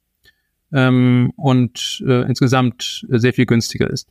ähm, 0.72 1.32
und 1.36 2.02
äh, 2.06 2.22
insgesamt 2.22 3.06
sehr 3.08 3.32
viel 3.32 3.46
günstiger 3.46 3.88
ist. 3.88 4.08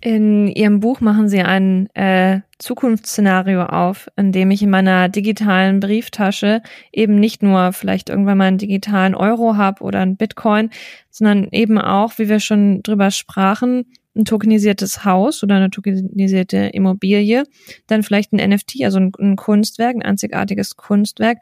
In 0.00 0.48
Ihrem 0.48 0.80
Buch 0.80 1.00
machen 1.00 1.28
Sie 1.28 1.40
ein 1.42 1.88
äh, 1.94 2.40
Zukunftsszenario 2.58 3.62
auf, 3.62 4.08
in 4.16 4.32
dem 4.32 4.50
ich 4.50 4.60
in 4.60 4.70
meiner 4.70 5.08
digitalen 5.08 5.78
Brieftasche 5.78 6.60
eben 6.92 7.20
nicht 7.20 7.40
nur 7.44 7.72
vielleicht 7.72 8.08
irgendwann 8.08 8.38
mal 8.38 8.46
einen 8.46 8.58
digitalen 8.58 9.14
Euro 9.14 9.56
habe 9.56 9.84
oder 9.84 10.00
einen 10.00 10.16
Bitcoin, 10.16 10.70
sondern 11.08 11.46
eben 11.52 11.78
auch, 11.78 12.18
wie 12.18 12.28
wir 12.28 12.40
schon 12.40 12.82
drüber 12.82 13.12
sprachen, 13.12 13.86
ein 14.14 14.24
tokenisiertes 14.24 15.04
Haus 15.04 15.42
oder 15.42 15.56
eine 15.56 15.70
tokenisierte 15.70 16.56
Immobilie, 16.58 17.44
dann 17.86 18.02
vielleicht 18.02 18.32
ein 18.32 18.50
NFT, 18.50 18.82
also 18.84 18.98
ein, 18.98 19.12
ein 19.18 19.36
Kunstwerk, 19.36 19.96
ein 19.96 20.02
einzigartiges 20.02 20.76
Kunstwerk. 20.76 21.38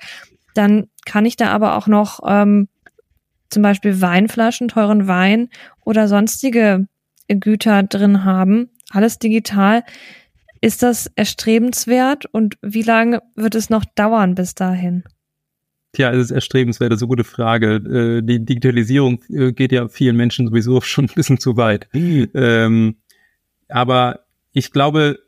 Dann 0.55 0.89
kann 1.05 1.27
ich 1.27 1.37
da 1.37 1.49
aber 1.51 1.77
auch 1.77 1.87
noch 1.87 2.21
ähm, 2.25 2.68
zum 3.49 3.62
Beispiel 3.62 4.01
Weinflaschen, 4.01 4.68
teuren 4.68 5.09
Wein 5.09 5.49
oder 5.85 6.07
sonstige 6.07 6.87
Güter 7.29 7.83
drin 7.83 8.25
haben. 8.25 8.71
Alles 8.91 9.18
digital. 9.18 9.85
Ist 10.61 10.83
das 10.83 11.11
erstrebenswert 11.16 12.27
und 12.27 12.57
wie 12.61 12.83
lange 12.83 13.23
wird 13.35 13.55
es 13.55 13.71
noch 13.71 13.85
dauern 13.85 14.35
bis 14.35 14.55
dahin? 14.55 15.05
Tja, 15.93 16.12
es 16.12 16.26
ist 16.26 16.30
erstrebenswert, 16.30 16.93
das 16.93 16.99
ist 16.99 17.03
eine 17.03 17.09
gute 17.09 17.24
Frage. 17.24 17.74
Äh, 17.76 18.22
die 18.22 18.45
Digitalisierung 18.45 19.22
äh, 19.28 19.53
geht 19.53 19.72
ja 19.72 19.88
vielen 19.88 20.16
Menschen 20.16 20.47
sowieso 20.47 20.80
schon 20.80 21.07
ein 21.07 21.14
bisschen 21.14 21.38
zu 21.38 21.57
weit. 21.57 21.88
Ähm, 21.93 22.97
aber 23.68 24.20
ich 24.53 24.70
glaube, 24.70 25.18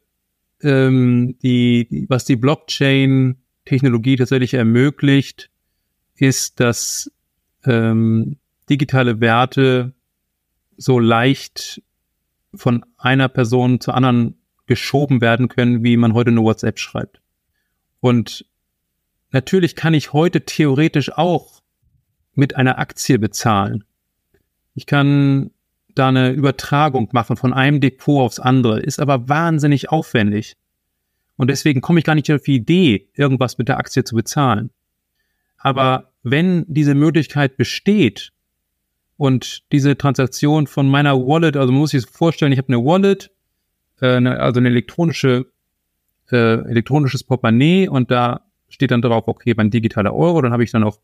ähm, 0.63 1.37
die, 1.43 2.07
was 2.09 2.25
die 2.25 2.37
Blockchain-Technologie 2.37 4.17
tatsächlich 4.17 4.55
ermöglicht, 4.55 5.51
ist, 6.17 6.61
dass 6.61 7.11
ähm, 7.65 8.37
digitale 8.71 9.21
Werte 9.21 9.93
so 10.77 10.99
leicht 10.99 11.83
von 12.55 12.85
einer 12.99 13.29
Person 13.29 13.81
zur 13.81 13.95
anderen 13.95 14.37
geschoben 14.67 15.21
werden 15.21 15.49
können, 15.49 15.83
wie 15.83 15.97
man 15.97 16.15
heute 16.15 16.31
eine 16.31 16.43
WhatsApp 16.43 16.79
schreibt. 16.79 17.21
Und 18.01 18.47
Natürlich 19.33 19.75
kann 19.75 19.95
ich 19.95 20.13
heute 20.13 20.43
theoretisch 20.43 21.11
auch 21.13 21.63
mit 22.35 22.57
einer 22.57 22.79
Aktie 22.79 23.19
bezahlen. 23.19 23.85
Ich 24.75 24.87
kann 24.87 25.51
da 25.95 26.09
eine 26.09 26.31
Übertragung 26.31 27.09
machen 27.13 27.37
von 27.37 27.53
einem 27.53 27.81
Depot 27.81 28.23
aufs 28.23 28.39
andere, 28.39 28.81
ist 28.81 29.01
aber 29.01 29.29
wahnsinnig 29.29 29.91
aufwendig. 29.91 30.55
Und 31.37 31.49
deswegen 31.49 31.81
komme 31.81 31.99
ich 31.99 32.05
gar 32.05 32.15
nicht 32.15 32.31
auf 32.31 32.43
die 32.43 32.57
Idee, 32.57 33.09
irgendwas 33.15 33.59
mit 33.59 33.69
der 33.69 33.79
Aktie 33.79 34.05
zu 34.05 34.15
bezahlen. 34.15 34.71
Aber 35.59 36.13
wenn 36.23 36.65
diese 36.69 36.95
Möglichkeit 36.95 37.57
besteht 37.57 38.33
und 39.17 39.63
diese 39.73 39.97
Transaktion 39.97 40.67
von 40.67 40.89
meiner 40.89 41.17
Wallet, 41.17 41.57
also 41.57 41.73
man 41.73 41.81
muss 41.81 41.91
sich 41.91 42.07
vorstellen, 42.07 42.53
ich 42.53 42.59
habe 42.59 42.69
eine 42.69 42.85
Wallet, 42.85 43.31
äh, 44.01 44.07
also 44.27 44.61
eine 44.61 44.69
elektronische, 44.69 45.47
äh, 46.31 46.55
elektronisches 46.69 47.25
Portemonnaie 47.25 47.89
und 47.89 48.11
da 48.11 48.43
steht 48.73 48.91
dann 48.91 49.03
drauf, 49.03 49.25
okay, 49.27 49.55
mein 49.57 49.71
digitaler 49.71 50.15
Euro, 50.15 50.41
dann 50.43 50.53
habe 50.53 50.65
ich 50.65 50.71
dann 50.71 50.85
auch 50.85 50.99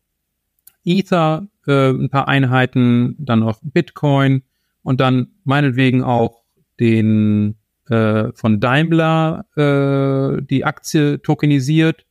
Ether, 0.85 1.47
äh, 1.67 1.89
ein 1.89 2.09
paar 2.09 2.27
Einheiten, 2.27 3.15
dann 3.19 3.39
noch 3.39 3.59
Bitcoin 3.61 4.43
und 4.81 4.99
dann 4.99 5.27
meinetwegen 5.43 6.03
auch 6.03 6.43
den 6.79 7.55
äh, 7.89 8.31
von 8.33 8.59
Daimler 8.59 9.45
äh, 9.55 10.41
die 10.41 10.63
Aktie 10.65 11.21
tokenisiert. 11.21 12.05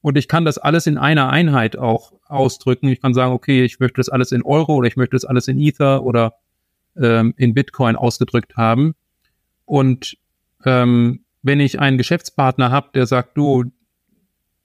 Und 0.00 0.16
ich 0.16 0.28
kann 0.28 0.44
das 0.44 0.58
alles 0.58 0.86
in 0.86 0.96
einer 0.96 1.28
Einheit 1.30 1.76
auch 1.76 2.12
ausdrücken. 2.26 2.88
Ich 2.88 3.00
kann 3.00 3.14
sagen, 3.14 3.32
okay, 3.32 3.64
ich 3.64 3.80
möchte 3.80 3.96
das 3.96 4.08
alles 4.08 4.32
in 4.32 4.42
Euro 4.42 4.76
oder 4.76 4.86
ich 4.86 4.96
möchte 4.96 5.16
das 5.16 5.24
alles 5.24 5.48
in 5.48 5.58
Ether 5.58 6.04
oder 6.04 6.34
ähm, 6.96 7.34
in 7.36 7.52
Bitcoin 7.52 7.96
ausgedrückt 7.96 8.56
haben. 8.56 8.94
Und 9.64 10.16
ähm, 10.64 11.24
wenn 11.42 11.60
ich 11.60 11.80
einen 11.80 11.98
Geschäftspartner 11.98 12.70
habe, 12.70 12.90
der 12.94 13.06
sagt, 13.06 13.36
du, 13.36 13.64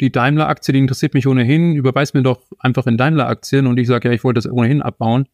die 0.04 0.12
Daimler-Aktie, 0.12 0.74
die 0.74 0.80
interessiert 0.80 1.14
mich 1.14 1.28
ohnehin, 1.28 1.76
überweis 1.76 2.14
mir 2.14 2.24
doch 2.24 2.41
einfach 2.60 2.88
in 2.88 2.97
Daimler-Aktien 2.97 3.68
und 3.68 3.78
ich 3.78 3.88
sage, 3.88 4.10
ja, 4.10 4.14
ich 4.14 4.26
wollte 4.26 4.39
das 4.39 4.51
ohnehin 4.51 4.82
abbauen, 4.82 5.30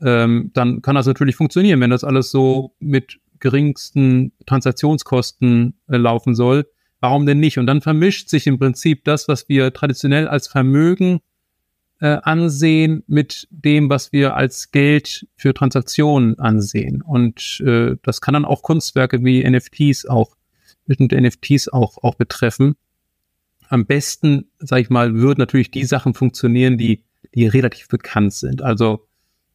ähm, 0.00 0.50
dann 0.54 0.80
kann 0.80 0.94
das 0.94 1.06
natürlich 1.06 1.36
funktionieren, 1.36 1.78
wenn 1.80 1.90
das 1.90 2.04
alles 2.04 2.30
so 2.30 2.74
mit 2.78 3.20
geringsten 3.38 4.32
Transaktionskosten 4.46 5.78
äh, 5.88 5.98
laufen 5.98 6.34
soll. 6.34 6.66
Warum 7.00 7.26
denn 7.26 7.38
nicht? 7.38 7.58
Und 7.58 7.66
dann 7.66 7.82
vermischt 7.82 8.30
sich 8.30 8.46
im 8.46 8.58
Prinzip 8.58 9.04
das, 9.04 9.28
was 9.28 9.50
wir 9.50 9.74
traditionell 9.74 10.26
als 10.26 10.48
Vermögen 10.48 11.20
äh, 12.00 12.16
ansehen, 12.22 13.04
mit 13.06 13.46
dem, 13.50 13.90
was 13.90 14.10
wir 14.10 14.36
als 14.36 14.70
Geld 14.70 15.26
für 15.36 15.52
Transaktionen 15.52 16.38
ansehen. 16.38 17.02
Und 17.02 17.62
äh, 17.66 17.96
das 18.02 18.22
kann 18.22 18.32
dann 18.32 18.46
auch 18.46 18.62
Kunstwerke 18.62 19.22
wie 19.22 19.46
NFTs 19.46 20.06
auch, 20.06 20.34
bestimmte 20.86 21.20
NFTs 21.20 21.68
auch, 21.68 21.98
auch 22.02 22.14
betreffen 22.14 22.76
am 23.74 23.86
besten, 23.86 24.46
sag 24.58 24.80
ich 24.80 24.88
mal, 24.88 25.14
würden 25.14 25.40
natürlich 25.40 25.70
die 25.70 25.84
Sachen 25.84 26.14
funktionieren, 26.14 26.78
die 26.78 27.02
die 27.34 27.46
relativ 27.46 27.88
bekannt 27.88 28.32
sind. 28.32 28.62
Also 28.62 29.06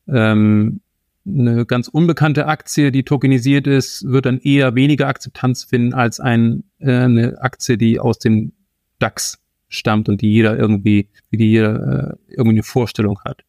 ähm, 0.08 0.82
eine 1.26 1.66
ganz 1.66 1.88
unbekannte 1.88 2.48
Aktie, 2.48 2.92
die 2.92 3.04
tokenisiert 3.04 3.68
ist, 3.68 4.04
wird 4.08 4.26
dann 4.26 4.40
eher 4.40 4.76
weniger 4.76 5.08
Akzeptanz 5.08 5.64
finden 5.64 5.94
als 5.94 6.20
ein, 6.20 6.64
äh, 6.80 6.92
eine 6.92 7.42
Aktie, 7.42 7.78
die 7.78 8.00
aus 8.00 8.20
dem 8.20 8.54
DAX 9.00 9.40
stammt 9.68 10.10
und 10.10 10.22
die 10.22 10.32
jeder 10.32 10.58
irgendwie, 10.58 11.10
wie 11.30 11.38
die 11.38 11.52
jeder 11.52 12.18
äh, 12.28 12.34
irgendwie 12.34 12.56
eine 12.56 12.64
Vorstellung 12.64 13.20
hat. 13.24 13.44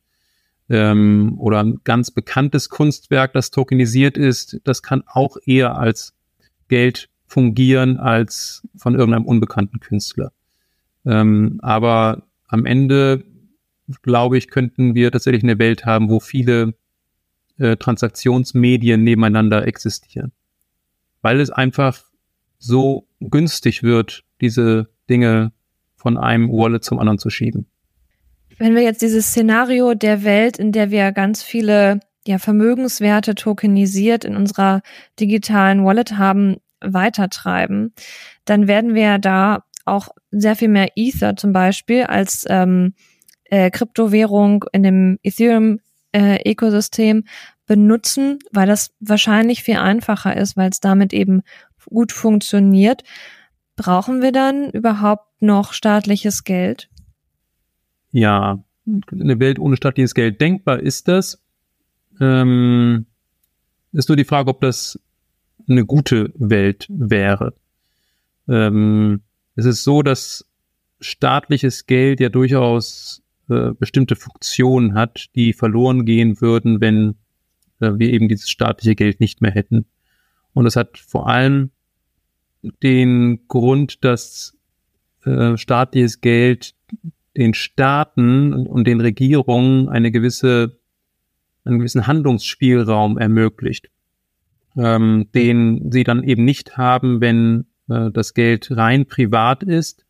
Ähm, 0.69 1.35
oder 1.39 1.63
ein 1.63 1.81
ganz 1.83 2.11
bekanntes 2.11 2.69
Kunstwerk, 2.69 3.33
das 3.33 3.51
tokenisiert 3.51 4.17
ist, 4.17 4.61
das 4.65 4.83
kann 4.83 5.03
auch 5.07 5.37
eher 5.45 5.77
als 5.77 6.15
Geld 6.69 7.09
fungieren 7.27 7.97
als 7.97 8.67
von 8.77 8.95
irgendeinem 8.95 9.25
unbekannten 9.25 9.81
Künstler. 9.81 10.33
Ähm, 11.07 11.59
aber 11.63 12.23
am 12.49 12.67
Ende, 12.67 13.25
glaube 14.03 14.39
ich, 14.39 14.49
könnten 14.49 14.95
wir 14.95 15.11
tatsächlich 15.11 15.43
eine 15.43 15.59
Welt 15.59 15.87
haben, 15.87 16.11
wo 16.11 16.21
viele 16.21 16.75
äh, 17.59 17.77
Transaktionsmedien 17.77 19.03
nebeneinander 19.03 19.67
existieren. 19.67 20.33
Weil 21.23 21.41
es 21.41 21.51
einfach 21.51 22.03
so 22.59 23.07
günstig 23.21 23.83
wird, 23.83 24.25
diese 24.41 24.89
Dinge 25.09 25.53
von 25.97 26.17
einem 26.17 26.51
Wallet 26.51 26.85
zum 26.85 26.99
anderen 26.99 27.19
zu 27.19 27.31
schieben. 27.31 27.67
Wenn 28.59 28.75
wir 28.75 28.83
jetzt 28.83 29.03
dieses 29.03 29.29
Szenario 29.29 29.95
der 29.95 30.25
Welt, 30.25 30.59
in 30.59 30.73
der 30.73 30.91
wir 30.91 31.13
ganz 31.13 31.43
viele 31.43 32.01
ja, 32.27 32.39
Vermögenswerte 32.39 33.35
tokenisiert 33.35 34.25
in 34.25 34.37
unserer 34.37 34.83
digitalen 35.19 35.85
Wallet 35.85 36.19
haben, 36.19 36.57
weitertreiben, 36.81 37.93
dann 38.45 38.69
werden 38.69 38.95
wir 38.95 39.19
da 39.19 39.65
auch 39.91 40.09
sehr 40.31 40.57
viel 40.57 40.69
mehr 40.69 40.93
Ether 40.97 41.37
zum 41.37 41.53
Beispiel 41.53 42.05
als 42.05 42.45
ähm, 42.49 42.95
äh, 43.45 43.71
Kryptowährung 43.71 44.65
in 44.73 44.83
dem 44.83 45.19
Ethereum-Ökosystem 45.23 47.19
äh, 47.19 47.23
benutzen, 47.67 48.39
weil 48.53 48.67
das 48.67 48.95
wahrscheinlich 49.01 49.63
viel 49.63 49.77
einfacher 49.77 50.37
ist, 50.37 50.57
weil 50.57 50.71
es 50.71 50.81
damit 50.81 51.13
eben 51.13 51.43
gut 51.87 52.13
funktioniert. 52.13 53.05
Brauchen 53.77 54.23
wir 54.23 54.33
dann 54.33 54.71
überhaupt 54.71 55.43
noch 55.43 55.73
staatliches 55.73 56.45
Geld? 56.45 56.89
Ja, 58.13 58.63
eine 59.13 59.39
Welt 59.39 59.59
ohne 59.59 59.77
staatliches 59.77 60.15
Geld 60.15 60.41
denkbar 60.41 60.81
ist 60.81 61.09
das. 61.09 61.41
Ähm, 62.21 63.07
ist 63.93 64.09
nur 64.09 64.17
die 64.17 64.25
Frage, 64.25 64.51
ob 64.51 64.61
das 64.61 64.99
eine 65.69 65.85
gute 65.87 66.33
Welt 66.37 66.87
wäre. 66.89 67.55
Ähm, 68.49 69.23
es 69.61 69.67
ist 69.67 69.85
so, 69.85 70.03
dass 70.03 70.47
staatliches 71.01 71.87
Geld 71.87 72.19
ja 72.21 72.31
durchaus 72.31 73.23
äh, 73.51 73.73
bestimmte 73.79 74.17
Funktionen 74.17 74.95
hat, 74.95 75.27
die 75.35 75.53
verloren 75.53 76.07
gehen 76.07 76.41
würden, 76.41 76.81
wenn 76.81 77.17
äh, 77.81 77.93
wir 77.97 78.11
eben 78.11 78.29
dieses 78.29 78.49
staatliche 78.49 78.95
Geld 78.95 79.21
nicht 79.21 79.43
mehr 79.43 79.51
hätten. 79.51 79.85
Und 80.55 80.65
es 80.65 80.77
hat 80.77 80.97
vor 80.97 81.29
allem 81.29 81.71
den 82.83 83.47
Grund, 83.49 84.03
dass 84.03 84.57
äh, 85.25 85.59
staatliches 85.59 86.23
Geld 86.23 86.75
den 87.37 87.53
Staaten 87.53 88.67
und 88.67 88.87
den 88.87 89.01
Regierungen 89.01 89.91
eine 89.91 90.11
gewisse, 90.11 90.79
einen 91.65 91.79
gewissen 91.79 92.07
Handlungsspielraum 92.07 93.19
ermöglicht, 93.19 93.91
ähm, 94.77 95.29
den 95.35 95.93
sie 95.93 96.05
dann 96.05 96.25
eben 96.25 96.45
nicht 96.47 96.79
haben, 96.79 97.21
wenn 97.21 97.67
äh, 97.91 98.11
das 98.11 98.35
Geld 98.35 98.69
rein 98.71 99.07
privat 99.07 99.63
ist 99.63 100.05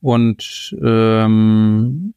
und 0.00 0.76
ähm, 0.82 2.14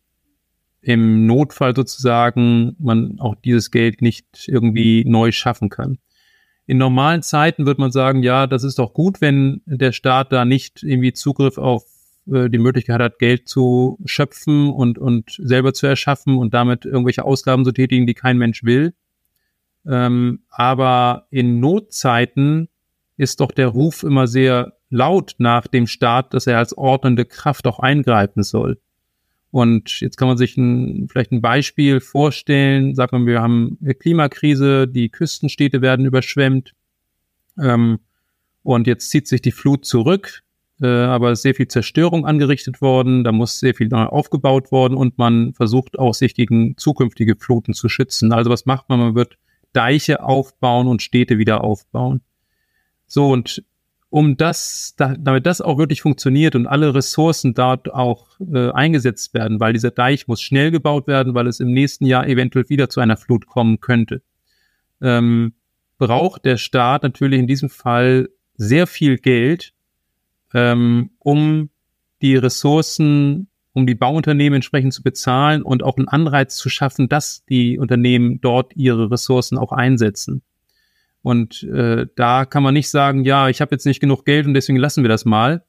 im 0.81 1.25
Notfall 1.27 1.75
sozusagen 1.75 2.75
man 2.79 3.19
auch 3.19 3.35
dieses 3.35 3.71
Geld 3.71 4.01
nicht 4.01 4.47
irgendwie 4.47 5.03
neu 5.05 5.31
schaffen 5.31 5.69
kann. 5.69 5.97
In 6.65 6.77
normalen 6.77 7.21
Zeiten 7.21 7.65
wird 7.65 7.79
man 7.79 7.91
sagen, 7.91 8.23
ja, 8.23 8.47
das 8.47 8.63
ist 8.63 8.79
doch 8.79 8.93
gut, 8.93 9.21
wenn 9.21 9.61
der 9.65 9.91
Staat 9.91 10.31
da 10.31 10.45
nicht 10.45 10.83
irgendwie 10.83 11.13
Zugriff 11.13 11.57
auf 11.57 11.83
äh, 12.31 12.49
die 12.49 12.57
Möglichkeit 12.57 13.01
hat, 13.01 13.19
Geld 13.19 13.47
zu 13.47 13.99
schöpfen 14.05 14.69
und, 14.69 14.97
und 14.97 15.31
selber 15.37 15.73
zu 15.73 15.87
erschaffen 15.87 16.37
und 16.37 16.53
damit 16.53 16.85
irgendwelche 16.85 17.25
Ausgaben 17.25 17.65
zu 17.65 17.71
tätigen, 17.71 18.07
die 18.07 18.13
kein 18.13 18.37
Mensch 18.37 18.63
will. 18.63 18.93
Ähm, 19.85 20.43
aber 20.49 21.27
in 21.31 21.59
Notzeiten 21.59 22.69
ist 23.17 23.39
doch 23.39 23.51
der 23.51 23.67
Ruf 23.67 24.03
immer 24.03 24.27
sehr 24.27 24.73
laut 24.91 25.35
nach 25.39 25.65
dem 25.65 25.87
Staat, 25.87 26.33
dass 26.33 26.45
er 26.45 26.59
als 26.59 26.77
ordnende 26.77 27.25
Kraft 27.25 27.65
auch 27.65 27.79
eingreifen 27.79 28.43
soll. 28.43 28.79
Und 29.49 29.99
jetzt 29.99 30.17
kann 30.17 30.27
man 30.27 30.37
sich 30.37 30.55
ein, 30.55 31.07
vielleicht 31.09 31.31
ein 31.31 31.41
Beispiel 31.41 31.99
vorstellen. 31.99 32.95
Sagen 32.95 33.25
wir, 33.25 33.33
wir 33.33 33.41
haben 33.41 33.77
eine 33.81 33.95
Klimakrise, 33.95 34.87
die 34.87 35.09
Küstenstädte 35.09 35.81
werden 35.81 36.05
überschwemmt. 36.05 36.73
Ähm, 37.59 37.99
und 38.63 38.87
jetzt 38.87 39.09
zieht 39.09 39.27
sich 39.27 39.41
die 39.41 39.51
Flut 39.51 39.85
zurück, 39.85 40.43
äh, 40.81 40.87
aber 40.87 41.35
sehr 41.35 41.55
viel 41.55 41.67
Zerstörung 41.67 42.25
angerichtet 42.25 42.81
worden. 42.81 43.23
Da 43.23 43.31
muss 43.33 43.59
sehr 43.59 43.73
viel 43.73 43.89
neu 43.89 44.03
aufgebaut 44.03 44.71
worden 44.71 44.95
und 44.95 45.17
man 45.17 45.53
versucht 45.53 45.99
auch, 45.99 46.13
sich 46.13 46.33
gegen 46.33 46.77
zukünftige 46.77 47.35
Fluten 47.35 47.73
zu 47.73 47.89
schützen. 47.89 48.31
Also 48.31 48.49
was 48.49 48.65
macht 48.65 48.87
man? 48.87 48.99
Man 48.99 49.15
wird 49.15 49.37
Deiche 49.73 50.23
aufbauen 50.23 50.87
und 50.87 51.01
Städte 51.01 51.37
wieder 51.37 51.63
aufbauen. 51.63 52.21
So, 53.07 53.29
und 53.29 53.63
um 54.11 54.35
das, 54.35 54.93
da, 54.97 55.15
damit 55.17 55.45
das 55.45 55.61
auch 55.61 55.77
wirklich 55.77 56.01
funktioniert 56.01 56.55
und 56.55 56.67
alle 56.67 56.93
Ressourcen 56.93 57.53
dort 57.53 57.93
auch 57.93 58.27
äh, 58.53 58.69
eingesetzt 58.71 59.33
werden, 59.33 59.61
weil 59.61 59.71
dieser 59.71 59.89
Deich 59.89 60.27
muss 60.27 60.41
schnell 60.41 60.69
gebaut 60.69 61.07
werden, 61.07 61.33
weil 61.33 61.47
es 61.47 61.61
im 61.61 61.71
nächsten 61.71 62.05
Jahr 62.05 62.27
eventuell 62.27 62.67
wieder 62.67 62.89
zu 62.89 62.99
einer 62.99 63.15
Flut 63.15 63.47
kommen 63.47 63.79
könnte, 63.79 64.21
ähm, 65.01 65.53
braucht 65.97 66.43
der 66.43 66.57
Staat 66.57 67.03
natürlich 67.03 67.39
in 67.39 67.47
diesem 67.47 67.69
Fall 67.69 68.29
sehr 68.57 68.85
viel 68.85 69.17
Geld, 69.17 69.73
ähm, 70.53 71.11
um 71.19 71.69
die 72.21 72.35
Ressourcen, 72.35 73.47
um 73.71 73.87
die 73.87 73.95
Bauunternehmen 73.95 74.57
entsprechend 74.57 74.93
zu 74.93 75.03
bezahlen 75.03 75.61
und 75.61 75.83
auch 75.83 75.95
einen 75.95 76.09
Anreiz 76.09 76.57
zu 76.57 76.67
schaffen, 76.67 77.07
dass 77.07 77.45
die 77.45 77.79
Unternehmen 77.79 78.41
dort 78.41 78.75
ihre 78.75 79.09
Ressourcen 79.09 79.57
auch 79.57 79.71
einsetzen. 79.71 80.41
Und 81.23 81.63
äh, 81.63 82.07
da 82.15 82.45
kann 82.45 82.63
man 82.63 82.73
nicht 82.73 82.89
sagen, 82.89 83.23
ja, 83.23 83.49
ich 83.49 83.61
habe 83.61 83.75
jetzt 83.75 83.85
nicht 83.85 83.99
genug 83.99 84.25
Geld 84.25 84.47
und 84.47 84.53
deswegen 84.53 84.79
lassen 84.79 85.03
wir 85.03 85.09
das 85.09 85.25
mal, 85.25 85.63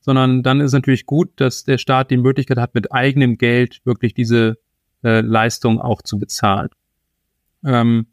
sondern 0.00 0.42
dann 0.42 0.60
ist 0.60 0.72
natürlich 0.72 1.06
gut, 1.06 1.30
dass 1.36 1.64
der 1.64 1.78
Staat 1.78 2.10
die 2.10 2.16
Möglichkeit 2.16 2.58
hat, 2.58 2.74
mit 2.74 2.92
eigenem 2.92 3.38
Geld 3.38 3.80
wirklich 3.84 4.14
diese 4.14 4.58
äh, 5.02 5.20
Leistung 5.20 5.80
auch 5.80 6.02
zu 6.02 6.18
bezahlen. 6.18 6.68
Ähm, 7.64 8.06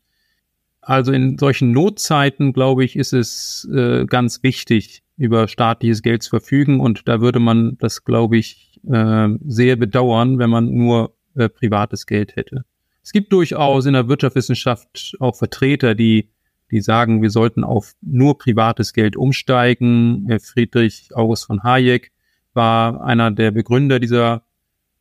also 0.82 1.12
in 1.12 1.38
solchen 1.38 1.72
Notzeiten, 1.72 2.54
glaube 2.54 2.84
ich, 2.84 2.96
ist 2.96 3.14
es 3.14 3.70
äh, 3.72 4.06
ganz 4.06 4.42
wichtig, 4.42 5.04
über 5.16 5.48
staatliches 5.48 6.02
Geld 6.02 6.24
zu 6.24 6.32
verfügen. 6.32 6.80
Und 6.80 7.08
da 7.08 7.22
würde 7.22 7.40
man 7.40 7.78
das, 7.78 8.04
glaube 8.04 8.38
ich, 8.38 8.80
äh, 8.90 9.30
sehr 9.46 9.76
bedauern, 9.76 10.40
wenn 10.40 10.50
man 10.50 10.74
nur 10.74 11.16
äh, 11.36 11.50
privates 11.50 12.08
Geld 12.08 12.36
hätte. 12.36 12.66
Es 13.04 13.12
gibt 13.12 13.32
durchaus 13.32 13.86
in 13.86 13.94
der 13.94 14.08
Wirtschaftswissenschaft 14.08 15.16
auch 15.20 15.36
Vertreter, 15.36 15.94
die 15.94 16.30
die 16.72 16.82
sagen, 16.82 17.22
wir 17.22 17.30
sollten 17.30 17.64
auf 17.64 17.94
nur 18.02 18.38
privates 18.38 18.94
Geld 18.94 19.16
umsteigen. 19.16 20.40
Friedrich 20.42 21.10
August 21.14 21.46
von 21.46 21.64
Hayek 21.64 22.12
war 22.54 23.04
einer 23.04 23.32
der 23.32 23.52
Begründer 23.52 24.00
dieser 24.00 24.44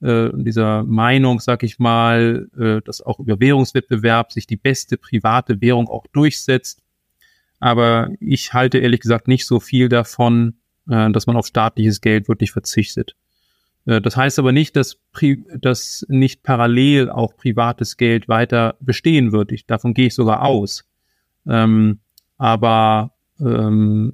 äh, 0.01 0.31
dieser 0.33 0.83
Meinung, 0.85 1.41
sag 1.41 1.63
ich 1.63 1.79
mal, 1.79 2.49
äh, 2.59 2.81
dass 2.83 3.03
auch 3.03 3.21
über 3.21 3.39
Währungswettbewerb 3.39 4.33
sich 4.33 4.47
die 4.47 4.57
beste 4.57 4.97
private 4.97 5.61
Währung 5.61 5.89
auch 5.89 6.07
durchsetzt. 6.07 6.83
Aber 7.59 8.11
ich 8.19 8.55
halte 8.55 8.79
ehrlich 8.79 9.01
gesagt 9.01 9.29
nicht 9.29 9.47
so 9.47 9.61
viel 9.61 9.91
davon, 9.91 10.55
äh, 10.89 11.11
dass 11.11 11.27
man 11.27 11.37
auf 11.37 11.47
staatliches 11.47 12.01
Geld 12.01 12.29
wirklich 12.29 12.51
verzichtet. 12.51 13.15
Äh, 13.85 14.01
das 14.01 14.17
heißt 14.17 14.39
aber 14.39 14.53
nicht, 14.53 14.75
dass, 14.77 14.99
dass 15.61 16.07
nicht 16.09 16.43
parallel 16.43 17.11
auch 17.11 17.37
privates 17.37 17.99
Geld 17.99 18.27
weiter 18.27 18.77
bestehen 18.81 19.33
wird. 19.33 19.53
Ich, 19.53 19.67
davon 19.67 19.93
gehe 19.93 20.07
ich 20.07 20.15
sogar 20.15 20.43
aus. 20.43 20.90
Ähm, 21.47 22.01
aber 22.39 23.13
ähm, 23.41 24.13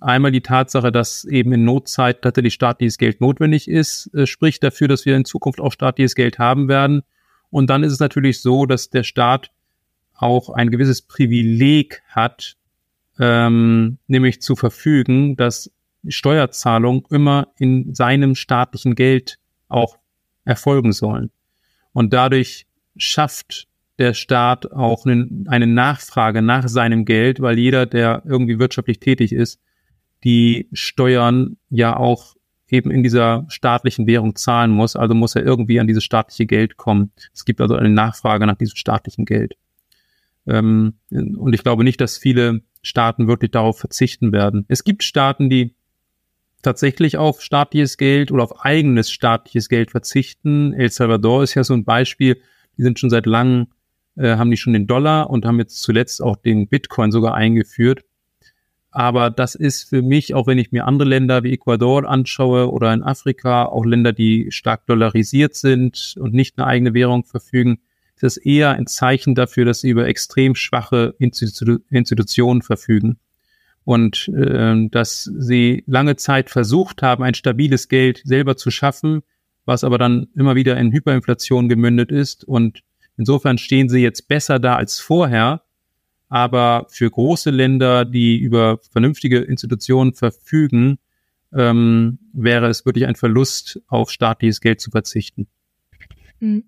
einmal 0.00 0.32
die 0.32 0.40
Tatsache, 0.40 0.92
dass 0.92 1.24
eben 1.24 1.52
in 1.52 1.64
Notzeit 1.64 2.22
tatsächlich 2.22 2.54
staatliches 2.54 2.98
Geld 2.98 3.20
notwendig 3.20 3.68
ist, 3.68 4.12
äh, 4.14 4.26
spricht 4.26 4.62
dafür, 4.62 4.88
dass 4.88 5.06
wir 5.06 5.16
in 5.16 5.24
Zukunft 5.24 5.60
auch 5.60 5.72
staatliches 5.72 6.14
Geld 6.14 6.38
haben 6.38 6.68
werden. 6.68 7.02
Und 7.50 7.68
dann 7.68 7.82
ist 7.82 7.92
es 7.92 8.00
natürlich 8.00 8.40
so, 8.40 8.66
dass 8.66 8.90
der 8.90 9.02
Staat 9.02 9.50
auch 10.14 10.50
ein 10.50 10.70
gewisses 10.70 11.02
Privileg 11.02 12.02
hat, 12.08 12.56
ähm, 13.18 13.98
nämlich 14.06 14.40
zu 14.40 14.56
verfügen, 14.56 15.36
dass 15.36 15.70
Steuerzahlungen 16.06 17.04
immer 17.10 17.48
in 17.58 17.94
seinem 17.94 18.34
staatlichen 18.34 18.94
Geld 18.94 19.38
auch 19.68 19.98
erfolgen 20.44 20.92
sollen. 20.92 21.30
Und 21.92 22.12
dadurch 22.12 22.66
schafft 22.96 23.68
der 24.00 24.14
Staat 24.14 24.72
auch 24.72 25.04
eine 25.06 25.66
Nachfrage 25.66 26.42
nach 26.42 26.68
seinem 26.68 27.04
Geld, 27.04 27.40
weil 27.40 27.58
jeder, 27.58 27.86
der 27.86 28.22
irgendwie 28.24 28.58
wirtschaftlich 28.58 28.98
tätig 28.98 29.32
ist, 29.32 29.60
die 30.24 30.68
Steuern 30.72 31.56
ja 31.68 31.96
auch 31.96 32.34
eben 32.68 32.90
in 32.90 33.02
dieser 33.02 33.46
staatlichen 33.48 34.06
Währung 34.06 34.36
zahlen 34.36 34.70
muss. 34.70 34.96
Also 34.96 35.14
muss 35.14 35.34
er 35.34 35.44
irgendwie 35.44 35.80
an 35.80 35.86
dieses 35.86 36.04
staatliche 36.04 36.46
Geld 36.46 36.76
kommen. 36.76 37.12
Es 37.34 37.44
gibt 37.44 37.60
also 37.60 37.74
eine 37.74 37.90
Nachfrage 37.90 38.46
nach 38.46 38.56
diesem 38.56 38.76
staatlichen 38.76 39.24
Geld. 39.24 39.54
Ähm, 40.46 40.94
und 41.10 41.52
ich 41.52 41.62
glaube 41.62 41.84
nicht, 41.84 42.00
dass 42.00 42.16
viele 42.16 42.62
Staaten 42.82 43.28
wirklich 43.28 43.50
darauf 43.50 43.78
verzichten 43.78 44.32
werden. 44.32 44.64
Es 44.68 44.84
gibt 44.84 45.02
Staaten, 45.02 45.50
die 45.50 45.74
tatsächlich 46.62 47.16
auf 47.16 47.42
staatliches 47.42 47.96
Geld 47.96 48.30
oder 48.32 48.44
auf 48.44 48.64
eigenes 48.64 49.10
staatliches 49.10 49.68
Geld 49.68 49.90
verzichten. 49.90 50.72
El 50.72 50.90
Salvador 50.90 51.42
ist 51.42 51.54
ja 51.54 51.64
so 51.64 51.74
ein 51.74 51.84
Beispiel. 51.84 52.40
Die 52.76 52.82
sind 52.82 52.98
schon 52.98 53.10
seit 53.10 53.26
langem, 53.26 53.68
äh, 54.20 54.36
haben 54.36 54.50
die 54.50 54.56
schon 54.56 54.72
den 54.72 54.86
Dollar 54.86 55.30
und 55.30 55.44
haben 55.46 55.58
jetzt 55.58 55.82
zuletzt 55.82 56.22
auch 56.22 56.36
den 56.36 56.68
Bitcoin 56.68 57.10
sogar 57.10 57.34
eingeführt. 57.34 58.04
Aber 58.92 59.30
das 59.30 59.54
ist 59.54 59.88
für 59.88 60.02
mich, 60.02 60.34
auch 60.34 60.46
wenn 60.46 60.58
ich 60.58 60.72
mir 60.72 60.86
andere 60.86 61.08
Länder 61.08 61.44
wie 61.44 61.52
Ecuador 61.52 62.08
anschaue 62.08 62.70
oder 62.70 62.92
in 62.92 63.02
Afrika, 63.02 63.64
auch 63.66 63.84
Länder, 63.84 64.12
die 64.12 64.50
stark 64.50 64.86
dollarisiert 64.86 65.54
sind 65.54 66.16
und 66.18 66.34
nicht 66.34 66.58
eine 66.58 66.66
eigene 66.66 66.92
Währung 66.92 67.24
verfügen, 67.24 67.78
ist 68.16 68.22
das 68.22 68.36
eher 68.36 68.70
ein 68.72 68.86
Zeichen 68.86 69.34
dafür, 69.34 69.64
dass 69.64 69.80
sie 69.80 69.90
über 69.90 70.06
extrem 70.06 70.54
schwache 70.54 71.14
Institu 71.18 71.78
Institutionen 71.88 72.62
verfügen 72.62 73.18
und 73.84 74.28
äh, 74.28 74.88
dass 74.90 75.24
sie 75.24 75.84
lange 75.86 76.16
Zeit 76.16 76.50
versucht 76.50 77.02
haben, 77.02 77.22
ein 77.22 77.34
stabiles 77.34 77.88
Geld 77.88 78.22
selber 78.24 78.56
zu 78.56 78.70
schaffen, 78.70 79.22
was 79.64 79.84
aber 79.84 79.98
dann 79.98 80.28
immer 80.34 80.56
wieder 80.56 80.76
in 80.76 80.92
Hyperinflation 80.92 81.68
gemündet 81.68 82.10
ist. 82.10 82.44
Und 82.44 82.82
insofern 83.16 83.58
stehen 83.58 83.88
sie 83.88 84.00
jetzt 84.00 84.28
besser 84.28 84.58
da 84.58 84.76
als 84.76 84.98
vorher 84.98 85.62
aber 86.30 86.86
für 86.88 87.10
große 87.10 87.50
Länder, 87.50 88.04
die 88.06 88.38
über 88.38 88.78
vernünftige 88.90 89.40
Institutionen 89.40 90.14
verfügen, 90.14 90.98
ähm, 91.52 92.20
wäre 92.32 92.68
es 92.68 92.86
wirklich 92.86 93.06
ein 93.06 93.16
Verlust, 93.16 93.80
auf 93.88 94.10
staatliches 94.10 94.60
Geld 94.60 94.80
zu 94.80 94.92
verzichten. 94.92 95.48
Hm. 96.38 96.64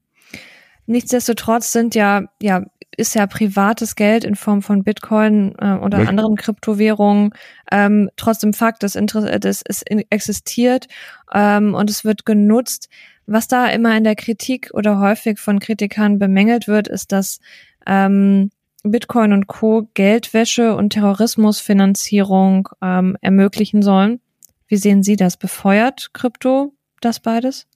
Nichtsdestotrotz 0.86 1.70
sind 1.70 1.94
ja, 1.94 2.24
ja, 2.42 2.64
ist 2.96 3.14
ja 3.14 3.28
privates 3.28 3.94
Geld 3.94 4.24
in 4.24 4.34
Form 4.34 4.62
von 4.62 4.82
Bitcoin 4.82 5.54
äh, 5.58 5.74
oder 5.74 6.02
ja. 6.02 6.08
anderen 6.08 6.34
Kryptowährungen 6.34 7.30
ähm, 7.70 8.10
trotzdem 8.16 8.52
Fakt, 8.52 8.82
das, 8.82 8.96
Inter 8.96 9.38
das 9.38 9.62
ist 9.62 9.82
existiert 10.10 10.88
ähm, 11.32 11.74
und 11.74 11.88
es 11.88 12.04
wird 12.04 12.26
genutzt. 12.26 12.88
Was 13.26 13.48
da 13.48 13.68
immer 13.68 13.96
in 13.96 14.04
der 14.04 14.16
Kritik 14.16 14.70
oder 14.74 14.98
häufig 14.98 15.38
von 15.38 15.58
Kritikern 15.60 16.18
bemängelt 16.18 16.68
wird, 16.68 16.88
ist, 16.88 17.12
dass 17.12 17.40
ähm, 17.86 18.50
Bitcoin 18.82 19.32
und 19.32 19.46
Co. 19.46 19.88
Geldwäsche 19.94 20.74
und 20.74 20.90
Terrorismusfinanzierung 20.90 22.68
ähm, 22.82 23.16
ermöglichen 23.20 23.82
sollen. 23.82 24.20
Wie 24.66 24.76
sehen 24.76 25.02
Sie 25.02 25.16
das? 25.16 25.36
Befeuert 25.36 26.10
Krypto 26.12 26.74
das 27.00 27.20
beides? 27.20 27.66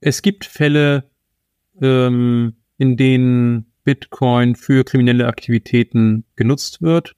Es 0.00 0.22
gibt 0.22 0.44
Fälle, 0.44 1.10
ähm, 1.80 2.54
in 2.78 2.96
denen 2.96 3.72
Bitcoin 3.84 4.54
für 4.54 4.84
kriminelle 4.84 5.26
Aktivitäten 5.26 6.24
genutzt 6.36 6.82
wird 6.82 7.14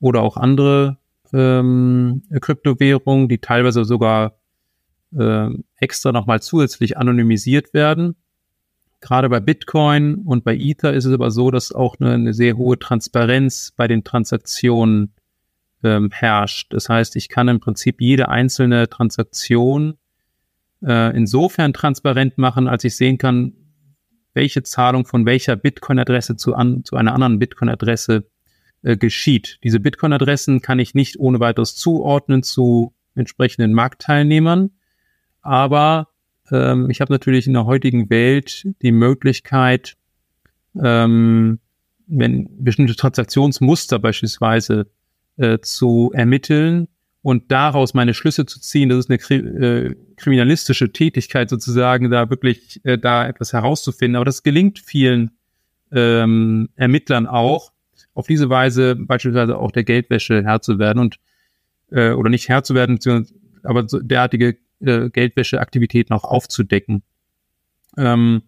oder 0.00 0.22
auch 0.22 0.36
andere 0.36 0.98
ähm, 1.32 2.22
Kryptowährungen, 2.40 3.28
die 3.28 3.38
teilweise 3.38 3.84
sogar 3.84 4.38
äh, 5.16 5.48
extra 5.76 6.12
nochmal 6.12 6.42
zusätzlich 6.42 6.96
anonymisiert 6.96 7.74
werden. 7.74 8.16
Gerade 9.00 9.28
bei 9.28 9.40
Bitcoin 9.40 10.16
und 10.16 10.44
bei 10.44 10.56
Ether 10.56 10.92
ist 10.92 11.06
es 11.06 11.12
aber 11.12 11.30
so, 11.30 11.50
dass 11.50 11.72
auch 11.72 11.96
eine, 11.98 12.12
eine 12.12 12.34
sehr 12.34 12.56
hohe 12.56 12.78
Transparenz 12.78 13.72
bei 13.76 13.88
den 13.88 14.04
Transaktionen 14.04 15.12
ähm, 15.82 16.10
herrscht. 16.12 16.72
Das 16.72 16.88
heißt, 16.88 17.16
ich 17.16 17.28
kann 17.28 17.48
im 17.48 17.60
Prinzip 17.60 18.00
jede 18.00 18.28
einzelne 18.28 18.88
Transaktion 18.88 19.98
äh, 20.84 21.16
insofern 21.16 21.72
transparent 21.72 22.38
machen, 22.38 22.68
als 22.68 22.84
ich 22.84 22.96
sehen 22.96 23.18
kann, 23.18 23.54
welche 24.34 24.62
Zahlung 24.62 25.04
von 25.04 25.26
welcher 25.26 25.56
Bitcoin-Adresse 25.56 26.36
zu, 26.36 26.54
an, 26.54 26.84
zu 26.84 26.96
einer 26.96 27.12
anderen 27.12 27.38
Bitcoin-Adresse 27.38 28.24
äh, 28.82 28.96
geschieht. 28.96 29.58
Diese 29.62 29.80
Bitcoin-Adressen 29.80 30.60
kann 30.62 30.78
ich 30.78 30.94
nicht 30.94 31.18
ohne 31.18 31.40
weiteres 31.40 31.76
zuordnen 31.76 32.42
zu 32.42 32.94
entsprechenden 33.14 33.72
Marktteilnehmern, 33.72 34.70
aber 35.42 36.08
ähm, 36.50 36.90
ich 36.90 37.00
habe 37.00 37.12
natürlich 37.12 37.46
in 37.46 37.52
der 37.52 37.66
heutigen 37.66 38.10
Welt 38.10 38.66
die 38.82 38.92
Möglichkeit, 38.92 39.96
ähm, 40.80 41.58
wenn 42.06 42.48
bestimmte 42.64 42.96
Transaktionsmuster 42.96 43.98
beispielsweise 43.98 44.86
äh, 45.36 45.58
zu 45.60 46.10
ermitteln 46.14 46.88
und 47.22 47.50
daraus 47.52 47.94
meine 47.94 48.14
Schlüsse 48.14 48.46
zu 48.46 48.60
ziehen, 48.60 48.88
das 48.88 48.98
ist 48.98 49.10
eine 49.10 49.18
kri 49.18 49.36
äh, 49.36 49.96
kriminalistische 50.16 50.92
Tätigkeit 50.92 51.50
sozusagen, 51.50 52.10
da 52.10 52.30
wirklich 52.30 52.80
äh, 52.84 52.98
da 52.98 53.26
etwas 53.26 53.52
herauszufinden. 53.52 54.16
Aber 54.16 54.24
das 54.24 54.42
gelingt 54.42 54.78
vielen 54.78 55.32
ähm, 55.90 56.68
Ermittlern 56.76 57.26
auch, 57.26 57.72
auf 58.14 58.26
diese 58.26 58.50
Weise 58.50 58.96
beispielsweise 58.96 59.56
auch 59.56 59.70
der 59.70 59.84
Geldwäsche 59.84 60.42
Herr 60.44 60.60
zu 60.60 60.78
werden 60.78 60.98
und 60.98 61.18
äh, 61.90 62.10
oder 62.12 62.28
nicht 62.28 62.48
Herr 62.48 62.62
zu 62.62 62.74
werden, 62.74 62.98
aber 63.62 63.88
so 63.88 64.00
derartige 64.00 64.58
äh, 64.82 65.10
Geldwäscheaktivitäten 65.10 66.14
auch 66.14 66.24
aufzudecken. 66.24 67.02
Ähm, 67.96 68.42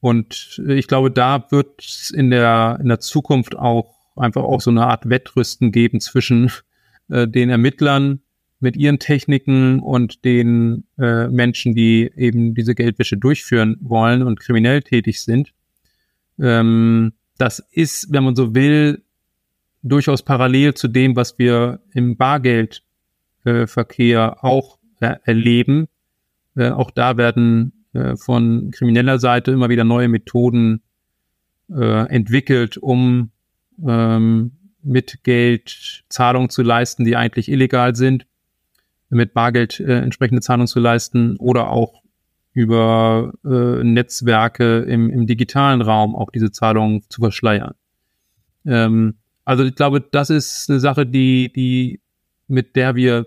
und 0.00 0.62
ich 0.66 0.88
glaube, 0.88 1.10
da 1.10 1.46
wird 1.50 1.82
es 1.82 2.10
in 2.10 2.30
der, 2.30 2.78
in 2.80 2.88
der 2.88 3.00
Zukunft 3.00 3.56
auch 3.56 3.94
einfach 4.16 4.42
auch 4.42 4.60
so 4.60 4.70
eine 4.70 4.86
Art 4.86 5.08
Wettrüsten 5.08 5.72
geben 5.72 6.00
zwischen 6.00 6.50
äh, 7.08 7.28
den 7.28 7.50
Ermittlern 7.50 8.20
mit 8.60 8.76
ihren 8.76 8.98
Techniken 8.98 9.80
und 9.80 10.24
den 10.24 10.84
äh, 10.98 11.28
Menschen, 11.28 11.74
die 11.74 12.10
eben 12.14 12.54
diese 12.54 12.74
Geldwäsche 12.74 13.16
durchführen 13.16 13.78
wollen 13.80 14.22
und 14.22 14.38
kriminell 14.38 14.82
tätig 14.82 15.22
sind. 15.22 15.54
Ähm, 16.38 17.14
das 17.38 17.60
ist, 17.70 18.12
wenn 18.12 18.24
man 18.24 18.36
so 18.36 18.54
will, 18.54 19.02
durchaus 19.82 20.22
parallel 20.22 20.74
zu 20.74 20.88
dem, 20.88 21.16
was 21.16 21.38
wir 21.38 21.80
im 21.94 22.18
Bargeldverkehr 22.18 24.36
äh, 24.36 24.46
auch 24.46 24.78
äh, 25.00 25.16
erleben. 25.24 25.88
Äh, 26.56 26.70
auch 26.70 26.90
da 26.90 27.16
werden 27.16 27.84
äh, 27.92 28.16
von 28.16 28.70
krimineller 28.70 29.18
Seite 29.18 29.50
immer 29.50 29.68
wieder 29.68 29.84
neue 29.84 30.08
Methoden 30.08 30.82
äh, 31.70 32.06
entwickelt, 32.08 32.76
um 32.76 33.30
ähm, 33.86 34.52
mit 34.82 35.24
Geld 35.24 36.04
Zahlungen 36.08 36.50
zu 36.50 36.62
leisten, 36.62 37.04
die 37.04 37.16
eigentlich 37.16 37.50
illegal 37.50 37.94
sind, 37.96 38.26
mit 39.08 39.34
Bargeld 39.34 39.80
äh, 39.80 39.98
entsprechende 39.98 40.40
Zahlungen 40.40 40.68
zu 40.68 40.80
leisten 40.80 41.36
oder 41.36 41.70
auch 41.70 42.02
über 42.52 43.32
äh, 43.44 43.84
Netzwerke 43.84 44.80
im, 44.80 45.10
im 45.10 45.26
digitalen 45.26 45.82
Raum 45.82 46.16
auch 46.16 46.30
diese 46.30 46.50
Zahlungen 46.50 47.02
zu 47.08 47.20
verschleiern. 47.20 47.74
Ähm, 48.66 49.14
also 49.44 49.64
ich 49.64 49.74
glaube, 49.74 50.00
das 50.00 50.30
ist 50.30 50.68
eine 50.68 50.80
Sache, 50.80 51.06
die, 51.06 51.52
die, 51.52 52.00
mit 52.48 52.76
der 52.76 52.94
wir 52.94 53.26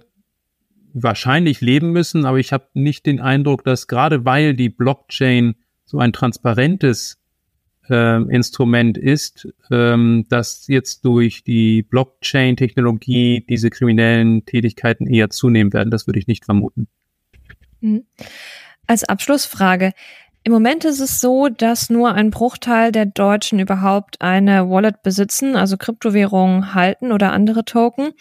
wahrscheinlich 0.94 1.62
leben 1.62 1.92
müssen, 1.92 2.26
aber 2.26 2.40
ich 2.40 2.54
habe 2.54 2.68
nicht 2.74 3.06
den 3.06 3.20
Eindruck, 3.20 3.64
dass 3.64 3.88
gerade 3.88 4.26
weil 4.26 4.54
die 4.54 4.70
Blockchain 4.70 5.56
so 5.86 6.00
ein 6.00 6.14
transparentes 6.14 7.20
äh, 7.90 8.22
Instrument 8.34 8.98
ist, 8.98 9.48
ähm, 9.72 10.26
dass 10.30 10.68
jetzt 10.68 11.04
durch 11.06 11.44
die 11.44 11.84
Blockchain-Technologie 11.84 13.46
diese 13.48 13.70
kriminellen 13.70 14.46
Tätigkeiten 14.46 15.08
eher 15.08 15.30
zunehmen 15.30 15.74
werden. 15.74 15.92
Das 15.92 16.08
würde 16.08 16.20
ich 16.20 16.28
nicht 16.28 16.46
vermuten. 16.46 16.88
Mhm. 17.82 18.06
Als 18.88 19.04
Abschlussfrage. 19.04 19.92
Im 20.46 20.52
Moment 20.52 20.84
ist 20.84 21.00
es 21.00 21.22
so, 21.22 21.48
dass 21.48 21.90
nur 21.90 22.14
ein 22.14 22.30
Bruchteil 22.30 22.92
der 22.92 23.06
Deutschen 23.06 23.60
überhaupt 23.60 24.22
eine 24.22 24.70
Wallet 24.70 25.02
besitzen, 25.02 25.56
also 25.56 25.78
Kryptowährungen 25.78 26.74
halten 26.74 27.14
oder 27.14 27.32
andere 27.32 27.64
Token. 27.64 28.12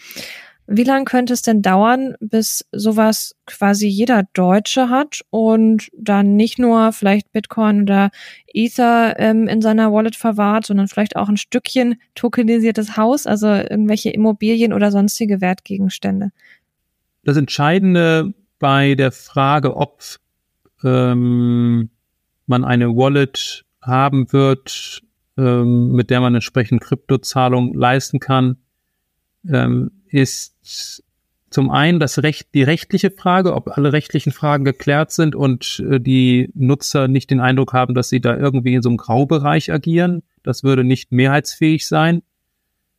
Wie 0.65 0.83
lange 0.83 1.05
könnte 1.05 1.33
es 1.33 1.41
denn 1.41 1.61
dauern, 1.61 2.15
bis 2.21 2.65
sowas 2.71 3.35
quasi 3.45 3.87
jeder 3.87 4.23
Deutsche 4.33 4.89
hat 4.89 5.21
und 5.29 5.89
dann 5.93 6.37
nicht 6.37 6.57
nur 6.57 6.93
vielleicht 6.93 7.33
Bitcoin 7.33 7.81
oder 7.81 8.11
Ether 8.47 9.19
ähm, 9.19 9.47
in 9.49 9.61
seiner 9.61 9.91
Wallet 9.91 10.15
verwahrt, 10.15 10.65
sondern 10.65 10.87
vielleicht 10.87 11.17
auch 11.17 11.27
ein 11.27 11.37
Stückchen 11.37 11.95
tokenisiertes 12.15 12.95
Haus, 12.95 13.27
also 13.27 13.47
irgendwelche 13.47 14.11
Immobilien 14.11 14.71
oder 14.71 14.89
sonstige 14.91 15.41
Wertgegenstände? 15.41 16.31
Das 17.23 17.35
Entscheidende 17.35 18.33
bei 18.59 18.95
der 18.95 19.11
Frage, 19.11 19.75
ob 19.75 20.01
ähm, 20.83 21.89
man 22.45 22.63
eine 22.63 22.95
Wallet 22.95 23.65
haben 23.81 24.31
wird, 24.31 25.01
ähm, 25.37 25.91
mit 25.91 26.09
der 26.09 26.21
man 26.21 26.35
entsprechend 26.35 26.81
Kryptozahlungen 26.81 27.73
leisten 27.73 28.19
kann, 28.19 28.57
ähm, 29.49 29.91
ist 30.07 30.52
zum 30.63 31.69
einen 31.69 31.99
das 31.99 32.23
Recht, 32.23 32.53
die 32.55 32.63
rechtliche 32.63 33.11
Frage, 33.11 33.53
ob 33.53 33.77
alle 33.77 33.93
rechtlichen 33.93 34.31
Fragen 34.31 34.65
geklärt 34.65 35.11
sind 35.11 35.35
und 35.35 35.83
äh, 35.87 35.99
die 35.99 36.49
Nutzer 36.55 37.07
nicht 37.07 37.29
den 37.29 37.39
Eindruck 37.39 37.73
haben, 37.73 37.93
dass 37.93 38.09
sie 38.09 38.19
da 38.19 38.35
irgendwie 38.35 38.73
in 38.73 38.81
so 38.81 38.89
einem 38.89 38.97
Graubereich 38.97 39.71
agieren. 39.71 40.23
Das 40.41 40.63
würde 40.63 40.83
nicht 40.83 41.11
mehrheitsfähig 41.11 41.87
sein. 41.87 42.23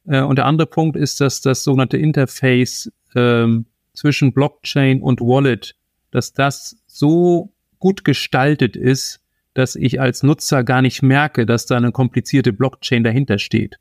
Äh, 0.07 0.23
und 0.23 0.37
der 0.37 0.47
andere 0.47 0.69
Punkt 0.69 0.97
ist, 0.97 1.21
dass 1.21 1.41
das 1.41 1.65
sogenannte 1.65 1.97
Interface 1.97 2.93
ähm, 3.17 3.67
zwischen 3.93 4.33
Blockchain 4.33 5.03
und 5.03 5.21
Wallet, 5.21 5.75
dass 6.13 6.33
das 6.33 6.77
so 6.87 7.53
gut 7.81 8.05
gestaltet 8.05 8.77
ist, 8.77 9.21
dass 9.55 9.77
ich 9.77 10.01
als 10.01 10.23
Nutzer 10.23 10.65
gar 10.65 10.83
nicht 10.83 11.03
merke, 11.03 11.45
dass 11.45 11.67
da 11.67 11.77
eine 11.77 11.93
komplizierte 11.93 12.53
Blockchain 12.53 13.05
dahinter 13.05 13.39
steht. 13.39 13.79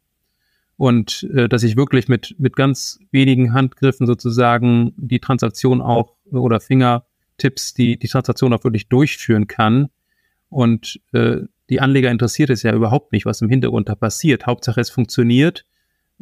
Und 0.75 1.27
äh, 1.33 1.47
dass 1.47 1.63
ich 1.63 1.77
wirklich 1.77 2.07
mit, 2.07 2.35
mit 2.39 2.55
ganz 2.55 2.99
wenigen 3.11 3.53
Handgriffen 3.53 4.07
sozusagen 4.07 4.93
die 4.97 5.19
Transaktion 5.19 5.81
auch 5.81 6.15
oder 6.31 6.59
Fingertipps 6.59 7.73
die, 7.73 7.97
die 7.97 8.07
Transaktion 8.07 8.53
auch 8.53 8.63
wirklich 8.63 8.89
durchführen 8.89 9.47
kann. 9.47 9.89
Und 10.49 10.99
äh, 11.13 11.41
die 11.69 11.79
Anleger 11.79 12.11
interessiert 12.11 12.49
es 12.49 12.63
ja 12.63 12.73
überhaupt 12.73 13.11
nicht, 13.11 13.25
was 13.25 13.41
im 13.41 13.49
Hintergrund 13.49 13.89
da 13.89 13.95
passiert. 13.95 14.45
Hauptsache 14.45 14.81
es 14.81 14.89
funktioniert. 14.89 15.65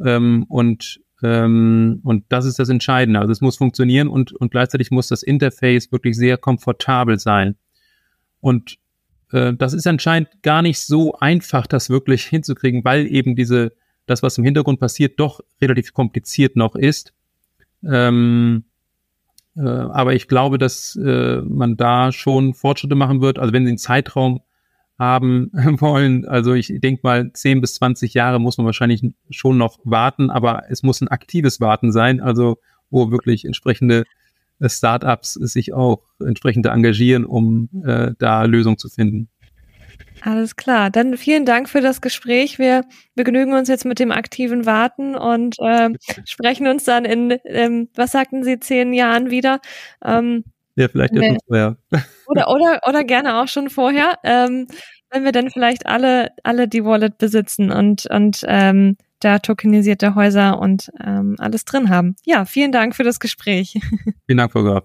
Ähm, 0.04 0.45
und, 0.47 1.02
ähm, 1.24 2.02
und 2.04 2.26
das 2.30 2.45
ist 2.45 2.60
das 2.60 2.70
Entscheidende. 2.70 3.20
Also 3.20 3.32
es 3.32 3.41
muss 3.41 3.58
funktionieren 3.58 4.08
und, 4.08 4.34
und 4.34 4.52
gleichzeitig 4.52 4.91
muss 4.91 5.08
das 5.08 5.24
Interface 5.24 5.91
wirklich 5.91 6.16
sehr 6.16 6.38
komfortabel 6.38 7.20
sein. 7.20 7.56
Und 8.39 8.78
äh, 9.32 9.54
das 9.54 9.74
ist 9.74 9.88
anscheinend 9.88 10.30
gar 10.41 10.62
nicht 10.62 10.80
so 10.80 11.14
einfach, 11.16 11.68
das 11.68 11.89
wirklich 11.89 12.24
hinzukriegen, 12.28 12.84
weil 12.84 13.08
eben 13.08 13.36
diese, 13.36 13.74
das, 14.06 14.24
was 14.24 14.38
im 14.38 14.43
Hintergrund 14.43 14.80
passiert, 14.80 15.20
doch 15.20 15.41
relativ 15.62 15.93
kompliziert 15.93 16.56
noch 16.56 16.76
ist. 16.76 17.14
Ähm, 17.84 18.64
äh, 19.56 19.62
aber 19.62 20.14
ich 20.14 20.28
glaube, 20.28 20.58
dass 20.58 20.95
äh, 20.95 21.41
man 21.41 21.78
da 21.78 22.12
schon 22.12 22.54
Fortschritte 22.54 22.95
machen 22.95 23.22
wird. 23.22 23.39
Also 23.39 23.54
wenn 23.54 23.66
Sie 23.66 23.70
einen 23.70 23.78
Zeitraum 23.78 24.41
haben 24.97 25.49
wollen, 25.80 26.26
also 26.26 26.54
ich 26.54 26.74
denke 26.80 27.02
mal, 27.04 27.32
10 27.34 27.62
bis 27.62 27.76
20 27.76 28.14
Jahre 28.14 28.39
muss 28.39 28.58
man 28.58 28.66
wahrscheinlich 28.66 29.04
schon 29.30 29.58
noch 29.58 29.80
warten, 29.84 30.30
aber 30.30 30.64
es 30.70 30.84
muss 30.84 31.02
ein 31.02 31.08
aktives 31.08 31.60
Warten 31.60 31.91
sein, 31.91 32.22
also 32.22 32.60
wo 32.89 33.12
wirklich 33.12 33.45
entsprechende 33.45 34.04
Startups 34.64 35.34
sich 35.34 35.74
auch 35.74 36.04
entsprechend 36.20 36.68
engagieren, 36.68 37.26
um 37.26 37.70
äh, 37.84 38.12
da 38.20 38.43
Lösungen 38.43 38.78
zu 38.78 38.89
finden. 38.89 39.30
Alles 40.22 40.56
klar. 40.56 40.89
Dann 40.89 41.18
vielen 41.18 41.45
Dank 41.45 41.70
für 41.70 41.82
das 41.82 42.02
Gespräch. 42.02 42.60
Wir 42.60 42.86
begnügen 43.16 43.54
uns 43.54 43.70
jetzt 43.70 43.86
mit 43.86 43.99
dem 43.99 44.12
aktiven 44.12 44.66
Warten 44.66 45.16
und 45.16 45.58
äh, 45.60 45.89
sprechen 46.26 46.68
uns 46.68 46.84
dann 46.84 47.06
in, 47.06 47.38
ähm, 47.45 47.89
was 47.95 48.12
sagten 48.12 48.43
Sie, 48.43 48.60
zehn 48.60 48.93
Jahren 48.93 49.30
wieder. 49.30 49.60
Ähm, 50.04 50.43
ja, 50.76 50.88
vielleicht 50.88 51.14
nee. 51.14 51.28
etwas 51.28 51.43
vorher. 51.47 51.78
Oder, 52.28 52.49
oder, 52.49 52.80
oder 52.88 53.04
gerne 53.04 53.41
auch 53.41 53.47
schon 53.47 53.70
vorher, 53.70 54.18
ähm, 54.24 54.68
wenn 55.10 55.26
wir 55.26 55.32
dann 55.32 55.49
vielleicht 55.49 55.86
alle, 55.86 56.30
alle 56.43 56.68
die 56.68 56.86
Wallet 56.86 57.18
besitzen 57.18 57.72
und, 57.72 58.06
und 58.06 58.43
ähm, 58.47 58.95
da 59.20 59.39
tokenisierte 59.39 60.16
Häuser 60.16 60.60
und 60.60 60.91
ähm, 61.04 61.36
alles 61.39 61.66
drin 61.66 61.89
haben. 61.89 62.16
Ja, 62.26 62.45
vielen 62.45 62.72
Dank 62.72 62.95
für 62.95 63.04
das 63.04 63.20
Gespräch. 63.20 63.80
Vielen 64.26 64.38
Dank, 64.38 64.52
Frau 64.52 64.64
Graf. 64.64 64.84